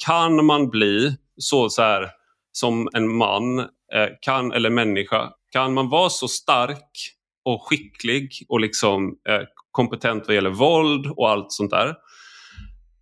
[0.06, 2.10] kan man bli så, så här,
[2.52, 7.15] som en man eh, kan, eller människa, kan man vara så stark
[7.46, 9.40] och skicklig och liksom eh,
[9.70, 11.94] kompetent vad gäller våld och allt sånt där.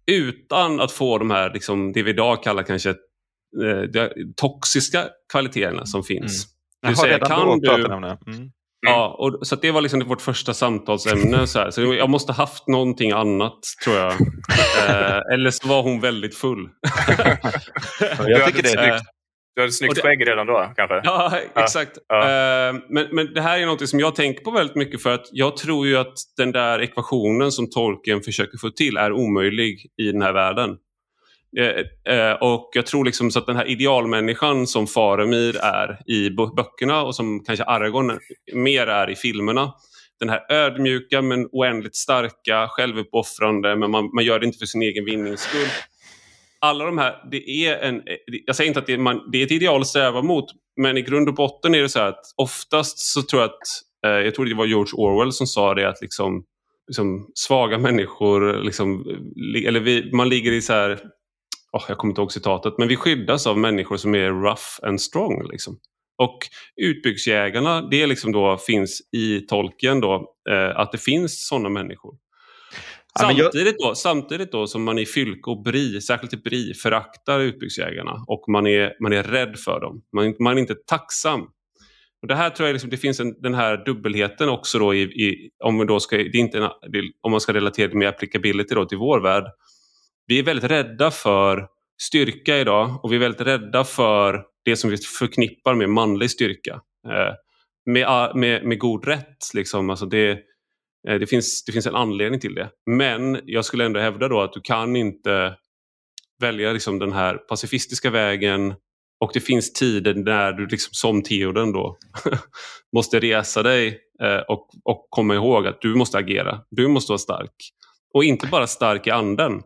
[0.07, 6.03] Utan att få de här, liksom, det vi idag kallar kanske eh, toxiska kvaliteterna som
[6.03, 6.47] finns.
[6.87, 6.95] Mm.
[6.97, 8.19] Jaha, redan kan då du, om det.
[8.27, 8.51] Mm.
[8.87, 11.47] Ja, och, så det var liksom vårt första samtalsämne.
[11.47, 11.71] Så, här.
[11.71, 14.13] så jag måste haft någonting annat, tror jag.
[14.89, 16.69] eh, eller så var hon väldigt full.
[18.27, 19.14] jag tycker det är snyggt.
[19.55, 21.01] Du hade snyggt det, skägg redan då kanske?
[21.05, 21.99] Ja, exakt.
[22.09, 22.19] Ja.
[22.19, 25.29] Uh, men, men det här är något som jag tänker på väldigt mycket för att
[25.33, 30.13] jag tror ju att den där ekvationen som tolken försöker få till är omöjlig i
[30.13, 30.71] den här världen.
[31.61, 31.67] Uh,
[32.15, 37.03] uh, och jag tror liksom så att den här idealmänniskan som Faramir är i böckerna
[37.03, 38.19] och som kanske Aragorn
[38.55, 39.73] mer är i filmerna.
[40.21, 44.83] Den här ödmjuka men oändligt starka, självuppoffrande men man, man gör det inte för sin
[44.83, 45.69] egen vinnings skull
[46.65, 48.03] alla de här, det är en,
[48.47, 50.45] jag säger inte att det är, man, det är ett ideal att sträva mot,
[50.81, 53.61] men i grund och botten är det så här att oftast så tror jag att,
[54.07, 56.45] eh, jag tror det var George Orwell som sa det att liksom,
[56.87, 59.05] liksom svaga människor, liksom,
[59.67, 61.01] eller vi, man ligger i så här,
[61.73, 65.01] oh, jag kommer inte ihåg citatet, men vi skyddas av människor som är rough and
[65.01, 65.49] strong.
[65.51, 65.79] Liksom.
[66.23, 66.39] Och
[66.83, 72.15] utbyggsjägarna, det liksom då finns i tolken då, eh, att det finns sådana människor.
[73.21, 78.25] Samtidigt, då, samtidigt då som man i Fylke och Bri, särskilt i Bri, föraktar utbyggsjägarna
[78.27, 80.03] och man är, man är rädd för dem.
[80.13, 81.41] Man, man är inte tacksam.
[82.23, 85.03] Och det här tror jag liksom, det finns en, den här dubbelheten också då i,
[85.03, 86.71] i om, man då ska, det är inte en,
[87.21, 89.45] om man ska relatera det med applicability då till vår värld.
[90.27, 91.67] Vi är väldigt rädda för
[92.03, 96.81] styrka idag och vi är väldigt rädda för det som vi förknippar med manlig styrka.
[97.07, 97.35] Eh,
[97.87, 99.55] med, med, med god rätt.
[99.55, 99.91] Liksom.
[99.91, 100.39] Alltså det,
[101.09, 102.71] Eh, det finns, det finns en anledning till det.
[102.91, 105.57] Men jag skulle ändå hävda då att du kan inte
[106.41, 108.75] välja liksom den här pacifistiska vägen
[109.21, 111.97] och det finns tider när du liksom, som Theoden då
[112.97, 116.61] måste resa dig eh, och, och komma ihåg att du måste agera.
[116.71, 117.55] Du måste vara stark.
[118.15, 119.63] Och inte bara stark i anden.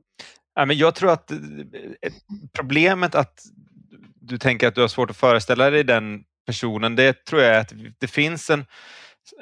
[0.54, 1.38] Ja, men jag tror att eh,
[2.52, 3.40] problemet att
[4.20, 7.60] du tänker att du har svårt att föreställa dig den personen, det tror jag är
[7.60, 8.64] att det finns en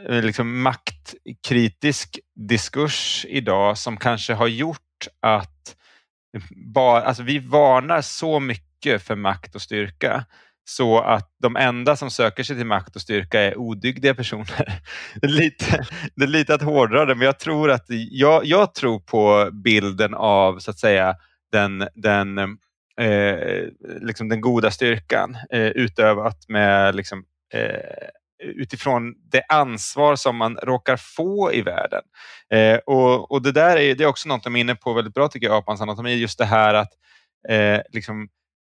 [0.09, 5.77] Eh, liksom maktkritisk diskurs idag som kanske har gjort att
[6.75, 10.25] bara, alltså vi varnar så mycket för makt och styrka
[10.69, 14.81] så att de enda som söker sig till makt och styrka är odygdiga personer.
[15.21, 18.75] Det är lite, det är lite att hårdra det, men jag tror, att, jag, jag
[18.75, 21.17] tror på bilden av så att säga
[21.53, 22.39] den, den,
[23.01, 23.65] eh,
[24.01, 28.09] liksom den goda styrkan eh, utövat med liksom, eh,
[28.39, 32.03] utifrån det ansvar som man råkar få i världen.
[32.53, 35.15] Eh, och, och, Det där är, det är också något de är inne på väldigt
[35.15, 36.93] bra tycker jag, Apans anatomi, just det här att
[37.49, 38.29] eh, liksom,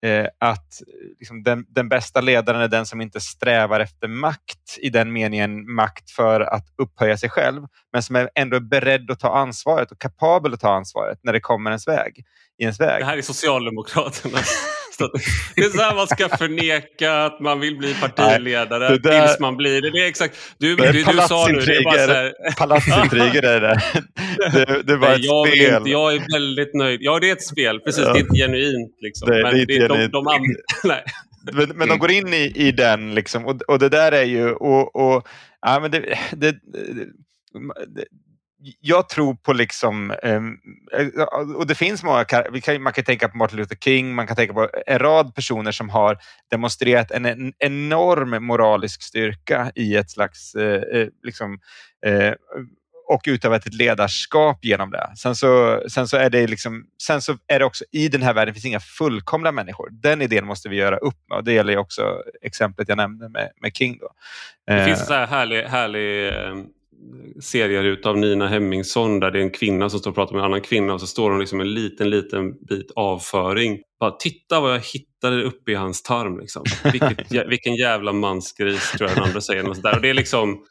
[0.06, 0.82] eh, att
[1.20, 5.74] liksom den, den, bästa ledaren är den som inte strävar efter makt i den meningen
[5.74, 7.64] makt för att upphöja sig själv,
[7.94, 11.34] men som är ändå är beredd att ta ansvaret och kapabel att ta ansvaret när
[11.34, 12.26] det kommer ens väg.
[12.58, 13.02] I ens väg.
[13.02, 14.40] Det här är Socialdemokraterna.
[15.56, 19.40] det är så här man ska förneka att man vill bli partiledare Nej, där, tills
[19.40, 19.92] man blir det.
[19.92, 20.38] Det är exakt.
[20.58, 22.34] Du, det är du, du sa nu, det är bara så här...
[22.58, 23.82] Palatsintriger är det.
[24.54, 25.76] Det, det var Nej, ett jag spel.
[25.78, 27.00] Inte, jag är väldigt nöjd.
[27.04, 27.80] Ja, det är ett spel.
[27.80, 28.14] Precis, ja.
[28.14, 28.98] det är inte genuint.
[29.02, 29.30] Liksom.
[29.30, 30.12] Det, men det är det, genuint.
[30.12, 31.04] De, de, Nej.
[31.54, 34.52] Men, men de går in i, i den liksom, och, och det där är ju...
[34.52, 35.28] Och, och,
[35.62, 36.56] ja, men det, det,
[38.80, 40.58] jag tror på liksom, ehm,
[40.98, 41.08] eh,
[41.56, 42.26] och det finns många,
[42.80, 45.90] man kan tänka på Martin Luther King, man kan tänka på en rad personer som
[45.90, 46.18] har
[46.52, 51.60] demonstrerat en, enorm moralisk styrka i ett slags, eh, eh, liksom,
[53.08, 55.12] och utövat ett ledarskap genom det.
[55.18, 58.34] Sen så, sen så är det liksom, sen så är det också i den här
[58.34, 59.90] världen finns inga fullkomliga människor.
[59.92, 63.52] Den idén måste vi göra upp med och det gäller också exemplet jag nämnde med,
[63.62, 63.98] med King.
[63.98, 64.10] Då.
[64.68, 66.34] Det finns en så här härlig, härlig
[67.42, 70.46] serier utav Nina Hemmingsson där det är en kvinna som står och pratar med en
[70.46, 73.80] annan kvinna och så står hon liksom en liten, liten bit avföring.
[74.00, 76.40] Bara titta vad jag hittade uppe i hans tarm.
[76.40, 76.64] Liksom.
[76.92, 79.70] Vilket, vilken jävla mansgris tror jag den andra säger.
[79.70, 79.96] Och, där.
[79.96, 80.66] och det är liksom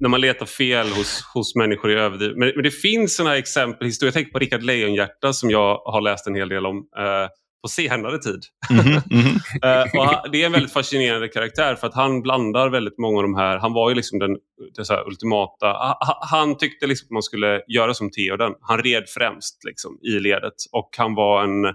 [0.00, 2.36] när man letar fel hos, hos människor i överdrivet.
[2.36, 3.90] Men, men det finns sådana exempel.
[4.00, 6.76] Jag tänker på Rickard Lejonhjärta som jag har läst en hel del om.
[6.76, 7.28] Eh,
[7.62, 8.40] på senare tid.
[8.70, 9.98] Mm -hmm, mm -hmm.
[10.24, 13.34] och det är en väldigt fascinerande karaktär för att han blandar väldigt många av de
[13.34, 13.58] här.
[13.58, 14.36] Han var ju liksom den,
[14.76, 15.76] den så ultimata.
[16.20, 18.52] Han tyckte liksom att man skulle göra som Theoden.
[18.60, 21.74] Han red främst liksom, i ledet och han var en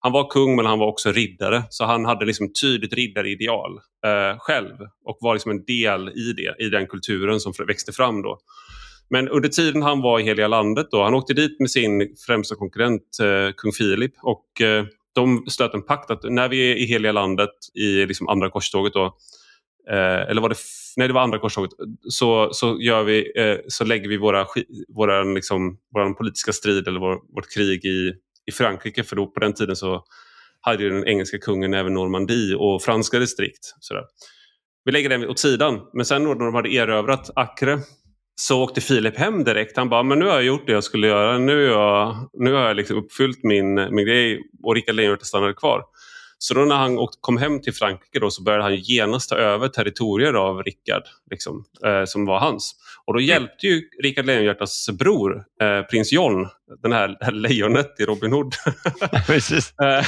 [0.00, 3.72] han var kung men han var också riddare så han hade liksom tydligt riddarideal
[4.06, 4.74] eh, själv
[5.04, 8.38] och var liksom en del i det, i den kulturen som växte fram då.
[9.10, 12.54] Men under tiden han var i Heliga landet då, han åkte dit med sin främsta
[12.54, 14.84] konkurrent eh, kung Filip och eh,
[15.14, 18.92] de slöt en pakt att när vi är i heliga landet i liksom andra korståget
[18.92, 19.04] då,
[19.90, 20.56] eh, eller var det,
[20.96, 21.70] nej det var andra korståget,
[22.08, 24.46] så, så, gör vi, eh, så lägger vi våra,
[24.88, 28.12] våra liksom, våran politiska strid eller vår, vårt krig i,
[28.46, 30.04] i Frankrike för då på den tiden så
[30.60, 33.74] hade ju den engelska kungen även Normandie och franska distrikt.
[33.80, 34.04] Sådär.
[34.84, 37.78] Vi lägger den åt sidan men sen när de hade erövrat Acre
[38.40, 39.76] så åkte Filip hem direkt.
[39.76, 41.38] Han bara, men nu har jag gjort det jag skulle göra.
[41.38, 45.82] Nu, jag, nu har jag liksom uppfyllt min, min grej och Rickard Lejonhjärta stannade kvar.
[46.40, 49.68] Så då när han kom hem till Frankrike då, så började han genast ta över
[49.68, 52.74] territorier av Rickard, liksom, eh, som var hans.
[53.04, 53.28] Och då mm.
[53.28, 56.48] hjälpte ju Rickard Lejonhjärtas bror, eh, prins John,
[56.82, 58.54] den här, lejonet i Robin Hood.
[59.82, 60.06] eh,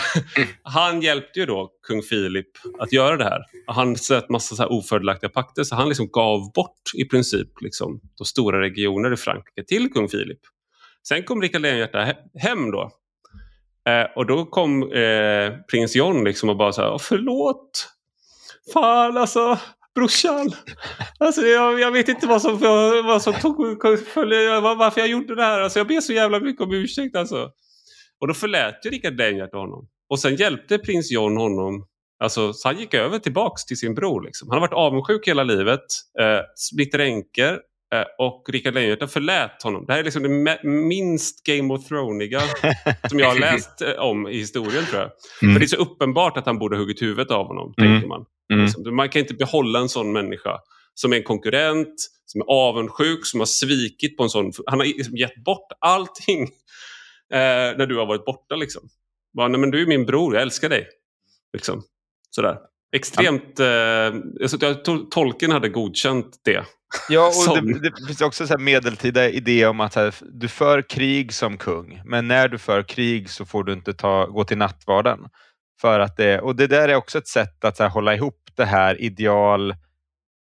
[0.62, 3.42] han hjälpte ju då kung Filip att göra det här.
[3.66, 8.00] Han slöt massa så här ofördelaktiga pakter så han liksom gav bort i princip liksom,
[8.18, 10.40] de stora regioner i Frankrike till kung Filip.
[11.08, 12.90] Sen kom Rickard Lejonhjärta hem då
[13.88, 17.88] Eh, och då kom eh, prins John liksom och bara så här, förlåt.
[18.72, 19.58] Fan alltså,
[19.94, 20.52] brorsan.
[21.18, 22.58] Alltså, jag, jag vet inte vad som,
[23.04, 23.56] vad som tog,
[24.78, 25.60] varför jag gjorde det här.
[25.60, 27.50] Alltså, jag ber så jävla mycket om ursäkt alltså.
[28.20, 29.88] Och då förlät ju Rickard Denjart honom.
[30.08, 31.86] Och sen hjälpte prins John honom
[32.20, 34.22] Alltså, så han gick över tillbaks till sin bror.
[34.22, 34.48] Liksom.
[34.48, 35.80] Han har varit avundsjuk hela livet,
[36.20, 36.40] eh,
[36.76, 37.60] blivit änkor
[38.18, 39.84] och Rickard Lejonhjärta förlät honom.
[39.86, 42.40] Det här är liksom det minst Game of Thronesiga
[43.08, 45.10] som jag har läst eh, om i historien tror jag.
[45.42, 45.54] Mm.
[45.54, 47.92] För det är så uppenbart att han borde ha huggit huvudet av honom, mm.
[47.92, 48.24] tänker man.
[48.52, 48.64] Mm.
[48.64, 50.58] Liksom, man kan inte behålla en sån människa
[50.94, 51.94] som är en konkurrent,
[52.26, 54.52] som är avundsjuk, som har svikit på en sån...
[54.66, 56.42] Han har liksom gett bort allting
[57.32, 58.56] eh, när du har varit borta.
[58.56, 58.82] Liksom.
[59.36, 60.88] Bara, Nej, men du är min bror, jag älskar dig.
[61.52, 61.82] Liksom.
[62.30, 62.58] Sådär.
[62.92, 63.60] Extremt...
[63.60, 63.66] Eh,
[64.60, 66.64] jag tolken hade godkänt det.
[67.08, 67.72] Ja, och som...
[67.72, 72.02] det, det, finns också så medeltida idé om att här, du för krig som kung,
[72.04, 75.18] men när du för krig så får du inte ta, gå till nattvarden.
[75.80, 78.64] För att det, och det där är också ett sätt att här, hålla ihop det
[78.64, 79.70] här ideal,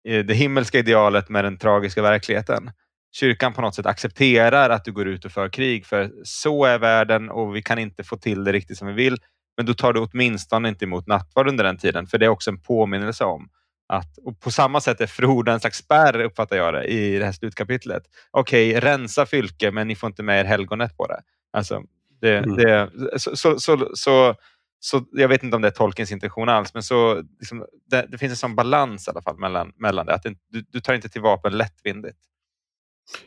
[0.09, 2.71] eh, det himmelska idealet med den tragiska verkligheten.
[3.13, 6.79] Kyrkan på något sätt accepterar att du går ut och för krig, för så är
[6.79, 9.19] världen och vi kan inte få till det riktigt som vi vill.
[9.59, 12.51] Men då tar du åtminstone inte emot nattvard under den tiden, för det är också
[12.51, 13.49] en påminnelse om
[13.89, 17.25] att, och på samma sätt är Froda en slags spärr, uppfattar jag det, i det
[17.25, 18.03] här slutkapitlet.
[18.31, 21.21] Okej, okay, rensa Fylke, men ni får inte med er helgonet på det.
[21.53, 21.83] Alltså,
[22.21, 22.57] det, mm.
[22.57, 24.35] det så, så, så, så,
[24.81, 28.19] så, jag vet inte om det är tolkens intention alls, men så, liksom, det, det,
[28.19, 30.15] finns en sån balans i alla fall mellan, mellan det.
[30.15, 32.19] Att du, du tar inte till vapen lättvindigt.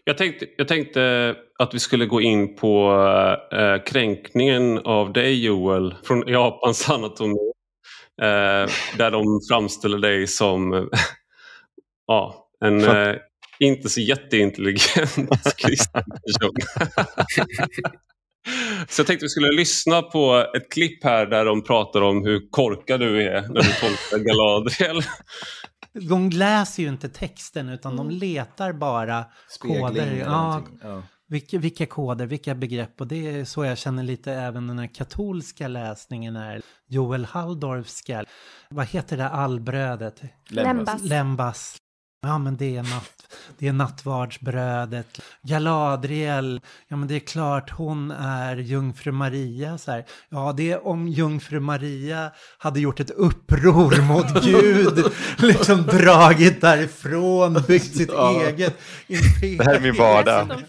[0.04, 2.94] Jag tänkte, jag tänkte att vi skulle gå in på
[3.52, 7.52] äh, kränkningen av dig Joel från Japans anatomi.
[8.22, 10.90] Äh, där de framställer dig som
[12.08, 13.16] ja, en äh,
[13.60, 16.56] inte så jätteintelligent kristen person.
[18.90, 22.50] Så jag tänkte vi skulle lyssna på ett klipp här där de pratar om hur
[22.50, 25.04] korkad du är när du tolkar Galadriel
[25.94, 28.08] de läser ju inte texten utan mm.
[28.08, 30.16] de letar bara Spegling koder.
[30.16, 31.04] Ja, ja.
[31.28, 34.94] Vilka, vilka koder, vilka begrepp och det är så jag känner lite även den här
[34.94, 36.62] katolska läsningen är.
[36.88, 38.26] Joel Halldorfska,
[38.70, 40.22] vad heter det allbrödet?
[40.50, 41.04] Lembas.
[41.04, 41.78] Lembas.
[42.24, 45.22] Ja, men det är, natt, det är nattvardsbrödet.
[45.42, 49.78] Galadriel, ja men det är klart hon är jungfru Maria.
[49.78, 50.06] Så här.
[50.30, 57.64] Ja, det är om jungfru Maria hade gjort ett uppror mot Gud, liksom dragit därifrån,
[57.68, 58.42] byggt sitt ja.
[58.42, 58.78] eget
[59.08, 59.58] imperium.
[59.58, 60.64] Det här är min vardag.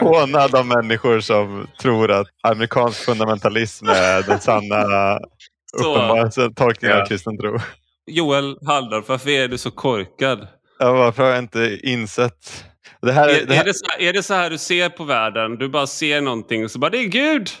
[0.00, 5.18] Håna de människor som tror att amerikansk fundamentalism är den sanna
[5.78, 7.02] uppenbara tolkningen ja.
[7.02, 7.58] av kristen tro.
[8.06, 10.48] Joel Halldorf, varför är du så korkad?
[10.78, 12.64] Ja, varför har jag inte insett
[13.02, 14.88] Det här, Är, det här, är, det så här, är det så här du ser
[14.88, 15.58] på världen?
[15.58, 17.50] Du bara ser någonting och så bara det är Gud!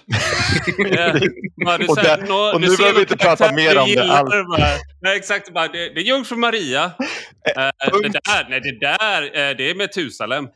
[1.88, 4.68] Och där- nu behöver vi inte prata mer om det Bara,
[5.02, 6.92] nej, exakt, bara, det, det är Jungfru Maria.
[7.56, 7.70] Eh,
[8.02, 10.44] det där, nej, det där eh, det är Metusalem.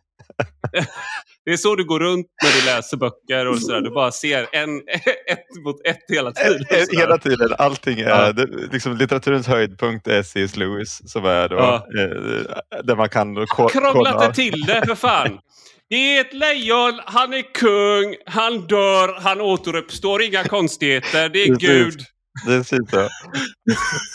[1.44, 3.80] det är så du går runt när du läser böcker och sådär.
[3.80, 4.78] Du bara ser en,
[5.30, 6.64] ett mot ett hela tiden.
[6.70, 6.98] Eh.
[7.00, 8.32] Hela tiden, allting är, Ja.
[8.32, 10.56] det, liksom, litteraturens höjdpunkt är C.S.
[10.56, 11.74] Lewis som är då, Ja.
[11.98, 14.26] eh, där man kan kolla.
[14.28, 15.38] det till det för fan.
[15.90, 21.46] Det är ett lejon, han är kung, han dör, han återuppstår, inga konstigheter, det är
[21.46, 21.68] Precis.
[21.68, 22.00] Gud.
[22.46, 23.08] Det är fint så.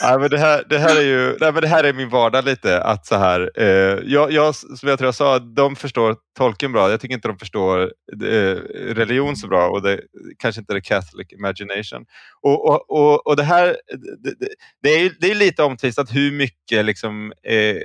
[0.03, 2.45] nej, men det, här, det, här är ju, nej, men det här är min vardag
[2.45, 2.81] lite.
[2.81, 6.89] Att så här, eh, jag, jag, som jag tror jag sa, de förstår tolken bra.
[6.89, 7.81] Jag tycker inte de förstår
[8.23, 8.55] eh,
[8.93, 10.01] religion så bra och det
[10.37, 12.05] kanske inte the Catholic imagination.
[12.41, 13.65] Och, och, och, och det här,
[14.19, 14.47] det, det,
[14.83, 17.77] det är det är lite omtvistat hur mycket, liksom, eh,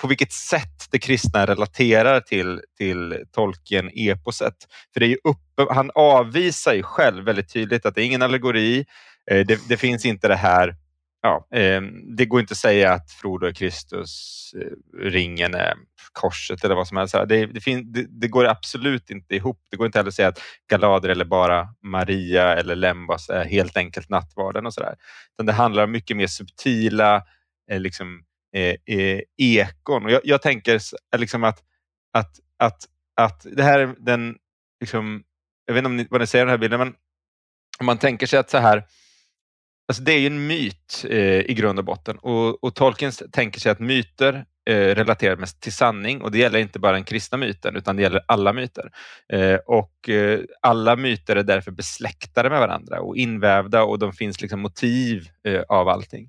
[0.00, 4.54] på vilket sätt det kristna relaterar till, till Tolkien-eposet.
[4.92, 8.22] För det är ju upp, han avvisar ju själv väldigt tydligt att det är ingen
[8.22, 8.84] allegori,
[9.30, 10.76] Eh, det, det finns inte det här,
[11.22, 15.74] ja, ehm, det går inte att säga att Frodo är Kristus, eh, ringen är
[16.12, 17.14] korset eller vad som helst.
[17.28, 19.58] Det, det, fin, det, det går absolut inte ihop.
[19.70, 20.40] Det går inte heller att säga att
[20.70, 24.94] Galadriel eller bara Maria eller Lembas är helt enkelt nattvarden och sådär.
[25.42, 27.22] Det handlar om mycket mer subtila
[27.70, 28.24] eh, liksom,
[28.56, 30.04] eh, eh, ekon.
[30.04, 30.80] Och jag, jag tänker
[31.16, 31.58] liksom att,
[32.12, 32.84] att, att,
[33.16, 34.36] att det här är den,
[34.80, 35.22] liksom,
[35.66, 36.94] jag vet inte om ni, vad ni säger om den här bilden, men
[37.80, 38.84] om man tänker sig att så här,
[39.90, 43.60] Alltså det är ju en myt eh, i grund och botten och, och Tolkien tänker
[43.60, 47.38] sig att myter eh, relaterar mest till sanning och det gäller inte bara den kristna
[47.38, 48.90] myten utan det gäller alla myter.
[49.32, 54.40] Eh, och eh, alla myter är därför besläktade med varandra och invävda och de finns
[54.40, 56.28] liksom motiv eh, av allting.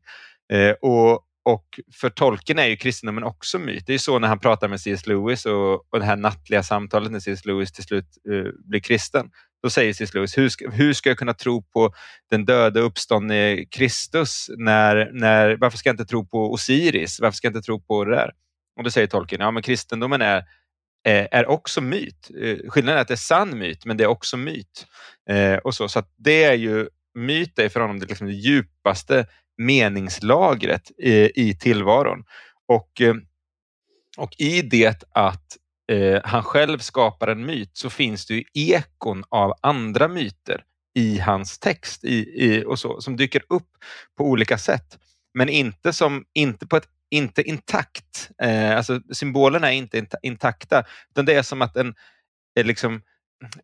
[0.53, 1.13] Eh, och,
[1.43, 3.85] och för Tolkien är ju kristendomen också myt.
[3.85, 5.07] Det är ju så när han pratar med C.S.
[5.07, 7.45] Lewis och, och det här nattliga samtalet när C.S.
[7.45, 9.29] Lewis till slut eh, blir kristen.
[9.63, 10.13] Då säger C.S.
[10.13, 11.93] Lewis, hur ska, hur ska jag kunna tro på
[12.29, 14.49] den döde uppståndne Kristus?
[14.57, 17.19] När, när, varför ska jag inte tro på Osiris?
[17.19, 18.31] Varför ska jag inte tro på det där?
[18.77, 20.43] Och då säger Tolkien, ja men kristendomen är,
[21.03, 22.31] är, också myt.
[22.41, 24.85] Eh, skillnaden är att det är sann myt, men det är också myt.
[25.29, 28.33] Eh, och så, så att det är ju, myt är för honom det, liksom det
[28.33, 29.25] djupaste
[29.57, 32.23] meningslagret i, i tillvaron.
[32.67, 33.15] Och, eh,
[34.17, 35.57] och i det att
[35.91, 40.63] eh, han själv skapar en myt så finns det ju ekon av andra myter
[40.95, 43.69] i hans text i, i, och så, som dyker upp
[44.17, 44.97] på olika sätt.
[45.33, 48.31] Men inte, som, inte på ett inte intakt.
[48.41, 50.83] Eh, alltså symbolerna är inte int- intakta.
[51.09, 51.95] Utan det är som att en,
[52.59, 53.01] eh, liksom,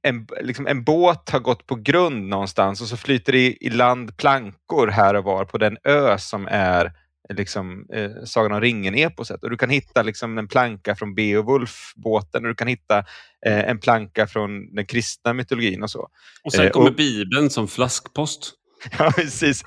[0.02, 3.69] en, liksom en båt har gått på grund någonstans och så flyter det i, i
[3.69, 6.94] land plankor här och var på den ö som är
[7.29, 9.43] liksom, eh, Sagan om ringen-eposet.
[9.43, 12.97] Och du kan hitta liksom, en planka från Beowulf, båten, och du kan hitta
[13.45, 16.09] eh, en planka från den kristna mytologin och så.
[16.43, 18.53] Och sen Eh, kommer och- Bibeln som flaskpost.
[18.99, 19.63] Ja, precis.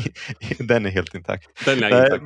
[0.58, 1.64] Den är helt intakt.
[1.64, 2.24] Den är intakt.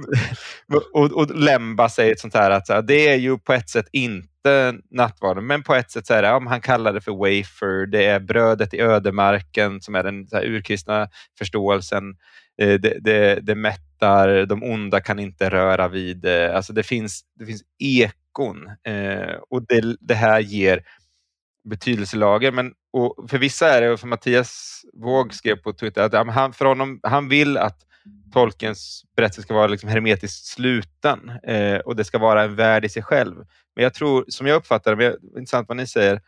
[0.92, 4.74] och, och Lemba säger ett sånt här att det är ju på ett sätt inte
[4.90, 8.04] nattvarden, men på ett sätt så är det, ja, han kallar det för wafer, det
[8.04, 11.08] är brödet i ödemarken som är den så här, urkristna
[11.38, 12.04] förståelsen.
[12.62, 16.56] Eh, Det, det, det mättar, de onda kan inte röra vid det.
[16.56, 20.82] Alltså det finns, det finns ekon eh, och det, det här ger
[21.64, 22.52] betydelselager.
[22.52, 26.52] Men, och för vissa är det, och för Mattias Våg skrev på Twitter, att han,
[26.52, 27.86] för honom, han vill att
[28.32, 32.88] Tolkiens berättelse ska vara liksom hermetiskt sluten eh, och det ska vara en värld i
[32.88, 33.36] sig själv.
[33.76, 36.20] Men jag tror, som jag uppfattar det, men det är intressant vad ni säger,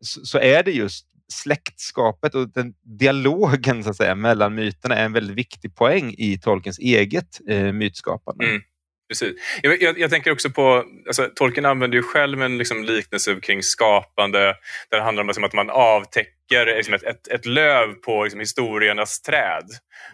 [0.00, 5.04] så, så är det just släktskapet och den dialogen så att säga, mellan myterna är
[5.04, 8.44] en väldigt viktig poäng i Tolkiens eget eh, mytskapande.
[8.44, 8.62] Mm.
[9.10, 9.36] Precis.
[9.62, 13.62] Jag, jag, jag tänker också på, alltså, Tolkien använder ju själv en liksom, liknelse kring
[13.62, 14.38] skapande
[14.90, 18.40] där det handlar om liksom, att man avtäcker liksom, ett, ett, ett löv på liksom,
[18.40, 19.64] historiernas träd.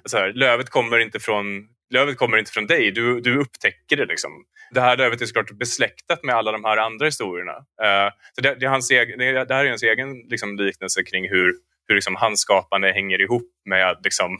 [0.02, 4.06] Alltså, här, lövet, kommer inte från, lövet kommer inte från dig, du, du upptäcker det.
[4.06, 4.31] Liksom.
[4.70, 7.56] Det här lövet är såklart besläktat med alla de här andra historierna.
[7.56, 11.02] Uh, så det, det, är hans egen, det, det här är hans egen liksom, liknelse
[11.02, 11.55] kring hur,
[11.89, 14.39] hur liksom, hans skapande hänger ihop med liksom,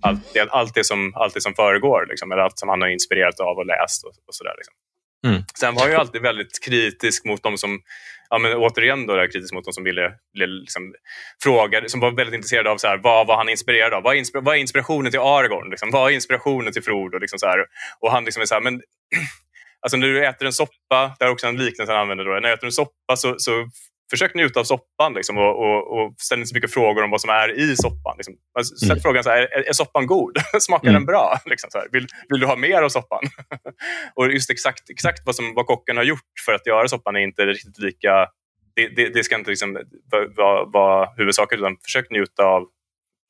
[0.00, 2.88] allt, det, allt, det som, allt det som föregår, liksom, eller allt som han har
[2.88, 4.04] inspirerat av och läst.
[4.04, 4.54] och, och sådär.
[4.56, 4.74] Liksom.
[5.26, 5.42] Mm.
[5.58, 7.80] Sen var ju alltid väldigt kritisk mot de som,
[8.30, 10.94] ja, men återigen då, där, kritisk mot de som ville, ville liksom,
[11.42, 14.02] fråga, som var väldigt intresserade av så här, vad var han inspirerad av?
[14.02, 15.70] Vad är, inspir vad är inspirationen till Aragorn?
[15.70, 15.90] Liksom?
[15.90, 17.18] Vad är inspirationen till Frodo?
[17.18, 17.64] Liksom så här.
[18.00, 18.74] Och han liksom är så här, men
[19.80, 22.40] alltså när du äter en soppa, det är också en liknelse han använder då, när
[22.40, 23.68] du äter en soppa så, så
[24.10, 27.20] försök njuta av soppan liksom, och, och, och ställ inte så mycket frågor om vad
[27.20, 28.14] som är i soppan.
[28.16, 28.34] Liksom.
[28.64, 29.00] Sätt mm.
[29.00, 30.36] frågan så här, är, är soppan god?
[30.60, 30.94] Smakar mm.
[30.94, 31.38] den bra?
[31.46, 31.88] Liksom, så här.
[31.92, 33.22] Vill, vill du ha mer av soppan?
[34.14, 37.20] och just exakt, exakt vad, som, vad kocken har gjort för att göra soppan är
[37.20, 38.28] inte riktigt lika
[38.76, 39.78] det, det, det, ska inte liksom
[40.36, 42.66] vara, vara huvudsaken, utan försök njuta av,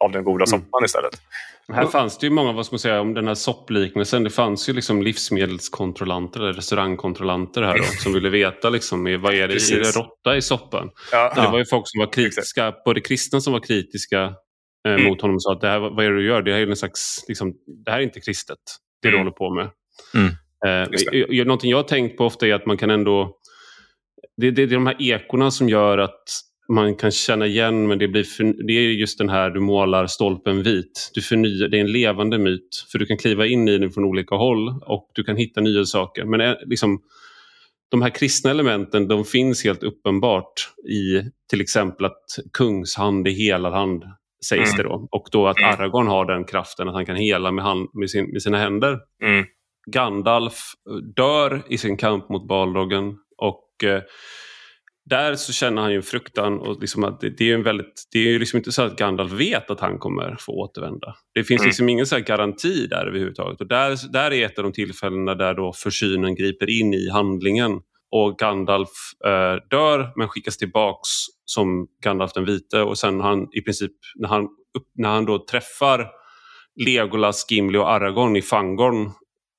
[0.04, 0.46] av den goda mm.
[0.46, 1.20] soppan istället.
[1.72, 4.24] Här fanns det ju många, vad ska man säga, om den här soppliknelsen.
[4.24, 9.48] Det fanns ju liksom livsmedelskontrollanter eller restaurangkontrollanter här då, som ville veta liksom, vad är
[9.48, 9.72] det, Precis.
[9.72, 10.90] är det råtta i soppan?
[11.12, 11.32] Ja.
[11.34, 12.84] Det var ju folk som var kritiska, Exakt.
[12.84, 14.22] både kristna som var kritiska
[14.88, 15.04] eh, mm.
[15.04, 16.42] mot honom och sa att det här, vad är det du gör?
[16.42, 17.54] Det här är, en slags, liksom,
[17.84, 18.58] det här är inte kristet,
[19.02, 19.18] det mm.
[19.18, 19.70] du håller på med.
[20.14, 20.30] Mm.
[20.66, 23.38] Eh, någonting jag har tänkt på ofta är att man kan ändå
[24.36, 26.24] det, det, det är de här ekorna som gör att
[26.72, 30.06] man kan känna igen men det, blir för, det är just den här du målar
[30.06, 31.10] stolpen vit.
[31.14, 34.04] Du förnyar, det är en levande myt för du kan kliva in i den från
[34.04, 36.24] olika håll och du kan hitta nya saker.
[36.24, 37.02] Men eh, liksom,
[37.90, 44.04] de här kristna elementen de finns helt uppenbart i till exempel att kungshand är helarhand
[44.46, 44.76] sägs mm.
[44.76, 45.08] det då.
[45.10, 45.70] Och då att mm.
[45.70, 48.98] Aragorn har den kraften att han kan hela med, hand, med, sin, med sina händer.
[49.22, 49.46] Mm.
[49.86, 50.72] Gandalf
[51.16, 54.02] dör i sin kamp mot Balrogen och eh,
[55.08, 58.18] där så känner han ju fruktan och liksom att det, det är en väldigt, det
[58.18, 61.14] är ju liksom inte så att Gandalf vet att han kommer få återvända.
[61.34, 61.68] Det finns mm.
[61.68, 63.60] liksom ingen så garanti där överhuvudtaget.
[63.60, 67.80] Och där, där är ett av de tillfällena där då försynen griper in i handlingen
[68.10, 68.88] och Gandalf
[69.24, 71.08] eh, dör men skickas tillbaks
[71.44, 74.48] som Gandalf den vite och sen han i princip när han,
[74.94, 76.06] när han då träffar
[76.84, 79.10] Legolas, Gimli och Aragorn i Fangorn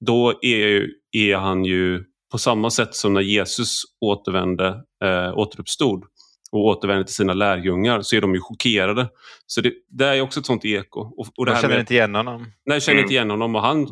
[0.06, 6.04] då är, är han ju på samma sätt som när Jesus återvände, eh, återuppstod
[6.52, 9.10] och återvände till sina lärjungar så är de ju chockerade.
[9.46, 11.00] Så det, det är också ett sånt eko.
[11.00, 12.42] Och, och det jag känner med, inte igen honom.
[12.42, 13.04] Nej, jag känner mm.
[13.04, 13.88] inte igen honom och han,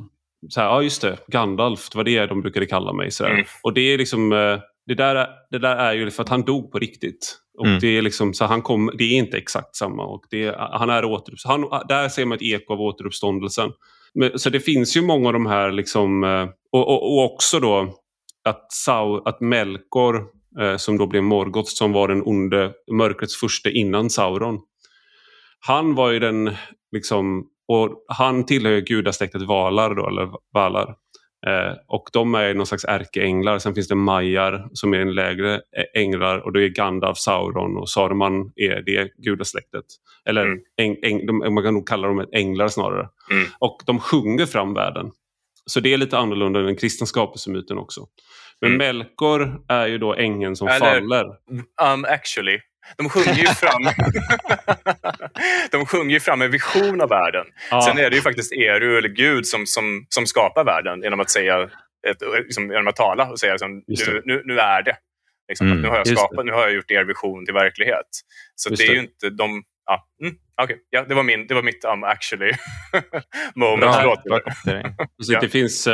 [0.49, 3.11] så här, ja just det, Gandalf, det var det de brukade kalla mig.
[3.11, 3.45] Så mm.
[3.63, 6.71] Och det är liksom, eh, det där, det där är ju för att han dog
[6.71, 7.37] på riktigt.
[7.57, 7.79] Och mm.
[7.79, 10.05] det är liksom, så han kom, det är inte exakt samma.
[10.05, 13.71] Och det, han är återuppstånd, där ser man ett eko av återuppståndelsen.
[14.13, 17.59] Men, så det finns ju många av de här, liksom, eh, och, och, och också
[17.59, 17.93] då
[18.43, 20.25] att, Sau, att Melkor,
[20.77, 24.59] som då blev Morgoth, som var den onde, mörkrets första innan Sauron.
[25.59, 26.55] Han var ju den,
[26.91, 30.95] liksom, och han tillhör gudasläktet Valar då, eller Valar.
[31.47, 33.59] Eh, och de är någon slags ärkeänglar.
[33.59, 35.61] Sen finns det Majar som är en lägre
[35.95, 39.85] änglar och då är Gandalf, Sauron och Saruman är det gudasläktet.
[40.25, 40.59] Eller mm.
[40.77, 43.09] äng, äng, man kan nog kalla dem änglar snarare.
[43.31, 43.47] Mm.
[43.59, 45.11] Och de sjunger fram världen.
[45.65, 48.07] Så det är lite annorlunda än den kristna skapelsemyten också.
[48.61, 48.77] Men mm.
[48.77, 51.25] Melkor är ju då ängeln som Eller, faller.
[51.93, 52.59] Um, actually.
[52.97, 53.83] De sjunger ju fram
[55.71, 57.45] De sjunger ju fram en vision av världen.
[57.71, 57.81] Ja.
[57.81, 61.29] Sen är det ju faktiskt Eru, eller Gud, som, som, som skapar världen genom att,
[61.29, 61.69] säga
[62.07, 64.97] ett, liksom, genom att tala och säga liksom, nu, nu, nu, är det.
[65.47, 65.81] Liksom, mm.
[65.81, 68.07] nu, har jag skapat, nu har jag gjort er vision till verklighet.
[68.55, 69.63] Så det är ju inte de...
[69.85, 70.77] Ja, mm, okay.
[70.89, 72.51] ja, det, var min, det var mitt um, actually
[73.55, 74.25] moment.
[74.25, 74.41] Bra,
[75.17, 75.39] ja.
[75.39, 75.93] det finns, uh,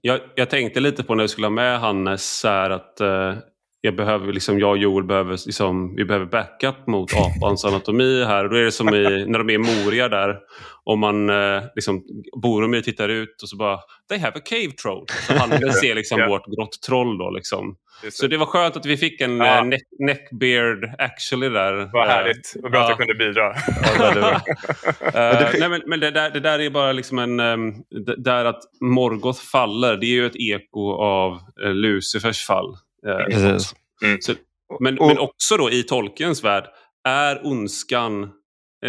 [0.00, 3.38] jag, jag, tänkte lite på när jag skulle ha med Hannes här att uh,
[3.84, 8.48] jag, behöver, liksom, jag och Joel behöver, liksom, vi behöver backup mot apans anatomi här.
[8.48, 10.38] då är det som i, när de är i Moria där.
[10.84, 12.02] Om man eh, liksom,
[12.42, 13.78] Boromir tittar ut och så bara
[14.08, 15.06] They have a cave troll.
[15.26, 16.30] Så han ser liksom yeah.
[16.30, 17.30] vårt grått troll då.
[17.30, 17.76] Liksom.
[18.12, 19.60] Så det var skönt att vi fick en ja.
[19.60, 21.90] uh, neck, neckbeard actually där.
[21.92, 22.56] Vad härligt.
[22.62, 22.84] Vad bra ja.
[22.84, 23.50] att jag kunde bidra.
[23.50, 27.40] uh, nej, men, men det, där, det där är bara liksom en...
[27.40, 27.74] Um,
[28.18, 32.76] där att Morgoth faller, det är ju ett eko av uh, Lucifers fall.
[33.06, 34.20] Mm.
[34.20, 34.34] Så,
[34.80, 36.64] men, och, men också då i Tolkiens värld
[37.04, 38.30] är ondskan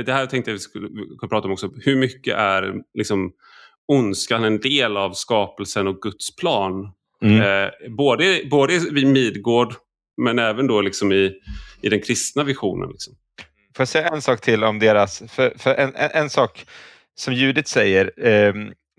[0.04, 0.90] det här tänkte jag vi skulle
[1.30, 1.72] prata om också.
[1.82, 3.34] Hur mycket är liksom
[3.88, 6.92] ondskan en del av skapelsen och Guds plan?
[7.22, 7.42] Mm.
[7.42, 9.74] Eh, både, både vid Midgård
[10.18, 11.34] men även då liksom i,
[11.82, 12.90] i den kristna visionen.
[12.90, 13.14] Liksom.
[13.76, 15.24] Får jag säga en sak till om deras...
[15.28, 16.66] För, för en, en, en, sak
[17.16, 18.54] som Judit säger eh,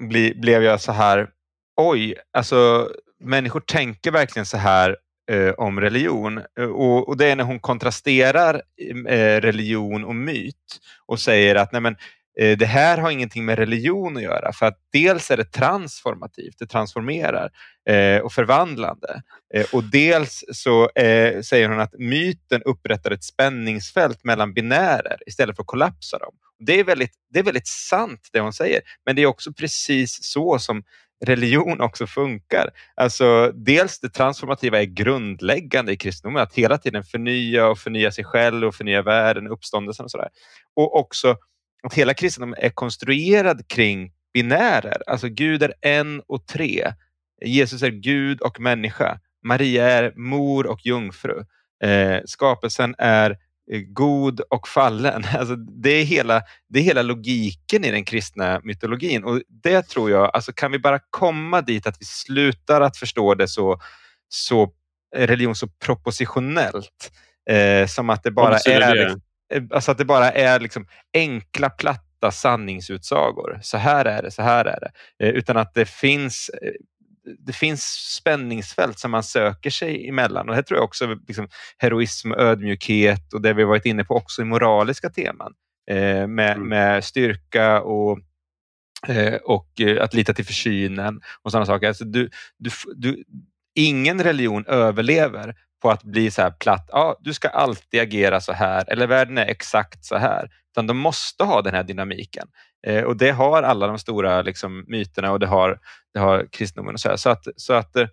[0.08, 1.28] bli, blev jag så här...
[1.76, 2.90] Oj, alltså
[3.20, 4.96] människor tänker verkligen så här
[5.30, 6.40] eh, om religion.
[6.58, 11.54] Eh, och, och, det är när hon kontrasterar mm, eh, religion och myt och säger
[11.54, 11.96] att nej men,
[12.40, 16.58] Eh, det här har ingenting med religion att göra för att dels är det transformativt,
[16.58, 17.50] det transformerar
[17.88, 19.22] eh, och förvandlande
[19.54, 25.56] eh, och dels så eh, säger hon att myten upprättar ett spänningsfält mellan binärer istället
[25.56, 26.34] för att kollapsa dem.
[26.58, 30.18] Det är väldigt, det är väldigt sant det hon säger, men det är också precis
[30.22, 30.82] så som
[31.24, 32.70] religion också funkar.
[32.94, 38.24] Alltså, dels det transformativa är grundläggande i kristendomen, att hela tiden förnya och förnya sig
[38.24, 40.28] själv och förnya världen, uppståndelsen och sådär.
[40.74, 41.36] Och också
[41.82, 45.02] att hela kristendomen är konstruerad kring binärer.
[45.06, 46.92] Alltså Gud är en och tre.
[47.44, 49.20] Jesus är Gud och människa.
[49.44, 51.44] Maria är mor och jungfru.
[51.82, 53.36] Eh, skapelsen är eh,
[53.86, 55.24] god och fallen.
[55.38, 60.10] Alltså det, är hela, det är hela logiken i den kristna mytologin och det tror
[60.10, 63.80] jag, alltså kan vi bara komma dit att vi slutar att förstå det så,
[64.28, 64.72] så
[65.16, 67.12] religion så propositionellt
[67.50, 69.04] eh, som att det bara är, det?
[69.04, 69.20] Liksom,
[69.52, 73.58] eh, alltså att det bara är liksom enkla platta sanningsutsagor.
[73.62, 74.90] Så här är det, så här är det.
[75.26, 76.72] Eh, utan att det finns eh,
[77.38, 77.82] det finns
[78.16, 81.48] spänningsfält som man söker sig emellan och här tror jag också liksom,
[81.78, 85.54] heroism, ödmjukhet och det vi varit inne på också i moraliska teman
[85.90, 86.68] eh, med, mm.
[86.68, 88.18] med styrka och
[89.08, 91.88] eh, och eh, att lita till försynen och sådana saker.
[91.88, 93.24] Alltså du, du, du,
[93.74, 98.52] ingen religion överlever på att bli så här platt, ja, du ska alltid agera så
[98.52, 100.50] här eller världen är exakt så här.
[100.72, 102.48] Utan de måste ha den här dynamiken.
[102.86, 105.78] Eh, och det har alla de stora liksom, myterna och det har,
[106.14, 106.94] det har kristendomen.
[106.94, 107.16] Och så, här.
[107.16, 108.06] så att, så att eh,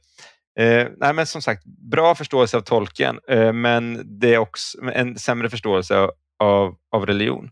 [0.97, 5.49] nej, men som sagt, bra förståelse av tolken, eh, men det är också en sämre
[5.49, 6.07] förståelse
[6.39, 7.49] av, av religion.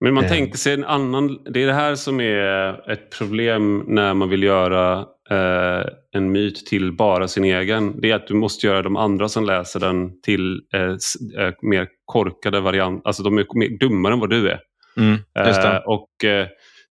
[0.00, 4.14] Men man tänkte sig en annan, det är det här som är ett problem när
[4.14, 8.00] man vill göra eh, en myt till bara sin egen.
[8.00, 10.80] Det är att du måste göra de andra som läser den till eh,
[11.46, 14.60] eh mer korkade variant, alltså de är mer dummare än vad du är.
[14.96, 16.46] Mm, eh, och eh,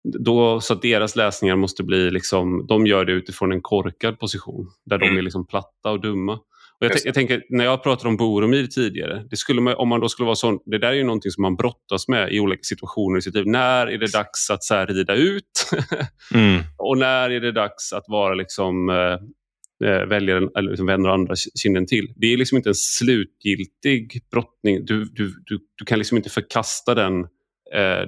[0.04, 4.70] då, så att deras läsningar måste bli, liksom, de gör det utifrån en korkad position
[4.86, 5.08] där mm.
[5.08, 6.38] de är liksom platta och dumma.
[6.80, 10.00] Och jag, jag, tänker, när jag pratade om Boromir tidigare, det skulle man, om man
[10.00, 12.62] då skulle vara sån, det där är ju någonting som man brottas med i olika
[12.62, 13.46] situationer i sitt liv.
[13.46, 15.70] När är det dags att så här, rida ut?
[16.34, 16.62] mm.
[16.76, 21.34] och när är det dags att vara liksom eh, eh väljaren, eller liksom vänder andra
[21.62, 22.12] kinden till.
[22.16, 24.84] Det är liksom inte en slutgiltig brottning.
[24.84, 27.26] Du, du, du, du kan liksom inte förkasta den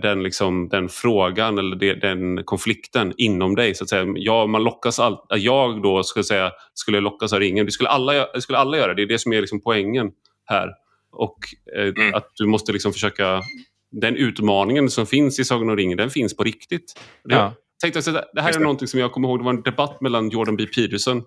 [0.03, 3.75] den, liksom, den frågan eller den konflikten inom dig.
[3.75, 4.07] Så att säga.
[4.17, 7.67] Ja, man lockas all, jag då skulle, säga, skulle lockas av ringen.
[7.67, 8.95] Det skulle alla, det skulle alla göra.
[8.95, 10.11] Det är det som är liksom poängen
[10.45, 10.69] här.
[11.13, 11.39] Och
[11.77, 12.15] eh, mm.
[12.15, 13.43] att du måste liksom försöka...
[13.91, 17.01] Den utmaningen som finns i Sagan om ringen, den finns på riktigt.
[17.25, 17.55] Det, ja.
[17.81, 20.29] tänkte jag, det här är någonting som jag kommer ihåg, det var en debatt mellan
[20.29, 20.67] Jordan B.
[20.67, 21.23] Peterson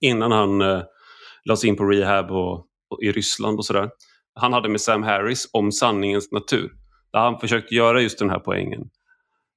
[0.00, 0.82] innan han eh,
[1.44, 2.54] lades in på rehab och,
[2.90, 3.90] och i Ryssland och sådär.
[4.34, 6.72] Han hade med Sam Harris om sanningens natur
[7.12, 8.80] där han försökte göra just den här poängen.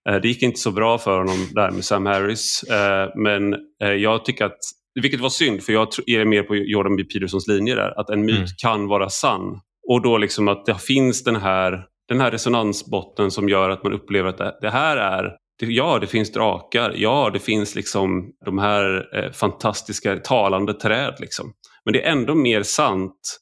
[0.09, 2.63] Eh, det gick inte så bra för honom där med Sam Harris.
[2.63, 3.53] Eh, men
[3.83, 4.59] eh, jag tycker att,
[5.01, 7.03] vilket var synd för jag är mer på Jordan B.
[7.03, 8.47] Petersons linje där, att en myt mm.
[8.61, 9.59] kan vara sann.
[9.87, 13.93] Och då liksom att det finns den här, den här resonansbotten som gör att man
[13.93, 16.93] upplever att det, här är Ja, det finns drakar.
[16.95, 21.15] Ja, det finns liksom de här fantastiska talande träd.
[21.19, 21.53] Liksom.
[21.85, 23.39] Men det är ändå mer sant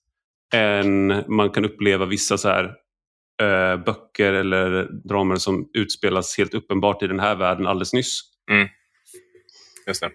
[0.53, 2.73] än man kan uppleva vissa så här
[3.39, 8.21] eh, böcker eller dramer som utspelas helt uppenbart i den här världen alldeles nyss.
[8.51, 8.67] Mm.
[9.87, 10.11] Just det.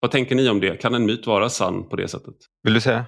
[0.00, 0.80] Vad tänker ni om det?
[0.80, 2.34] Kan en myt vara sann på det sättet?
[2.62, 3.04] Vill du säga?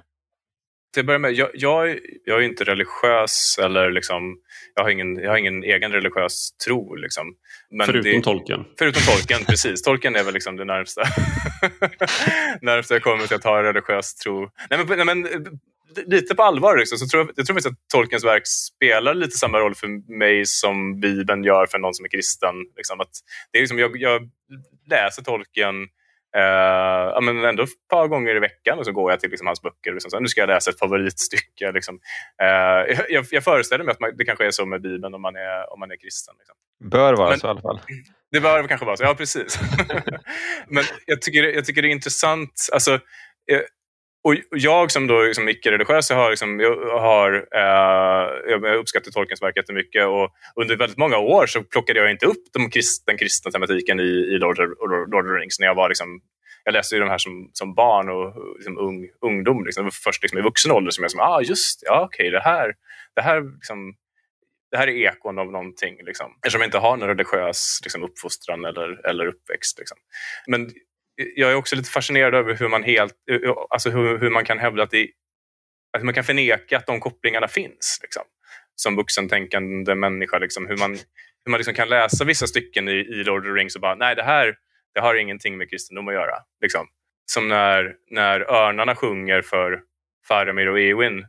[0.92, 4.36] Till att börja med, jag, jag, jag är inte religiös eller liksom,
[4.74, 6.94] jag, har ingen, jag har ingen egen religiös tro.
[6.94, 7.34] Liksom.
[7.70, 8.64] Men förutom det, tolken?
[8.78, 9.82] Förutom tolken, precis.
[9.82, 11.02] Tolken är väl liksom det närmsta,
[12.60, 14.50] närmsta jag kommer till att ha religiös tro.
[14.70, 15.28] Nej, men, nej, men
[16.06, 19.58] lite på allvar liksom, så tror jag, jag tror att Tolkiens verk spelar lite samma
[19.58, 22.54] roll för mig som Bibeln gör för någon som är kristen.
[22.76, 23.10] Liksom, att
[23.52, 24.30] det är liksom, jag, jag
[24.90, 25.82] läser Tolkien
[26.36, 29.62] eh, men ändå ett par gånger i veckan och så går jag till liksom, hans
[29.62, 29.92] böcker.
[29.92, 31.72] Liksom, så, nu ska jag läsa ett favoritstycke.
[31.72, 32.00] Liksom.
[32.42, 35.36] Eh, jag, jag, föreställer mig att man, det kanske är så med Bibeln om man
[35.36, 36.34] är, om man är kristen.
[36.38, 36.56] Liksom.
[36.90, 37.80] Bör vara men, så i alla fall.
[38.32, 39.58] Det bör kanske vara så, ja precis.
[40.68, 42.68] men jag tycker, jag tycker det är intressant.
[42.72, 42.94] Alltså,
[43.50, 43.60] eh,
[44.24, 49.56] och jag som då liksom icke-religiös, har, liksom, jag, har eh, jag uppskattar Tolkiens verk
[49.56, 53.50] jättemycket och under väldigt många år så plockade jag inte upp de krist, den kristna
[53.50, 54.68] tematiken i, i Lord, of,
[55.12, 55.60] Lord of the Rings.
[55.60, 56.20] När jag, var liksom,
[56.64, 59.64] jag läste ju de här som, som barn och liksom ung, ungdom.
[59.64, 59.90] Liksom.
[60.04, 62.74] Först liksom i vuxen ålder som jag som, ah just ja okej, okay, det här,
[63.14, 63.94] det här liksom,
[64.70, 65.96] det här är ekon av någonting.
[66.04, 66.26] Liksom.
[66.36, 69.78] Eftersom jag inte har någon religiös liksom, uppfostran eller, eller uppväxt.
[69.78, 69.98] Liksom.
[70.46, 70.70] Men
[71.16, 74.44] jag är också lite fascinerad över hur man helt, eh, eh, alltså hur, hur man
[74.44, 75.08] kan hävda att det,
[75.96, 77.98] att man kan förneka att de kopplingarna finns.
[78.02, 78.22] Liksom.
[78.74, 80.38] Som vuxentänkande människa.
[80.38, 80.92] Liksom, hur man,
[81.44, 83.94] hur man liksom kan läsa vissa stycken i, i Lord of the Rings och bara,
[83.94, 84.54] nej det här
[84.94, 86.36] det har ingenting med kristendom att göra.
[86.60, 86.86] Liksom.
[87.26, 89.80] Som när, när örnarna sjunger för
[90.28, 91.26] Faramir och Eowyn.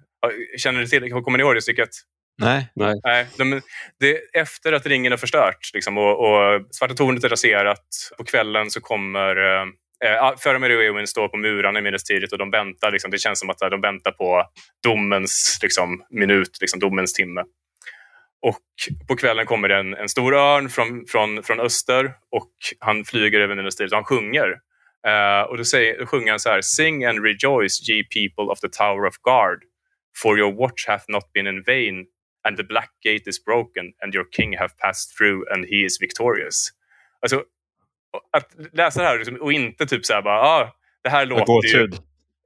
[0.57, 1.89] Känner ni till, kommer ni ihåg det stycket?
[2.37, 2.71] Nej.
[2.75, 2.95] Nej.
[3.03, 3.61] Nej de,
[3.99, 7.85] det, efter att ringen är förstört liksom, och, och Svarta tornet är raserat,
[8.17, 9.61] på kvällen så kommer eh,
[10.05, 12.91] eh Faramir och Eowyn står på murarna i Minas och de väntar.
[12.91, 14.43] Liksom, det känns som att de väntar på
[14.83, 17.43] domens liksom, minut, liksom, domens timme.
[18.41, 18.59] Och
[19.07, 23.39] på kvällen kommer det en, en stor örn från, från, från öster och han flyger
[23.39, 24.47] över Minas och han sjunger.
[25.07, 28.59] Uh, och då, säger, då sjunger han så här Sing and rejoice ye people of
[28.59, 29.59] the tower of guard
[30.21, 32.05] For your watch hath not been in vain
[32.47, 36.01] and the black gate is broken and your king hath passed through and he is
[36.01, 36.69] victorious.
[37.21, 37.43] Alltså,
[38.31, 41.67] att läsa det här liksom, och inte typ så här bara, ah, det här låter
[41.67, 41.89] ju...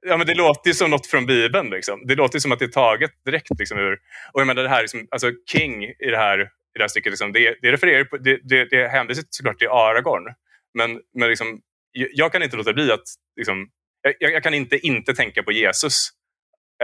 [0.06, 1.70] Ja, men det låter ju som något från Bibeln.
[1.70, 2.06] Liksom.
[2.06, 3.98] Det låter som att det är taget direkt liksom, ur...
[4.32, 7.12] Och jag menar det här, liksom, alltså King i det här, i det här stycket,
[7.12, 10.34] liksom, det, det refererar på, det, det, det hänvisar såklart till Aragorn.
[10.74, 11.60] Men, men liksom,
[11.92, 13.04] jag kan inte låta bli att...
[13.36, 13.70] Liksom,
[14.18, 16.10] jag, jag, kan inte inte tänka på Jesus.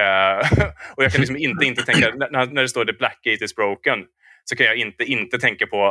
[0.00, 3.44] Uh, och jag kan liksom inte inte tänka, när, när det står the black gate
[3.44, 3.98] is broken,
[4.44, 5.86] så kan jag inte inte tänka på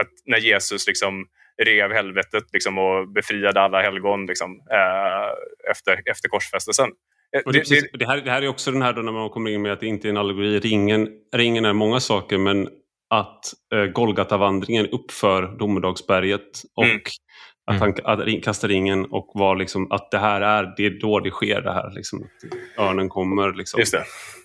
[0.00, 1.26] att när Jesus liksom
[1.62, 6.90] rev helvetet liksom, och befriade alla helgon liksom, uh, efter, efter korsfästelsen.
[7.36, 9.50] Eh, det, det, det, här, det här är också den här då när man kommer
[9.50, 10.60] in med att det inte är en allegori.
[10.60, 12.68] Ringen, ringen är många saker men
[13.10, 13.44] att
[13.74, 17.00] eh, Golgatavandringen uppför Domedagsberget och mm.
[17.66, 21.20] Att han att kastar ringen och var liksom, att det här är, det är då
[21.20, 21.90] det sker det här.
[21.94, 22.26] Liksom,
[22.78, 23.52] örnen kommer.
[23.52, 23.80] Liksom.
[23.80, 24.04] Just det.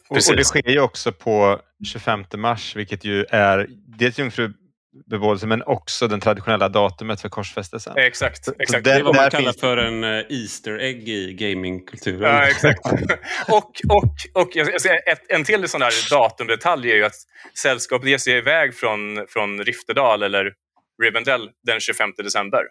[0.09, 3.67] Och, och, det sker ju också på 25 mars, vilket ju är
[3.97, 7.93] dels jungfrubebådelse men också det traditionella datumet för korsfästelsen.
[7.97, 8.47] Exakt.
[8.59, 8.83] exakt.
[8.83, 9.59] det är vad man kallar finns...
[9.59, 12.35] för en uh, Easter egg i gamingkulturen.
[12.35, 12.85] Ja, exakt.
[13.49, 17.15] och och, och jag ska, ett, en till sån här datumdetalj är ju att
[17.57, 20.53] sällskapet ger sig iväg från, från Riftedal eller
[21.03, 22.61] Rivendell den 25 december.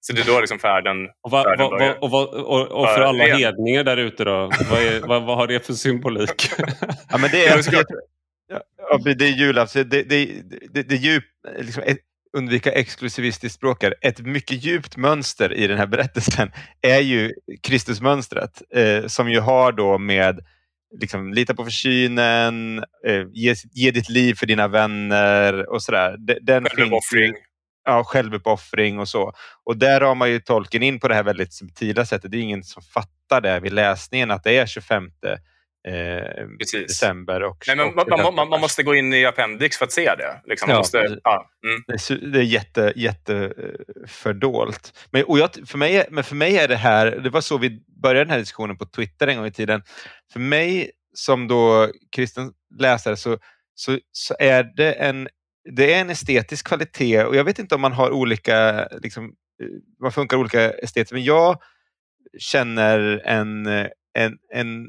[0.00, 3.00] Så det är då liksom färden, och, va, färden va, och, va, och, och, för
[3.00, 6.50] alla hedningar där ute då, vad, är, vad, vad, har det för symbolik?
[7.10, 7.84] ja, men det, är, det,
[8.48, 9.88] ja, det är julafton.
[9.88, 10.28] Det, det,
[10.70, 11.24] det, det, djup,
[11.58, 11.98] liksom ett,
[12.36, 13.94] undvika exklusivistiskt språk här.
[14.00, 16.52] Ett mycket djupt mönster i den här berättelsen
[16.82, 17.32] är ju
[17.62, 20.40] Kristusmönstret eh, som ju har då med
[21.00, 26.16] liksom, lita på försynen, eh, ge, ge ditt liv för dina vänner och sådär.
[26.42, 27.34] Den Självuppoffring
[27.84, 29.32] ja, självuppoffring och så.
[29.64, 32.30] Och där har man ju tolken in på det här väldigt subtila sättet.
[32.30, 35.10] Det är ingen som fattar det vid läsningen att det är 25
[35.88, 36.46] eh,
[36.88, 37.42] december.
[37.42, 40.14] Och, Nej, men och man, man, man, måste gå in i appendix för att se
[40.18, 40.40] det.
[40.44, 40.70] Liksom.
[40.70, 41.84] Ja, måste, ja, mm.
[41.86, 45.08] det, är, det är jätte, jätte eh, fördolt.
[45.10, 47.82] Men, och jag, för, mig, men för mig är det här, det var så vi
[48.02, 49.82] började den här diskussionen på Twitter en gång i tiden.
[50.32, 53.38] För mig som då kristen läsare så,
[53.74, 55.28] så, så är det en
[55.64, 59.68] det är en estetisk kvalitet och jag vet inte om man har olika, liksom, eh,
[60.00, 61.60] man funkar olika estetiskt, men jag
[62.38, 63.66] känner en,
[64.14, 64.86] en, en,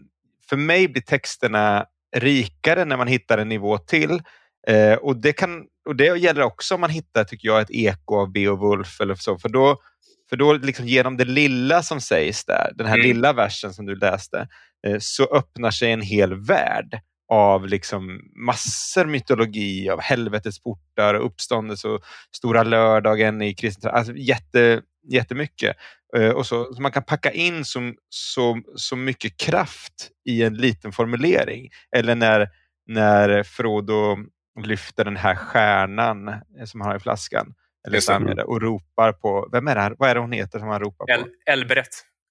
[0.49, 1.85] för mig blir texterna
[2.15, 4.22] rikare när man hittar en nivå till.
[4.68, 8.15] Eh, och, det kan, och det gäller också om man hittar, tycker jag, ett eko
[8.15, 9.81] av Beowulf eller så, för då,
[10.30, 13.07] för då liksom genom det lilla som sägs där, den här mm.
[13.07, 14.48] lilla versen som du läste,
[14.88, 16.99] eh, så öppnar sig en hel värld
[17.31, 22.01] av liksom massor mytologi, av helvetets portar, uppståndelse och
[22.35, 25.77] stora lördagen i kristen alltså jätte, Jättemycket.
[26.17, 30.53] Uh, och så, så, man kan packa in så, så, så mycket kraft i en
[30.53, 31.69] liten formulering.
[31.95, 32.49] Eller när,
[32.87, 34.17] när Frodo
[34.63, 37.53] lyfter den här stjärnan eh, som han har i flaskan.
[37.87, 39.95] Eller det, och ropar på, vem är det här?
[39.97, 41.11] Vad är det hon heter som han ropar på?
[41.11, 41.87] El, Elbrett.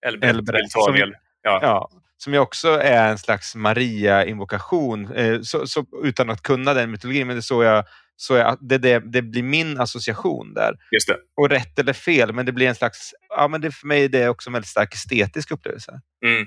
[0.06, 1.12] Elbrett, Elbrett som,
[1.42, 1.58] ja.
[1.62, 1.90] ja
[2.22, 7.26] som ju också är en slags Maria-invokation, eh, så, så, utan att kunna den mytologin.
[7.26, 7.84] Men det, så jag,
[8.16, 10.74] så jag, det, det, det blir min association där.
[10.90, 11.16] Just det.
[11.36, 13.14] Och rätt eller fel, men det blir en slags...
[13.28, 16.00] Ja, men det, för mig är det också en väldigt stark estetisk upplevelse.
[16.26, 16.46] Mm.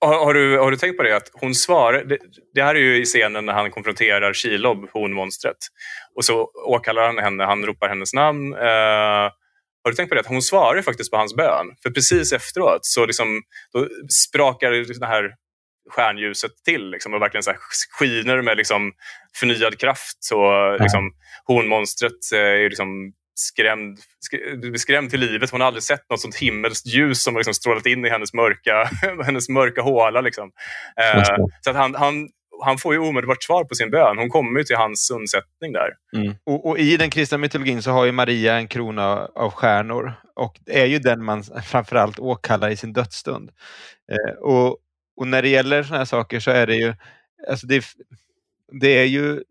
[0.00, 1.16] Har, har, du, har du tänkt på det?
[1.16, 2.04] Att hon svarar...
[2.04, 2.18] Det,
[2.54, 5.56] det här är ju i scenen när han konfronterar Shilob, honmonstret.
[6.14, 8.54] Och så åkallar han henne, han ropar hennes namn.
[8.54, 9.30] Eh,
[9.88, 10.20] har du tänkt på det?
[10.20, 11.66] Att hon svarar faktiskt på hans bön.
[11.82, 13.42] För precis efteråt så liksom,
[13.72, 13.88] då
[14.26, 15.30] sprakar det här
[15.90, 17.58] stjärnljuset till liksom, och verkligen så här
[17.98, 18.92] skiner med liksom,
[19.36, 20.16] förnyad kraft.
[20.20, 21.12] Så, liksom,
[21.46, 23.98] honmonstret eh, är liksom skrämd,
[24.76, 25.50] skrämd till livet.
[25.50, 28.34] Hon har aldrig sett något sånt himmelskt ljus som har liksom strålat in i hennes
[28.34, 28.90] mörka,
[29.24, 30.20] hennes mörka håla.
[30.20, 30.50] Liksom.
[31.00, 31.24] Eh,
[31.60, 32.28] så att han, han
[32.64, 34.18] han får ju omedelbart svar på sin bön.
[34.18, 35.90] Hon kommer ju till hans undsättning där.
[36.16, 36.34] Mm.
[36.44, 40.58] Och, och, I den kristna mytologin så har ju Maria en krona av stjärnor och
[40.66, 43.50] det är ju den man framförallt åkallar i sin dödsstund.
[44.12, 44.76] Eh, och,
[45.16, 46.94] och, när det gäller sådana här saker så är det ju,
[47.48, 47.84] alltså det,
[48.80, 49.42] det är ju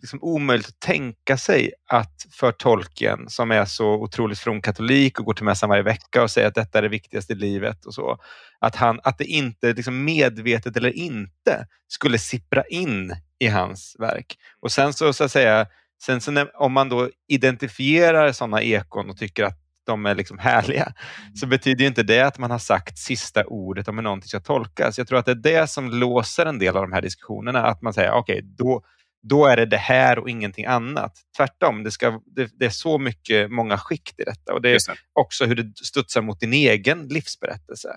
[0.00, 5.24] liksom omöjligt att tänka sig att för tolken som är så otroligt from katolik och
[5.24, 7.94] går till mässan varje vecka och säger att detta är det viktigaste i livet och
[7.94, 8.18] så,
[8.58, 14.38] att, han, att det inte liksom medvetet eller inte skulle sippra in i hans verk.
[14.60, 15.66] Och sen så, så att säga,
[16.02, 20.38] sen så när, om man då identifierar sådana ekon och tycker att de är liksom
[20.38, 20.92] härliga,
[21.34, 24.98] så betyder inte det att man har sagt sista ordet om hur någonting ska tolkas.
[24.98, 27.82] Jag tror att det är det som låser en del av de här diskussionerna, att
[27.82, 28.82] man säger okej, okay, då,
[29.28, 31.12] då är det det här och ingenting annat.
[31.36, 34.72] Tvärtom, det, ska, det, det är så mycket, många skikt i detta och det är
[34.72, 34.94] det.
[35.12, 37.88] också hur det studsar mot din egen livsberättelse.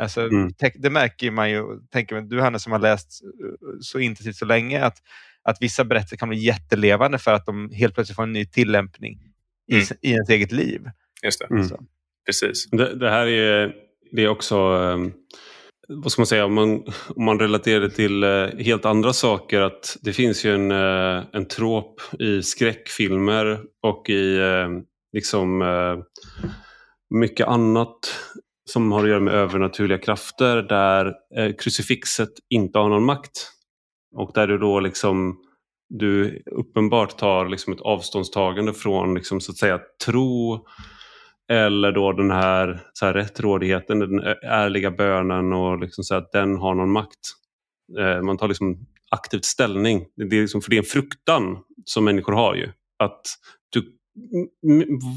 [0.00, 0.52] Alltså, Mm.
[0.74, 3.28] Det märker man ju, tänker man, du Hanna som har läst eh,
[3.80, 4.96] så intensivt så länge, att,
[5.42, 9.18] att vissa berättelser kan bli jättelevande för att de helt plötsligt får en ny tillämpning
[9.68, 9.82] i, Mm.
[9.82, 10.90] s- i ens eget liv.
[11.22, 11.46] Just det.
[11.54, 11.64] Mm.
[11.68, 11.80] Så.
[12.26, 12.70] Precis.
[12.70, 13.74] Det, det här är,
[14.12, 14.98] det är också, eh,
[15.94, 16.82] vad ska man säga, om man,
[17.16, 19.60] om man relaterar det till eh, helt andra saker.
[19.60, 24.68] att Det finns ju en, eh, en trop i skräckfilmer och i eh,
[25.12, 25.98] liksom eh,
[27.20, 27.98] mycket annat
[28.70, 33.48] som har att göra med övernaturliga krafter där eh, krucifixet inte har någon makt.
[34.14, 35.38] Och där du då liksom
[35.88, 40.66] du uppenbart tar liksom ett avståndstagande från liksom, så att säga tro
[41.52, 46.56] eller då den här, så här rättrådigheten, den ärliga bönen och liksom så att den
[46.56, 47.18] har någon makt.
[47.98, 50.06] Eh, man tar liksom aktivt ställning.
[50.16, 52.68] Det är liksom, för det är en fruktan som människor har ju.
[52.98, 53.20] Att
[53.70, 53.98] du,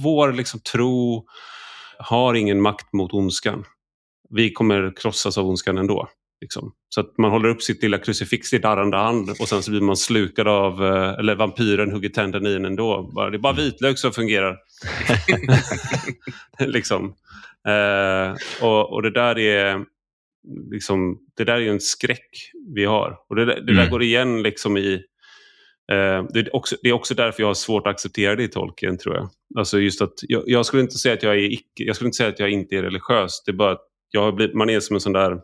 [0.03, 1.25] vår liksom tro
[1.97, 3.63] har ingen makt mot ondskan.
[4.29, 6.07] Vi kommer krossas av ondskan ändå.
[6.45, 6.71] Liksom.
[6.89, 9.81] Så att man håller upp sitt lilla krucifix i darrande hand och sen så blir
[9.81, 13.11] man slukad av, eh, eller vampyren hugger tänderna i en ändå.
[13.31, 14.57] Det är bara vitlök som fungerar.
[16.59, 17.15] liksom.
[17.67, 18.35] Eh,
[18.67, 19.85] och, och det där är
[20.71, 23.17] liksom, det där är en skräck vi har.
[23.29, 23.89] Och det, där- det där Mm.
[23.89, 24.93] går igen liksom i
[25.91, 28.47] eh, det, är också, det är också därför jag har svårt att acceptera det i
[28.47, 29.29] tolken tror jag.
[29.57, 32.17] Alltså just att jag, jag skulle inte säga att jag är icke, jag skulle inte
[32.17, 33.43] säga att jag inte är religiös.
[33.45, 35.37] Det är bara att jag har blivit, man är som en sån där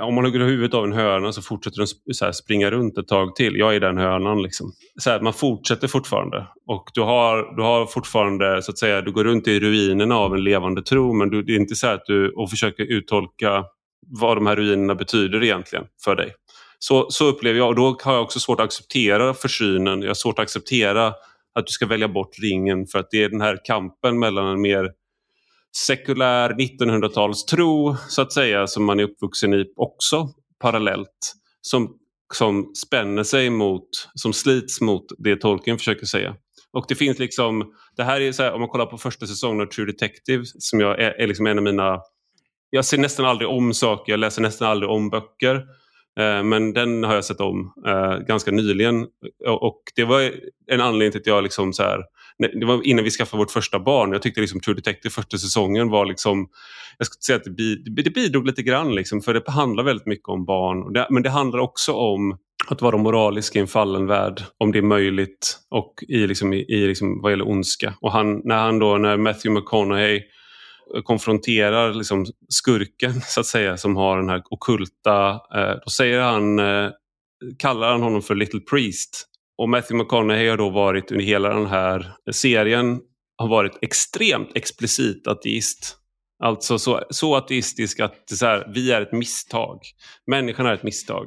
[0.00, 3.08] om man hugger huvudet av en höna så fortsätter den så här, springa runt ett
[3.08, 3.56] tag till.
[3.56, 4.42] Jag är den hönan.
[4.42, 4.72] Liksom.
[5.00, 6.46] Så här, man fortsätter fortfarande.
[6.66, 10.34] Och du har, du har fortfarande, så att säga, du går runt i ruinerna av
[10.34, 13.64] en levande tro men du, det är inte så att du och försöker uttolka
[14.06, 16.32] vad de här ruinerna betyder egentligen för dig.
[16.78, 20.02] Så, så upplever jag och då har jag också svårt att acceptera försynen.
[20.02, 21.06] Jag har svårt att acceptera
[21.54, 24.60] att du ska välja bort ringen för att det är den här kampen mellan en
[24.60, 24.90] mer
[25.76, 30.28] sekulär 1900-talstro så att säga som man är uppvuxen i också
[30.60, 31.96] parallellt som,
[32.34, 36.36] som spänner sig mot, som slits mot det Tolkien försöker säga.
[36.72, 39.60] Och det finns liksom, det här är så här, om man kollar på första säsongen
[39.60, 42.00] av True Detective som jag är, är liksom en av mina,
[42.70, 45.54] jag ser nästan aldrig om saker, jag läser nästan aldrig om böcker.
[46.20, 49.06] Eh, Men den har jag sett om eh, ganska nyligen.
[49.46, 50.32] Och det var
[50.66, 52.00] en anledning till att jag liksom så här,
[52.40, 54.12] det var innan vi skaffade vårt första barn.
[54.12, 56.48] Jag tyckte liksom True Detective första säsongen var liksom,
[56.98, 60.06] jag skulle säga att det, bi- det bidrog lite grann liksom, för det handlar väldigt
[60.06, 60.92] mycket om barn.
[60.92, 62.38] Det, men det handlar också om
[62.68, 66.56] att vara moralisk i en fallen värld, om det är möjligt och i, liksom, i,
[66.56, 67.94] i liksom, vad gäller ondska.
[68.00, 70.16] Och han, när han då, när Matthew McConaughey
[70.96, 76.20] eh, konfronterar liksom skurken så att säga som har den här okulta, eh, då säger
[76.20, 76.90] han, eh,
[77.58, 79.26] kallar han honom för Little Priest.
[79.60, 83.00] Och Matthew McConaughey har då varit under hela den här serien
[83.36, 85.96] har varit extremt explicit ateist.
[86.42, 89.78] Alltså så, så ateistisk att det är så här, vi är ett misstag.
[90.26, 91.26] Människan är ett misstag.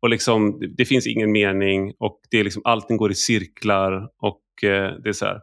[0.00, 4.08] Och liksom, det, det finns ingen mening och det är liksom, allting går i cirklar.
[4.22, 5.40] och eh, det är så här.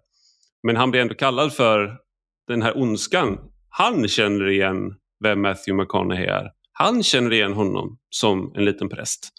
[0.64, 1.98] Men han blir ändå kallad för
[2.48, 3.38] den här ondskan.
[3.70, 4.94] Han känner igen
[5.24, 6.52] vem Matthew McConaughey är.
[6.72, 9.30] Han känner igen honom som en liten präst.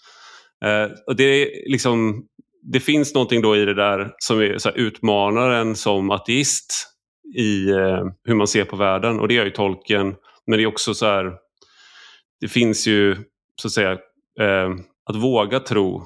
[0.65, 2.25] Eh, och det, är liksom,
[2.61, 6.87] det finns någonting då i det där som är så här, utmanar en som ateist
[7.35, 9.19] i eh, hur man ser på världen.
[9.19, 10.15] Och det är ju tolken.
[10.47, 11.33] Men det är också så här,
[12.41, 13.15] det finns ju
[13.61, 13.91] så att säga
[14.39, 14.69] eh,
[15.05, 16.03] att våga tro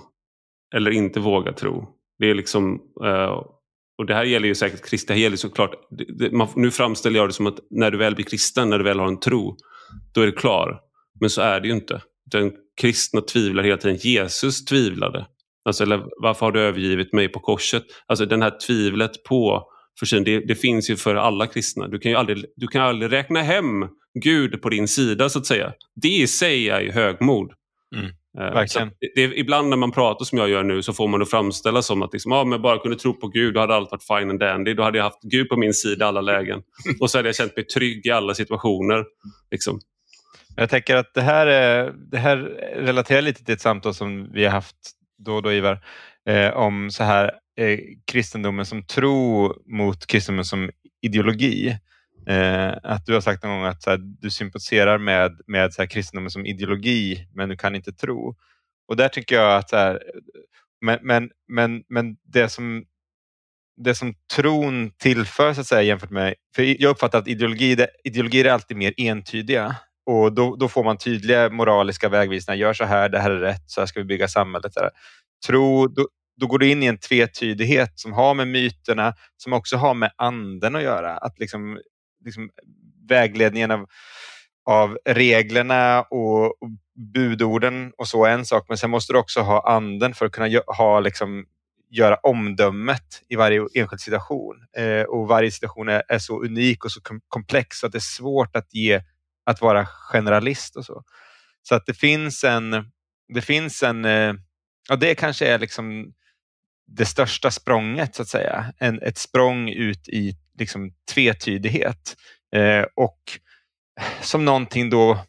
[0.75, 1.87] eller inte våga tro.
[2.19, 3.41] Det är liksom eh,
[3.97, 7.19] och det här gäller ju säkert kristna, det gäller såklart, det, det, man, nu framställer
[7.19, 9.57] jag det som att när du väl blir kristen, när du väl har en tro,
[10.13, 10.79] då är det klar.
[11.19, 12.01] Men så är det ju inte.
[12.31, 12.51] Den
[12.81, 13.97] kristna tvivlar hela tiden.
[13.97, 15.25] Jesus tvivlade.
[15.65, 17.83] Alltså, eller, varför har du övergivit mig på korset?
[18.07, 19.63] Alltså den här tvivlet på
[19.99, 21.87] försyn, det, det finns ju för alla kristna.
[21.87, 23.87] Du kan ju aldrig, du kan aldrig räkna hem
[24.23, 25.73] Gud på din sida så att säga.
[26.01, 27.51] Det i sig är ju högmod.
[27.95, 28.87] Mm, Eh, verkligen.
[28.99, 31.81] det, det, ibland när man pratar som jag gör nu så får man det framställa
[31.81, 34.29] som att liksom, ah, jag bara kunde tro på Gud då hade allt varit fine
[34.29, 34.73] and dandy.
[34.73, 36.61] Då hade jag haft Gud på min sida i alla lägen.
[36.99, 39.03] Och så hade jag känt mig trygg i alla situationer.
[39.51, 39.79] Liksom.
[40.55, 42.37] Jag tänker att det här, är- det här
[42.75, 44.75] relaterar lite till ett samtal som vi har haft
[45.23, 45.85] då och då Ivar,
[46.25, 50.69] eh, om så här eh, kristendomen som tro mot kristendomen som
[51.01, 51.77] ideologi.
[52.27, 55.81] Eh, att du har sagt någon gång att så här, du sympatiserar med, med så
[55.81, 58.35] här, kristendomen som ideologi men du kan inte tro.
[58.87, 60.03] Och där tycker jag att så här,
[60.81, 62.85] men, men, men, men det som
[63.77, 68.45] det som tron tillför så att säga jämfört med, för jag uppfattar att ideologi, ideologier
[68.45, 69.75] är alltid mer entydiga
[70.05, 72.57] och då, då får man tydliga moraliska vägvisningar.
[72.57, 74.73] Gör så här, det här är rätt, så här ska vi bygga samhället.
[74.73, 74.89] Där.
[75.47, 76.07] Tro, då,
[76.37, 80.11] då går du in i en tvetydighet som har med myterna, som också har med
[80.15, 81.17] anden att göra.
[81.17, 81.79] Att liksom,
[82.25, 82.49] liksom
[83.09, 83.85] vägledningen av
[84.65, 86.69] av reglerna och, och
[87.13, 90.31] budorden och så är en sak, men sen måste du också ha anden för att
[90.31, 91.45] kunna ha liksom
[91.89, 94.55] göra omdömet i varje enskild situation.
[94.77, 98.17] Eh, och varje situation är, är, så unik och så komplex så att det är
[98.17, 99.01] svårt att ge
[99.45, 101.03] att vara generalist och så.
[101.61, 102.91] Så att det finns en,
[103.33, 104.33] det finns en, eh,
[104.89, 106.13] ja det kanske är liksom
[106.87, 108.73] det största språnget så att säga.
[108.77, 112.15] En, ett språng ut i liksom tvetydighet.
[112.55, 113.19] Eh, och
[114.21, 115.19] som någonting då,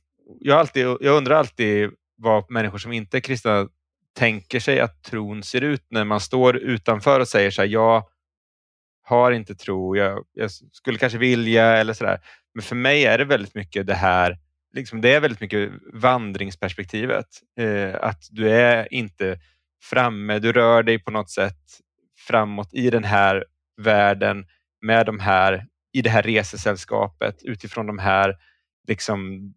[0.40, 3.68] jag, alltid, jag undrar alltid vad människor som inte är kristna
[4.14, 8.08] tänker sig att tron ser ut när man står utanför och säger så här, jag
[9.02, 12.20] har inte tro, jag, jag skulle kanske vilja eller sådär.
[12.54, 14.38] Men för mig är det väldigt mycket det här,
[14.74, 17.26] liksom det är väldigt mycket vandringsperspektivet.
[17.58, 19.38] Eh, att du är inte
[19.82, 21.60] framme, du rör dig på något sätt
[22.18, 23.44] framåt i den här
[23.82, 24.46] världen
[24.82, 28.36] med de här, i det här resesällskapet utifrån de här
[28.88, 29.52] liksom,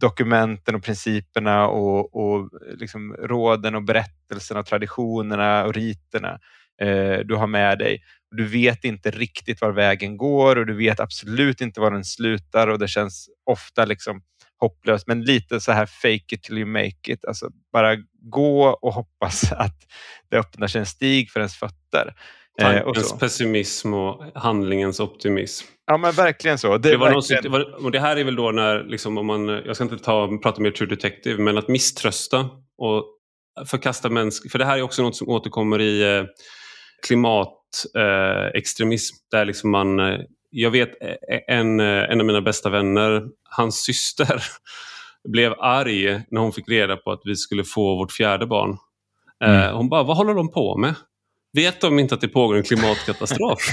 [0.00, 6.40] dokumenten och principerna och, och liksom råden och berättelserna och traditionerna och riterna
[6.80, 8.02] eh, du har med dig.
[8.36, 12.68] Du vet inte riktigt var vägen går och du vet absolut inte var den slutar
[12.68, 14.22] och det känns ofta liksom
[14.60, 17.24] hopplöst, men lite så här fake it till you make it.
[17.24, 17.96] Alltså bara
[18.30, 19.76] gå och hoppas att
[20.30, 22.14] det öppnar sig en stig för ens fötter.
[22.60, 25.66] Tankens eh, pessimism och handlingens optimism.
[25.86, 26.78] Ja men verkligen så.
[26.78, 27.52] Det, det var verkligen...
[27.52, 30.38] var, och det här är väl då när, liksom, om man, jag ska inte ta,
[30.42, 32.48] prata mer True Detective, men att misströsta
[32.78, 33.04] och
[33.66, 36.24] förkasta mänskligt, för det här är också något som återkommer i eh,
[37.94, 38.60] Eh,
[39.30, 40.20] där liksom man, eh,
[40.50, 44.42] jag vet eh, en, en av mina bästa vänner, hans syster
[45.28, 48.76] blev arg när hon fick reda på att vi skulle få vårt fjärde barn.
[49.44, 49.74] Mm.
[49.74, 50.94] Hon bara, vad håller de på med?
[51.52, 53.58] Vet de inte att det pågår en klimatkatastrof?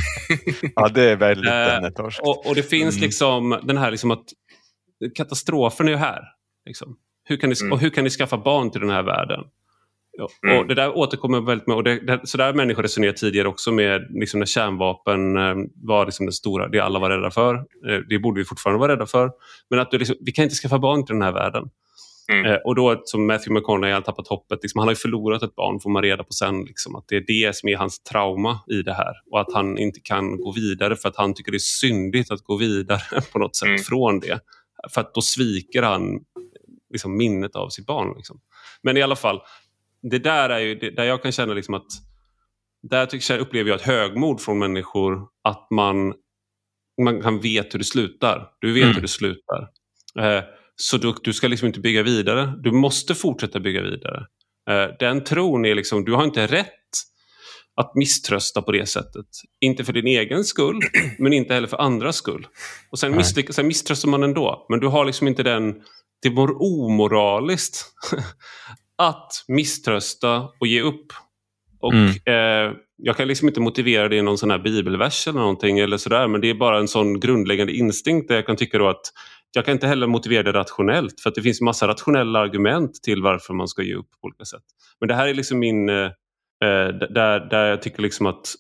[0.76, 3.06] ja, det är väldigt eh, och, och det finns mm.
[3.06, 4.26] liksom den här liksom att
[5.16, 6.22] katastrofen är ju här.
[6.66, 6.98] Liksom.
[7.24, 7.74] Hur kan ni, mm.
[7.74, 9.40] Och hur kan ni skaffa barn till den här världen?
[10.44, 10.60] Mm.
[10.60, 13.72] Och Det där återkommer väldigt med, och det, det, så där människor resonerat tidigare också
[13.72, 17.56] med liksom när kärnvapen eh, var liksom det stora, det alla var rädda för.
[17.56, 19.32] Eh, det borde vi fortfarande vara rädda för.
[19.70, 21.70] Men att du liksom, vi kan inte skaffa barn till den här världen.
[22.32, 22.46] Mm.
[22.46, 24.60] Eh, och då som Matthew McConaughey har tappat hoppet.
[24.62, 26.64] Liksom, han har ju förlorat ett barn får man reda på sen.
[26.64, 29.14] Liksom, att det är det som är hans trauma i det här.
[29.32, 32.44] Och att han inte kan gå vidare för att han tycker det är syndigt att
[32.44, 33.80] gå vidare på något sätt mm.
[33.80, 34.40] från det.
[34.94, 36.20] För att då sviker han
[36.92, 38.14] liksom, minnet av sitt barn.
[38.18, 38.40] Liksom.
[38.82, 39.42] Men i alla fall,
[40.02, 41.88] det där är ju där jag kan känna liksom att
[42.90, 46.14] där tycker jag, upplever jag ett högmod från människor att man,
[47.02, 48.48] man kan vet hur det slutar.
[48.60, 48.96] Du vet mm.
[48.96, 49.70] hur det slutar.
[50.20, 50.44] Eh,
[50.76, 52.54] så du, du ska liksom inte bygga vidare.
[52.64, 54.26] Du måste fortsätta bygga vidare.
[54.70, 56.68] Eh, den tron är liksom, du har inte rätt
[57.76, 59.26] att misströsta på det sättet.
[59.62, 60.80] Inte för din egen skull,
[61.20, 62.48] men inte heller för andras skull.
[62.92, 65.76] Och sen, misslyck, sen misströstar man ändå, men du har liksom inte den...
[66.22, 67.86] Det vore omoraliskt
[69.10, 71.14] att misströsta och ge upp.
[71.80, 72.10] Och mm.
[72.10, 75.98] eh, Jag kan liksom inte motivera det i någon sån här bibelvers eller någonting eller
[75.98, 79.02] sådär, men det är bara en sån grundläggande instinkt där jag kan tycka att
[79.54, 83.22] jag kan inte heller motivera det rationellt för att det finns massa rationella argument till
[83.22, 84.64] varför man ska ge upp på olika sätt.
[85.00, 86.06] Men det här är liksom min, eh,
[86.64, 88.56] eh där, där jag tycker liksom att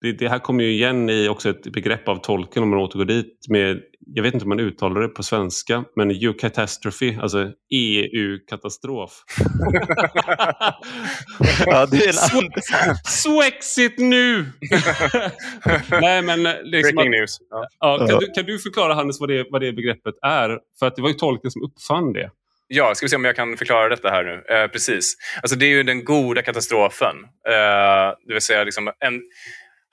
[0.00, 3.04] det, det, här kommer ju igen i också ett begrepp av tolken om man återgår
[3.04, 3.80] dit med,
[4.14, 9.10] jag vet inte om man uttalar det på svenska, men EU-catastrophe, alltså EU-katastrof.
[11.66, 12.12] ja, det är
[13.08, 14.46] Swexit nu!
[16.00, 17.38] Nej, men eh, liksom Breaking att, news.
[17.50, 17.68] Ja.
[17.80, 20.58] Ja, kan, du, kan du förklara Hannes vad det, vad det begreppet är?
[20.78, 22.30] För att det var ju tolken som uppfann det.
[22.68, 24.54] Ja, ska vi se om jag kan förklara detta här nu.
[24.54, 25.14] Eh, precis.
[25.42, 27.16] Alltså, det är ju den goda katastrofen.
[27.48, 29.20] Eh, det vill säga liksom en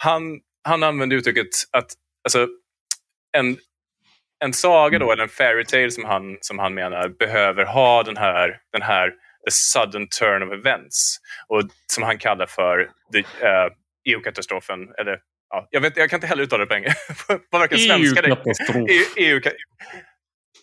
[0.03, 1.91] han, han använde uttrycket att
[2.23, 2.47] alltså,
[3.37, 3.57] en,
[4.43, 8.17] en saga då, eller en fairy tale som han, som han menar behöver ha den
[8.17, 9.09] här, den här
[9.45, 11.17] the sudden turn of events
[11.47, 11.61] och
[11.93, 13.71] som han kallar för the, uh,
[14.05, 14.79] EU-katastrofen.
[14.97, 15.19] Eller,
[15.49, 16.99] ja, jag, vet, jag kan inte heller uttala det på engelska.
[17.49, 18.89] Vad verkar svenska EU-katastrof.
[18.89, 19.39] EU,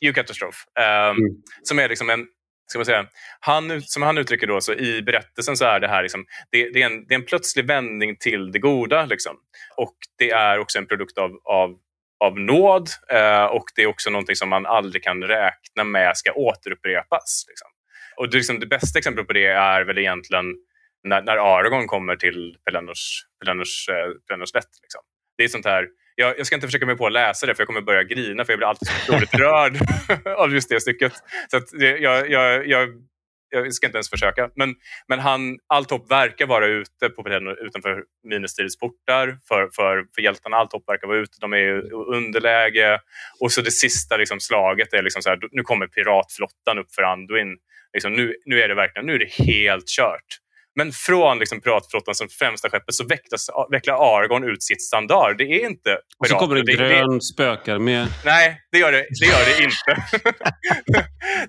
[0.00, 1.42] EU um, mm.
[1.62, 2.26] Som är liksom en,
[2.70, 3.06] ska man säga,
[3.40, 6.82] han, som han uttrycker då, så i berättelsen så är det här liksom, det, det,
[6.82, 9.06] är en, det är en plötslig vändning till det goda.
[9.06, 9.36] Liksom.
[9.76, 11.78] Och det är också en produkt av, av,
[12.24, 16.32] av nåd eh, och det är också någonting som man aldrig kan räkna med ska
[16.32, 17.44] återupprepas.
[17.48, 17.68] Liksom.
[18.16, 20.44] Och det, liksom, det bästa exemplet på det är väl egentligen
[21.04, 24.70] när, när Aragorn kommer till Pelennors, Pelennors, eh, Pelennors lätt.
[24.82, 25.00] Liksom.
[25.36, 25.86] Det är sånt här
[26.20, 28.44] jag, jag, ska inte försöka mig på att läsa det för jag kommer börja grina
[28.44, 29.76] för jag blir alltid så otroligt rörd
[30.36, 31.12] av just det stycket.
[31.50, 32.88] Så jag, jag, jag,
[33.50, 34.50] jag ska inte ens försöka.
[34.56, 34.74] Men,
[35.08, 37.28] men han, allt hopp verkar vara ute på
[37.60, 40.56] utanför Minestridets portar för, för, för hjältarna.
[40.56, 41.36] Allt hopp verkar vara ute.
[41.40, 42.98] De är i underläge.
[43.40, 47.02] Och så det sista liksom, slaget är liksom så här, nu kommer piratflottan upp för
[47.02, 47.56] Anduin.
[47.92, 50.40] Liksom, nu, nu är det verkligen nu är det helt kört.
[50.80, 55.38] Men från liksom piratflottan som främsta skeppet så väcklas, vecklar Argon ut sitt standard.
[55.38, 56.04] Det är inte pirater.
[56.18, 58.06] Och så kommer det grön det, spökar med.
[58.24, 59.92] Nej, det gör det, det, gör det inte.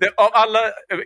[0.00, 0.58] det, av alla,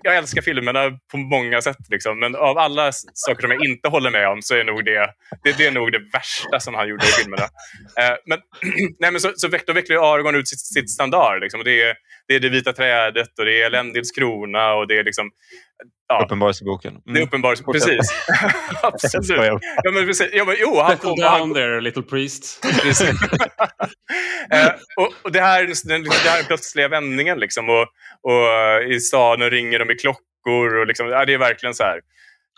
[0.02, 4.10] jag älskar filmerna på många sätt, liksom, men av alla saker som jag inte håller
[4.10, 5.10] med om så är nog det,
[5.44, 7.46] det, det är nog det värsta som han gjorde i filmerna.
[8.00, 8.38] Eh, men,
[8.98, 11.40] nej, men så, så veck, då vecklar Argon ut sitt, sitt standard.
[11.40, 11.94] Liksom, och det, är,
[12.28, 15.30] det är det vita trädet och det är Elendils krona och det är liksom
[16.08, 16.24] Ja.
[16.24, 16.90] Uppenbarelseboken.
[16.90, 17.02] Mm.
[17.04, 18.12] Det är uppenbarelseboken, precis.
[18.82, 19.60] Absolut.
[19.84, 20.28] ja, men precis.
[20.32, 21.54] Ja, men, jo, han kom, down han...
[21.54, 22.64] there, little priest.
[24.52, 27.38] eh, och, och det, här, den, det här är plötsliga vändningen.
[27.38, 27.86] Liksom, och,
[28.22, 30.76] och I staden ringer de i klockor.
[30.80, 32.00] Och liksom, ja, det är verkligen så här.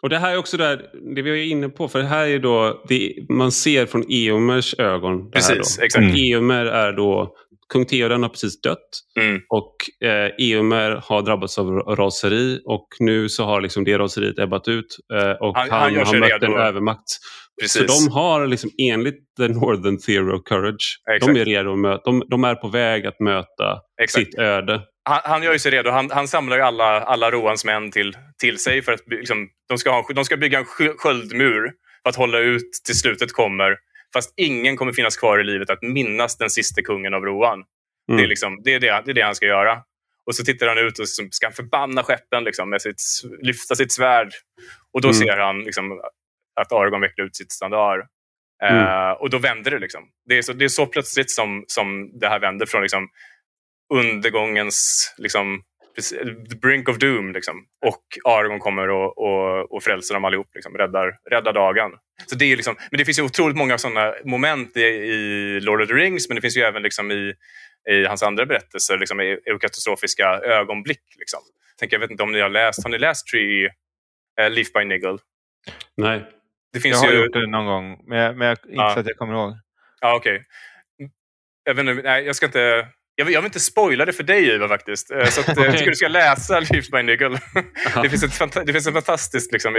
[0.02, 2.38] Och det här är också där, det vi är inne på, för det här är
[2.38, 5.30] då, det, man ser från Eomers ögon.
[5.30, 6.02] Precis, exakt.
[6.02, 6.14] Mm.
[6.16, 7.36] Eomer är då
[7.72, 8.88] kung Theoden har precis dött
[9.20, 9.40] mm.
[9.48, 9.76] och
[10.08, 14.96] eh, Eomer har drabbats av raseri och nu så har liksom det raseriet ebbat ut
[15.14, 16.46] eh, och han, han, han har mött redo.
[16.46, 17.08] en övermakt.
[17.60, 17.86] Precis.
[17.86, 21.34] Så de har liksom enligt the Northern Theory of Courage, Exakt.
[21.34, 24.26] de är redo att möta, de, de är på väg att möta Exakt.
[24.26, 24.82] sitt öde.
[25.04, 25.90] Han, han, gör ju sig redo.
[25.90, 29.78] Han, han samlar ju alla, alla Roans män till, till sig för att liksom, de,
[29.78, 30.64] ska ha, de ska bygga en
[30.98, 31.72] sköldmur
[32.02, 33.76] för att hålla ut till slutet kommer
[34.12, 37.54] Fast ingen kommer finnas kvar i livet att minnas den sista kungen av Rohan.
[37.54, 37.66] Mm.
[38.06, 38.28] Det, är mm.
[38.28, 39.82] liksom, det, är det, det är det han ska göra.
[40.26, 43.02] Och så tittar han ut och ska han förbanna skeppen liksom, med sitt,
[43.42, 44.32] lyfta sitt svärd.
[44.92, 45.18] Och då mm.
[45.18, 46.00] ser han liksom,
[46.60, 48.00] att Argon vecklar ut sitt standard.
[48.62, 48.84] Eh, mm.
[48.84, 49.78] Uh, och då vänder det.
[49.78, 50.00] Liksom.
[50.28, 53.08] Det, är så, det är så plötsligt som, som det här vänder från liksom,
[53.94, 55.62] undergångens liksom,
[56.50, 57.32] the brink of doom.
[57.32, 57.66] Liksom.
[57.86, 61.90] Och Argon kommer och, och, och frälser dem allihop, liksom, räddar, räddar dagen.
[62.26, 65.82] Så det är liksom, men det finns ju otroligt många sådana moment i, i, Lord
[65.82, 67.34] of the Rings, men det finns ju även liksom i,
[67.90, 71.02] i hans andra berättelser, liksom, i, i katastrofiska ögonblick.
[71.18, 71.40] Liksom.
[71.78, 73.66] Tänk, jag vet inte om ni har läst, har ni läst Tree,
[74.40, 75.18] uh, Leaf by Niggle?
[75.96, 76.24] Nej.
[76.72, 77.24] Det finns jag har ju...
[77.24, 78.94] gjort det någon gång, men jag, men jag, inte ja.
[78.94, 79.52] så att jag kommer ihåg.
[80.00, 80.34] Ja, okej.
[80.34, 80.44] Okay.
[81.64, 82.88] Jag, vet inte, nej, jag ska inte
[83.18, 85.10] jag vill, jag vill inte spoila det för dig Ivar faktiskt.
[85.10, 85.64] Eh, så att, okay.
[85.64, 87.40] Eh, jag tycker du ska läsa Leaves by Niggle.
[88.02, 89.76] det, finns ett, det finns ett fantastiskt liksom,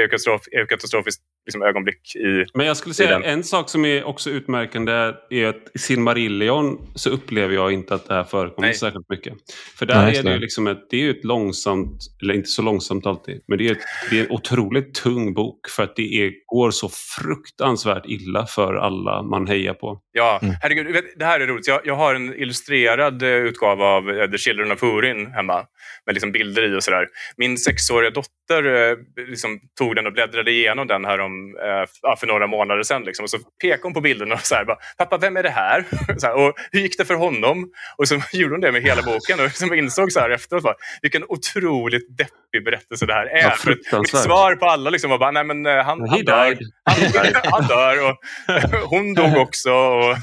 [0.51, 4.91] eukatastrofiskt liksom, ögonblick i Men jag skulle säga en sak som är också utmärkande
[5.29, 8.75] är att i Silmarillion så upplever jag inte att det här förekommer Nej.
[8.75, 9.33] särskilt mycket.
[9.79, 12.61] För där Nej, är det ju liksom ett, det är ett långsamt, eller inte så
[12.61, 16.25] långsamt alltid, men det är, ett, det är en otroligt tung bok för att det
[16.25, 16.89] är, går så
[17.19, 20.01] fruktansvärt illa för alla man hejar på.
[20.11, 20.55] Ja, mm.
[20.61, 21.67] herregud, det här är roligt.
[21.67, 25.65] Jag, jag har en illustrerad utgåva av eh, The Children of Hurin hemma
[26.05, 27.07] med liksom bilder i och sådär.
[27.37, 28.97] Min sexåriga dotter eh,
[29.29, 33.03] liksom tog den och bläddrade igenom den här om, eh, för några månader sedan.
[33.03, 33.23] Liksom.
[33.23, 35.85] Och så pekade hon på bilderna och så här, bara, pappa vem är det här?
[36.23, 36.33] här?
[36.33, 37.71] och hur gick det för honom?
[37.97, 40.75] Och så gjorde hon det med hela boken och liksom insåg så här efteråt bara,
[41.01, 43.43] vilken otroligt deppig berättelse det här är.
[43.43, 46.57] Ja, för mitt svar på alla liksom var bara, nej men han, han dör.
[46.83, 48.17] Han, han dör och
[48.89, 49.71] hon dog också.
[49.71, 50.15] Och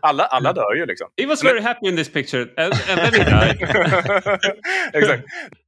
[0.00, 1.08] alla, alla dör ju liksom.
[1.20, 3.62] He was very happy in this picture and, and then he died.
[4.92, 5.24] Exakt.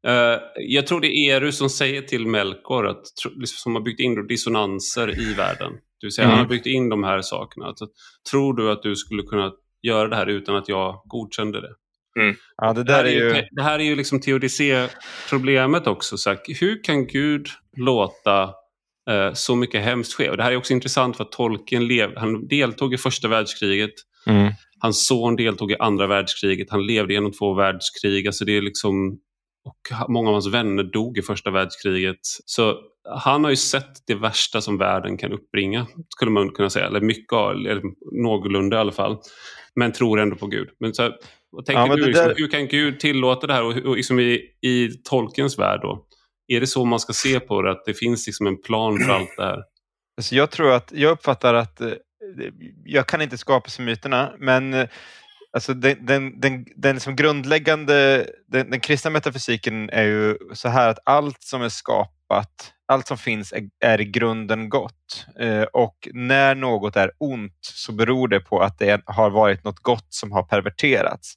[0.07, 4.01] Uh, jag tror det är Eru som säger till Melkor att, liksom, som har byggt
[4.01, 5.73] in dissonanser i världen.
[5.73, 6.37] Det vill säga mm.
[6.37, 7.67] han har byggt in de här sakerna.
[7.67, 7.87] Alltså,
[8.31, 9.53] tror du att du skulle kunna
[9.83, 11.75] göra det här utan att jag godkände det?
[12.19, 12.37] Mm.
[12.57, 13.45] Ja, det, där det, är ju...
[13.51, 16.19] det här är ju liksom teodicé-problemet också.
[16.19, 17.47] Så här, hur kan Gud
[17.77, 18.43] låta
[19.11, 20.31] eh, så mycket hemskt ske?
[20.31, 23.95] Och det här är också intressant för att Tolkien lev, han deltog i första världskriget.
[24.27, 24.53] Mm.
[24.81, 26.71] Hans son deltog i andra världskriget.
[26.71, 28.27] Han levde genom två världskrig.
[28.27, 29.19] Alltså det är liksom,
[29.65, 32.21] och många av hans vänner dog i första världskriget.
[32.45, 32.77] Så
[33.17, 36.87] han har ju sett det värsta som världen kan uppbringa, skulle man kunna säga.
[36.87, 37.83] Eller mycket, eller
[38.23, 39.19] någorlunda i alla fall.
[39.75, 40.69] Men tror ändå på Gud.
[40.81, 41.13] Men så här,
[41.51, 42.07] vad tänker ja, du?
[42.07, 42.35] Liksom, där...
[42.37, 43.63] Hur kan Gud tillåta det här?
[43.63, 46.05] Och, och liksom i, i Tolkiens värld då?
[46.49, 47.71] Är det så man ska se på det?
[47.71, 49.63] Att det finns liksom en plan för allt det här?
[50.17, 51.93] Alltså jag tror att, jag uppfattar att eh,
[52.85, 54.89] jag kan inte skapa sig myterna, men eh,
[55.53, 60.89] alltså den, den, den, den liksom grundläggande, den, den kristna metafysiken är ju så här
[60.89, 62.18] att allt som är skapat,
[62.87, 65.27] allt som finns är, är i grunden gott.
[65.39, 69.79] Eh, och när något är ont så beror det på att det har varit något
[69.79, 71.35] gott som har perverterats.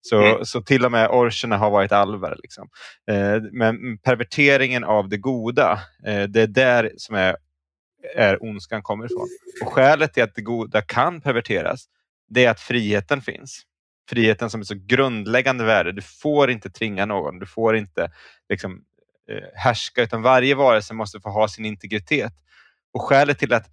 [0.00, 0.44] Så, mm.
[0.44, 2.36] så till och med orcherna har varit alver.
[2.42, 2.68] Liksom.
[3.10, 7.36] Eh, men perverteringen av det goda, eh, det är där som är
[8.14, 9.28] är ondskan kommer ifrån.
[9.62, 11.84] Och skälet till att det goda kan perverteras,
[12.28, 13.62] det är att friheten finns.
[14.08, 15.92] Friheten som är så grundläggande värde.
[15.92, 17.38] Du får inte tvinga någon.
[17.38, 18.12] Du får inte
[18.48, 18.84] liksom,
[19.30, 22.32] Eh, härska utan varje varelse måste få ha sin integritet.
[22.92, 23.66] Och skälet till att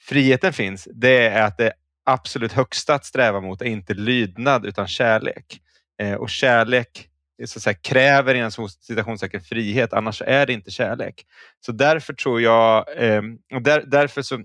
[0.00, 1.72] friheten finns det är att det
[2.06, 5.60] absolut högsta att sträva mot är inte lydnad utan kärlek.
[6.02, 7.08] Eh, och kärlek
[7.42, 11.26] eh, så att säga, kräver inom citationstecken frihet, annars är det inte kärlek.
[11.60, 14.42] Så därför tror jag, ehm, och där, därför så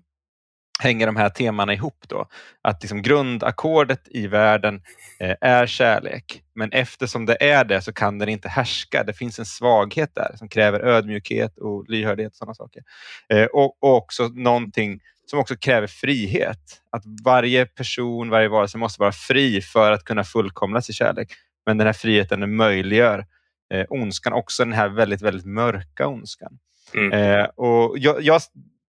[0.80, 2.28] hänger de här temana ihop då.
[2.62, 4.82] Att liksom grundackordet i världen
[5.20, 6.44] eh, är kärlek.
[6.56, 9.04] Men eftersom det är det så kan den inte härska.
[9.04, 12.84] Det finns en svaghet där som kräver ödmjukhet och lyhördhet och sådana saker.
[13.30, 16.82] Eh, och, och också någonting som också kräver frihet.
[16.90, 21.34] Att varje person, varje varelse måste vara fri för att kunna fullkomnas i kärlek.
[21.66, 23.26] Men den här friheten möjliggör
[23.74, 26.60] eh, ondskan, också den här väldigt, väldigt mörka ondskan.
[26.94, 27.14] Mm.
[27.14, 28.42] Eh, och jag, jag,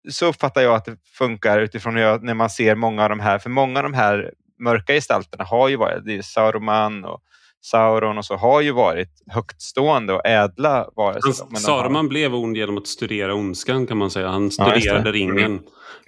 [0.09, 3.39] så uppfattar jag att det funkar utifrån jag, när man ser många av de här,
[3.39, 7.21] för många av de här mörka gestalterna har ju varit, det är Saruman och
[7.61, 11.57] Sauron och så har ju varit högtstående och ädla varelser.
[11.57, 12.09] Saruman har...
[12.09, 14.27] blev ond genom att studera ondskan kan man säga.
[14.27, 15.63] Han studerade ja, ringen mm.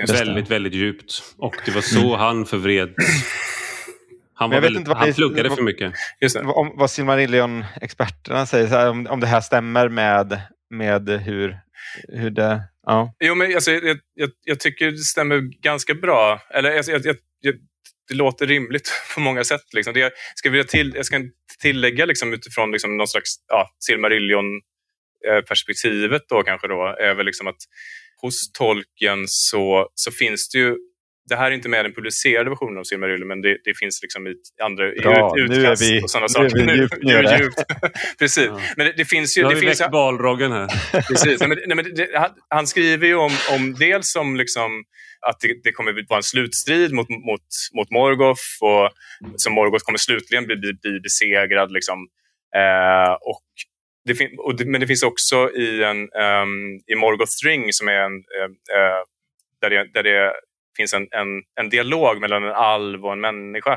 [0.08, 1.24] väldigt, väldigt djupt.
[1.38, 2.20] Och det var så mm.
[2.20, 2.96] han förvreds.
[4.34, 5.94] Han, var väldigt, han pluggade för mycket.
[6.22, 6.42] Just det.
[6.42, 11.60] Om, vad Silmarillion-experterna säger, här, om, om det här stämmer med, med hur,
[12.08, 12.62] hur det...
[12.90, 13.16] Ja.
[13.20, 16.42] Jo, men alltså, jag, jag, jag tycker det stämmer ganska bra.
[16.50, 17.16] Eller alltså, jag, jag,
[18.08, 19.74] det låter rimligt på många sätt.
[19.74, 19.94] Liksom.
[19.94, 21.22] Det jag, ska vilja till, jag ska
[21.62, 27.58] tillägga liksom, utifrån liksom, någon slags ja, Silmarillion-perspektivet då kanske då, är väl liksom att
[28.22, 30.76] hos tolken så, så finns det ju
[31.30, 34.28] det här är inte med den publicerade versionen av Silmarillion men det, det, finns liksom
[34.28, 36.56] i andra Bra, i ut, utkast vi, och sådana saker.
[36.56, 37.38] Nu är vi djupt nere.
[37.40, 37.64] Djupt.
[38.20, 38.46] Precis.
[38.46, 38.62] Ja.
[38.78, 39.42] Men det, det, finns ju...
[39.42, 40.68] Nu har det vi finns, väckt balroggen här.
[41.08, 41.40] Precis.
[41.40, 44.84] Nej, men, nej, men det, han, han, skriver ju om, om dels om liksom,
[45.28, 48.90] att det, det kommer vara en slutstrid mot, mot, mot Morgoth och
[49.36, 51.72] som Morgoth kommer slutligen bli, bli, bli besegrad.
[51.72, 52.08] Liksom.
[52.56, 53.44] Eh, och
[54.06, 57.88] det fin- och det, men det finns också i, en, um, i Morgoth String som
[57.88, 59.04] är en, uh,
[59.62, 60.34] där, det, där det
[60.80, 61.28] finns en, en,
[61.60, 63.74] en dialog mellan en alv och en människa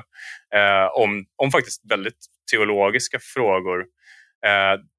[0.54, 2.18] uh, om, om faktiskt väldigt
[2.50, 3.84] teologiska frågor.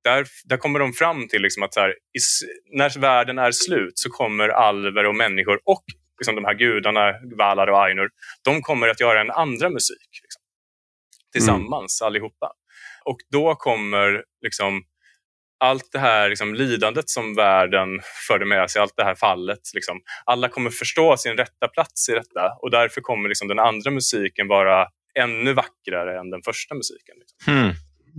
[0.03, 2.19] där, där kommer de fram till liksom att här, i,
[2.77, 5.83] när världen är slut så kommer alver och människor och
[6.19, 8.09] liksom de här gudarna, Valar och Ainur,
[8.43, 10.09] de kommer att göra en andra musik.
[10.23, 10.41] Liksom,
[11.31, 12.07] tillsammans mm.
[12.07, 12.51] allihopa.
[13.05, 14.83] Och då kommer liksom
[15.59, 19.59] allt det här liksom, lidandet som världen förde med sig, allt det här fallet.
[19.73, 23.91] Liksom, alla kommer förstå sin rätta plats i detta och därför kommer liksom, den andra
[23.91, 24.87] musiken vara
[25.19, 27.15] ännu vackrare än den första musiken.
[27.19, 27.53] Liksom.
[27.53, 27.75] Mm.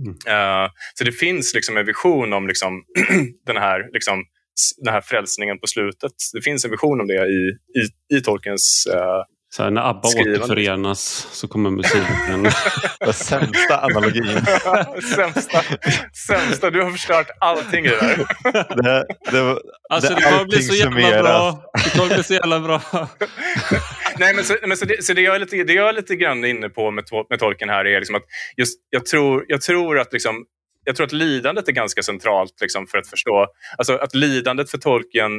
[0.07, 2.83] Uh, så det finns liksom en vision om liksom,
[3.45, 4.23] den, här, liksom,
[4.77, 6.11] den här frälsningen på slutet.
[6.33, 9.23] Det finns en vision om det i, i, i Tolkiens uh,
[9.55, 10.39] så här, när ABBA Skrivande.
[10.39, 12.43] återförenas så kommer musiken.
[12.99, 14.25] Den sämsta analogin.
[15.15, 15.61] sämsta,
[16.27, 18.17] sämsta, du har förstört allting i det där.
[18.83, 19.59] Det, det,
[19.89, 21.71] alltså, det, det kommer bli så jävla bra.
[21.83, 22.81] Det kommer bli så jävla bra.
[24.17, 26.15] Nej, men så, men så, det, så det, jag är lite, det jag är lite
[26.15, 28.25] grann inne på med, med tolken här är liksom att
[28.57, 30.45] just, jag, tror, jag tror att liksom,
[30.85, 33.47] jag tror att lidandet är ganska centralt liksom, för att förstå.
[33.77, 35.31] Alltså att lidandet för tolken,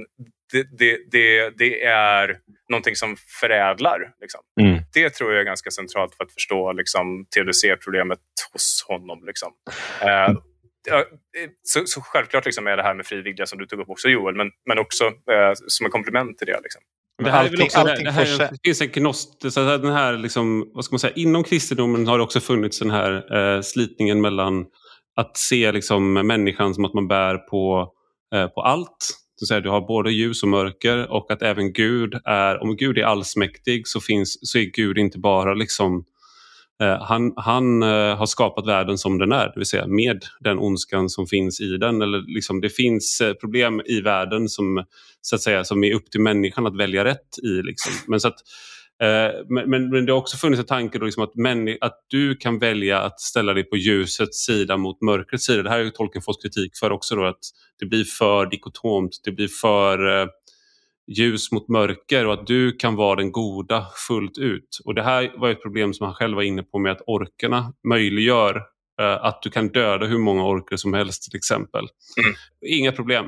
[0.52, 2.36] det, det, det, det är
[2.68, 3.98] någonting som förädlar.
[4.20, 4.40] Liksom.
[4.60, 4.82] Mm.
[4.94, 8.18] Det tror jag är ganska centralt för att förstå liksom, TDC-problemet
[8.52, 9.24] hos honom.
[9.26, 9.52] Liksom.
[10.04, 10.38] Uh,
[11.62, 14.08] så, så, självklart liksom är det här med fri vilja som du tog upp också
[14.08, 16.60] Joel, men, men också uh, som en komplement till det.
[16.62, 16.82] Liksom.
[17.22, 20.70] Det här allting, också, det, det, här, det finns en gnost, så den här liksom,
[20.74, 24.64] vad ska man säga, inom kristendomen har det också funnits den här eh, slitningen mellan
[25.16, 27.92] att se liksom människan som att man bär på,
[28.34, 29.10] eh, på allt.
[29.36, 33.02] Så du har både ljus och mörker och att även Gud är, om Gud är
[33.02, 36.04] allsmäktig så, finns, så är Gud inte bara liksom
[36.82, 40.58] eh, han, han eh, har skapat världen som den är, det vill säga med den
[40.58, 42.02] ondskan som finns i den.
[42.02, 44.84] Eller liksom, det finns eh, problem i världen som,
[45.20, 47.62] så att säga, som är upp till människan att välja rätt i.
[47.62, 47.92] Liksom.
[48.06, 48.75] Men så att, Eh,
[49.48, 52.36] men, men, men, det har också funnits en tanke då liksom att, män, att du
[52.36, 55.62] kan välja att ställa dig på ljusets sida mot mörkrets sida.
[55.62, 57.16] Det här har Tolkien fått kritik för också.
[57.16, 57.38] Då, att
[57.78, 60.28] Det blir för dikotomt, det blir för eh,
[61.06, 64.78] ljus mot mörker och att du kan vara den goda fullt ut.
[64.84, 67.72] Och Det här var ett problem som han själv var inne på med att orkerna
[67.88, 68.56] möjliggör
[69.00, 71.86] eh, att du kan döda hur många orker som helst till exempel.
[72.22, 72.34] Mm.
[72.66, 73.26] Inga problem,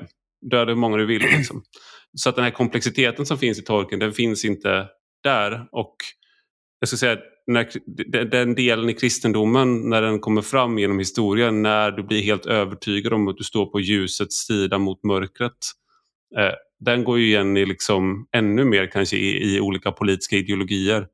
[0.51, 1.23] döda hur många du vill.
[1.23, 1.63] Liksom.
[2.15, 4.89] Så att den här komplexiteten som finns i Tolkien den finns inte
[5.23, 5.69] där.
[5.73, 5.97] Och
[6.81, 7.69] jag ska säga när,
[8.25, 13.13] den delen i kristendomen när den kommer fram genom historien när du blir helt övertygad
[13.13, 15.57] om att du står på ljusets sida mot mörkret.
[16.39, 21.07] Eh, den går ju igen i liksom ännu mer kanske i, i, olika politiska ideologier.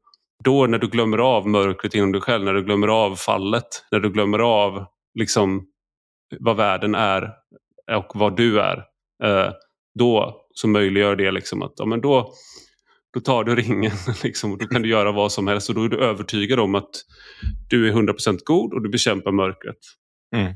[0.45, 4.01] Då när du glömmer av mörkret inom dig själv, när du glömmer av fallet, när
[4.01, 5.67] du glömmer av liksom
[6.41, 7.31] vad världen är
[7.97, 8.77] och vad du är.
[9.25, 9.53] Eh,
[9.99, 12.33] då så möjliggör det liksom att ja, men då,
[13.15, 13.93] då tar du ringen
[14.23, 16.75] liksom, och då kan du göra vad som helst och då är du övertygad om
[16.75, 16.91] att
[17.71, 19.79] du är 100% god och du bekämpar mörkret.
[20.37, 20.55] Mm.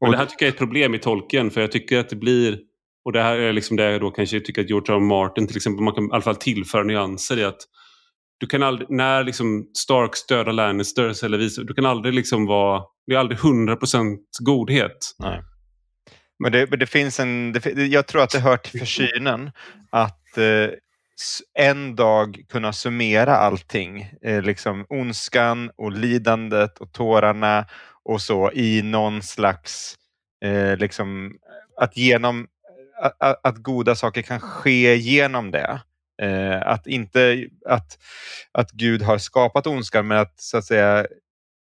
[0.00, 2.16] Och det här tycker jag är ett problem i tolken för jag tycker att det
[2.16, 2.58] blir
[3.04, 4.96] och det här är liksom det jag då kanske tycker att George R.
[4.96, 5.00] R.
[5.00, 7.60] Martin till exempel man kan i alla fall tillföra nyanser i att
[8.38, 12.82] du kan aldrig, när liksom Starks dödar Lannisters eller vice, du kan aldrig liksom vara,
[13.06, 15.14] det är aldrig 100% godhet.
[15.18, 15.42] Nej.
[16.38, 19.50] Men det, men det finns en, det, jag tror att det hör till försynen
[19.90, 20.44] att eh,
[21.54, 24.10] en dag kunna summera allting.
[24.22, 27.66] Eh, liksom ondskan och lidandet och tårarna
[28.04, 29.96] och så i någon slags,
[30.44, 31.36] eh, liksom,
[31.76, 32.48] att genom
[33.18, 35.80] att, att, goda saker kan ske genom det.
[36.22, 37.98] Eh, att inte att,
[38.52, 41.06] att Gud har skapat ondskan men att så att säga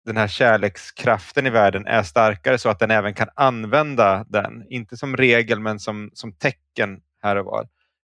[0.04, 4.64] den här kärlekskraften i världen är starkare så att den även kan använda den.
[4.68, 7.68] Inte som regel men som, som tecken här och var.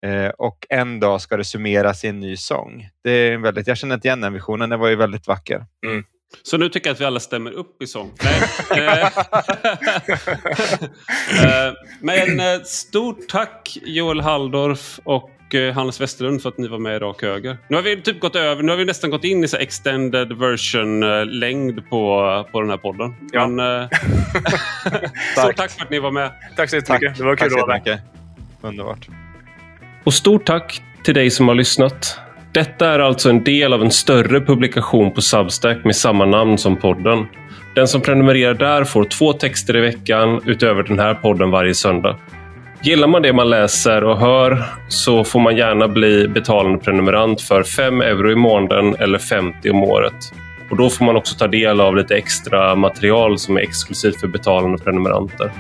[0.06, 2.90] Eh, och en dag ska det summeras i en ny sång.
[3.04, 5.66] Det är väldigt, jag känner inte igen den visionen, den var ju väldigt vacker.
[5.86, 6.04] Mm.
[6.44, 8.12] Så nu tycker jag att vi alla stämmer upp i sång.
[8.24, 9.12] Nej.
[11.44, 16.80] Eh, men eh, stort tack Joel Halldorf och eh, Hannes Westerlund för att ni var
[16.80, 17.58] med i Rak Höger.
[17.70, 20.34] Nu har vi typ gått över, nu har vi nästan gått in i så extended
[20.34, 23.16] version-längd på, på den här podden.
[23.32, 23.48] Ja.
[23.48, 23.90] Men,
[25.38, 26.32] stort tack för att ni var med.
[26.56, 26.82] Tack så.
[26.82, 27.02] Tack.
[27.18, 28.02] Det var kul att vara med.
[28.62, 29.08] Underbart.
[30.08, 32.20] Och stort tack till dig som har lyssnat.
[32.52, 36.76] Detta är alltså en del av en större publikation på Substack med samma namn som
[36.76, 37.26] podden.
[37.76, 42.18] Den som prenumererar där får två texter i veckan utöver den här podden varje söndag.
[42.84, 47.64] Gillar man det man läser och hör så får man gärna bli betalande prenumerant för
[47.64, 50.34] 5 euro i månaden eller 50 om året.
[50.72, 54.28] Och Då får man också ta del av lite extra material som är exklusivt för
[54.28, 55.52] betalande prenumeranter.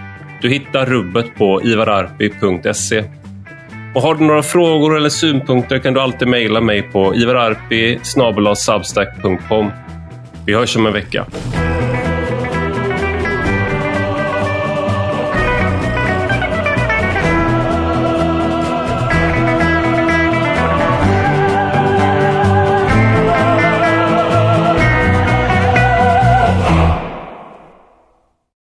[0.41, 3.03] Du hittar rubbet på ivararpi.se
[3.95, 7.99] och har du några frågor eller synpunkter kan du alltid mejla mig på ivararpi
[10.45, 11.25] Vi hörs om en vecka.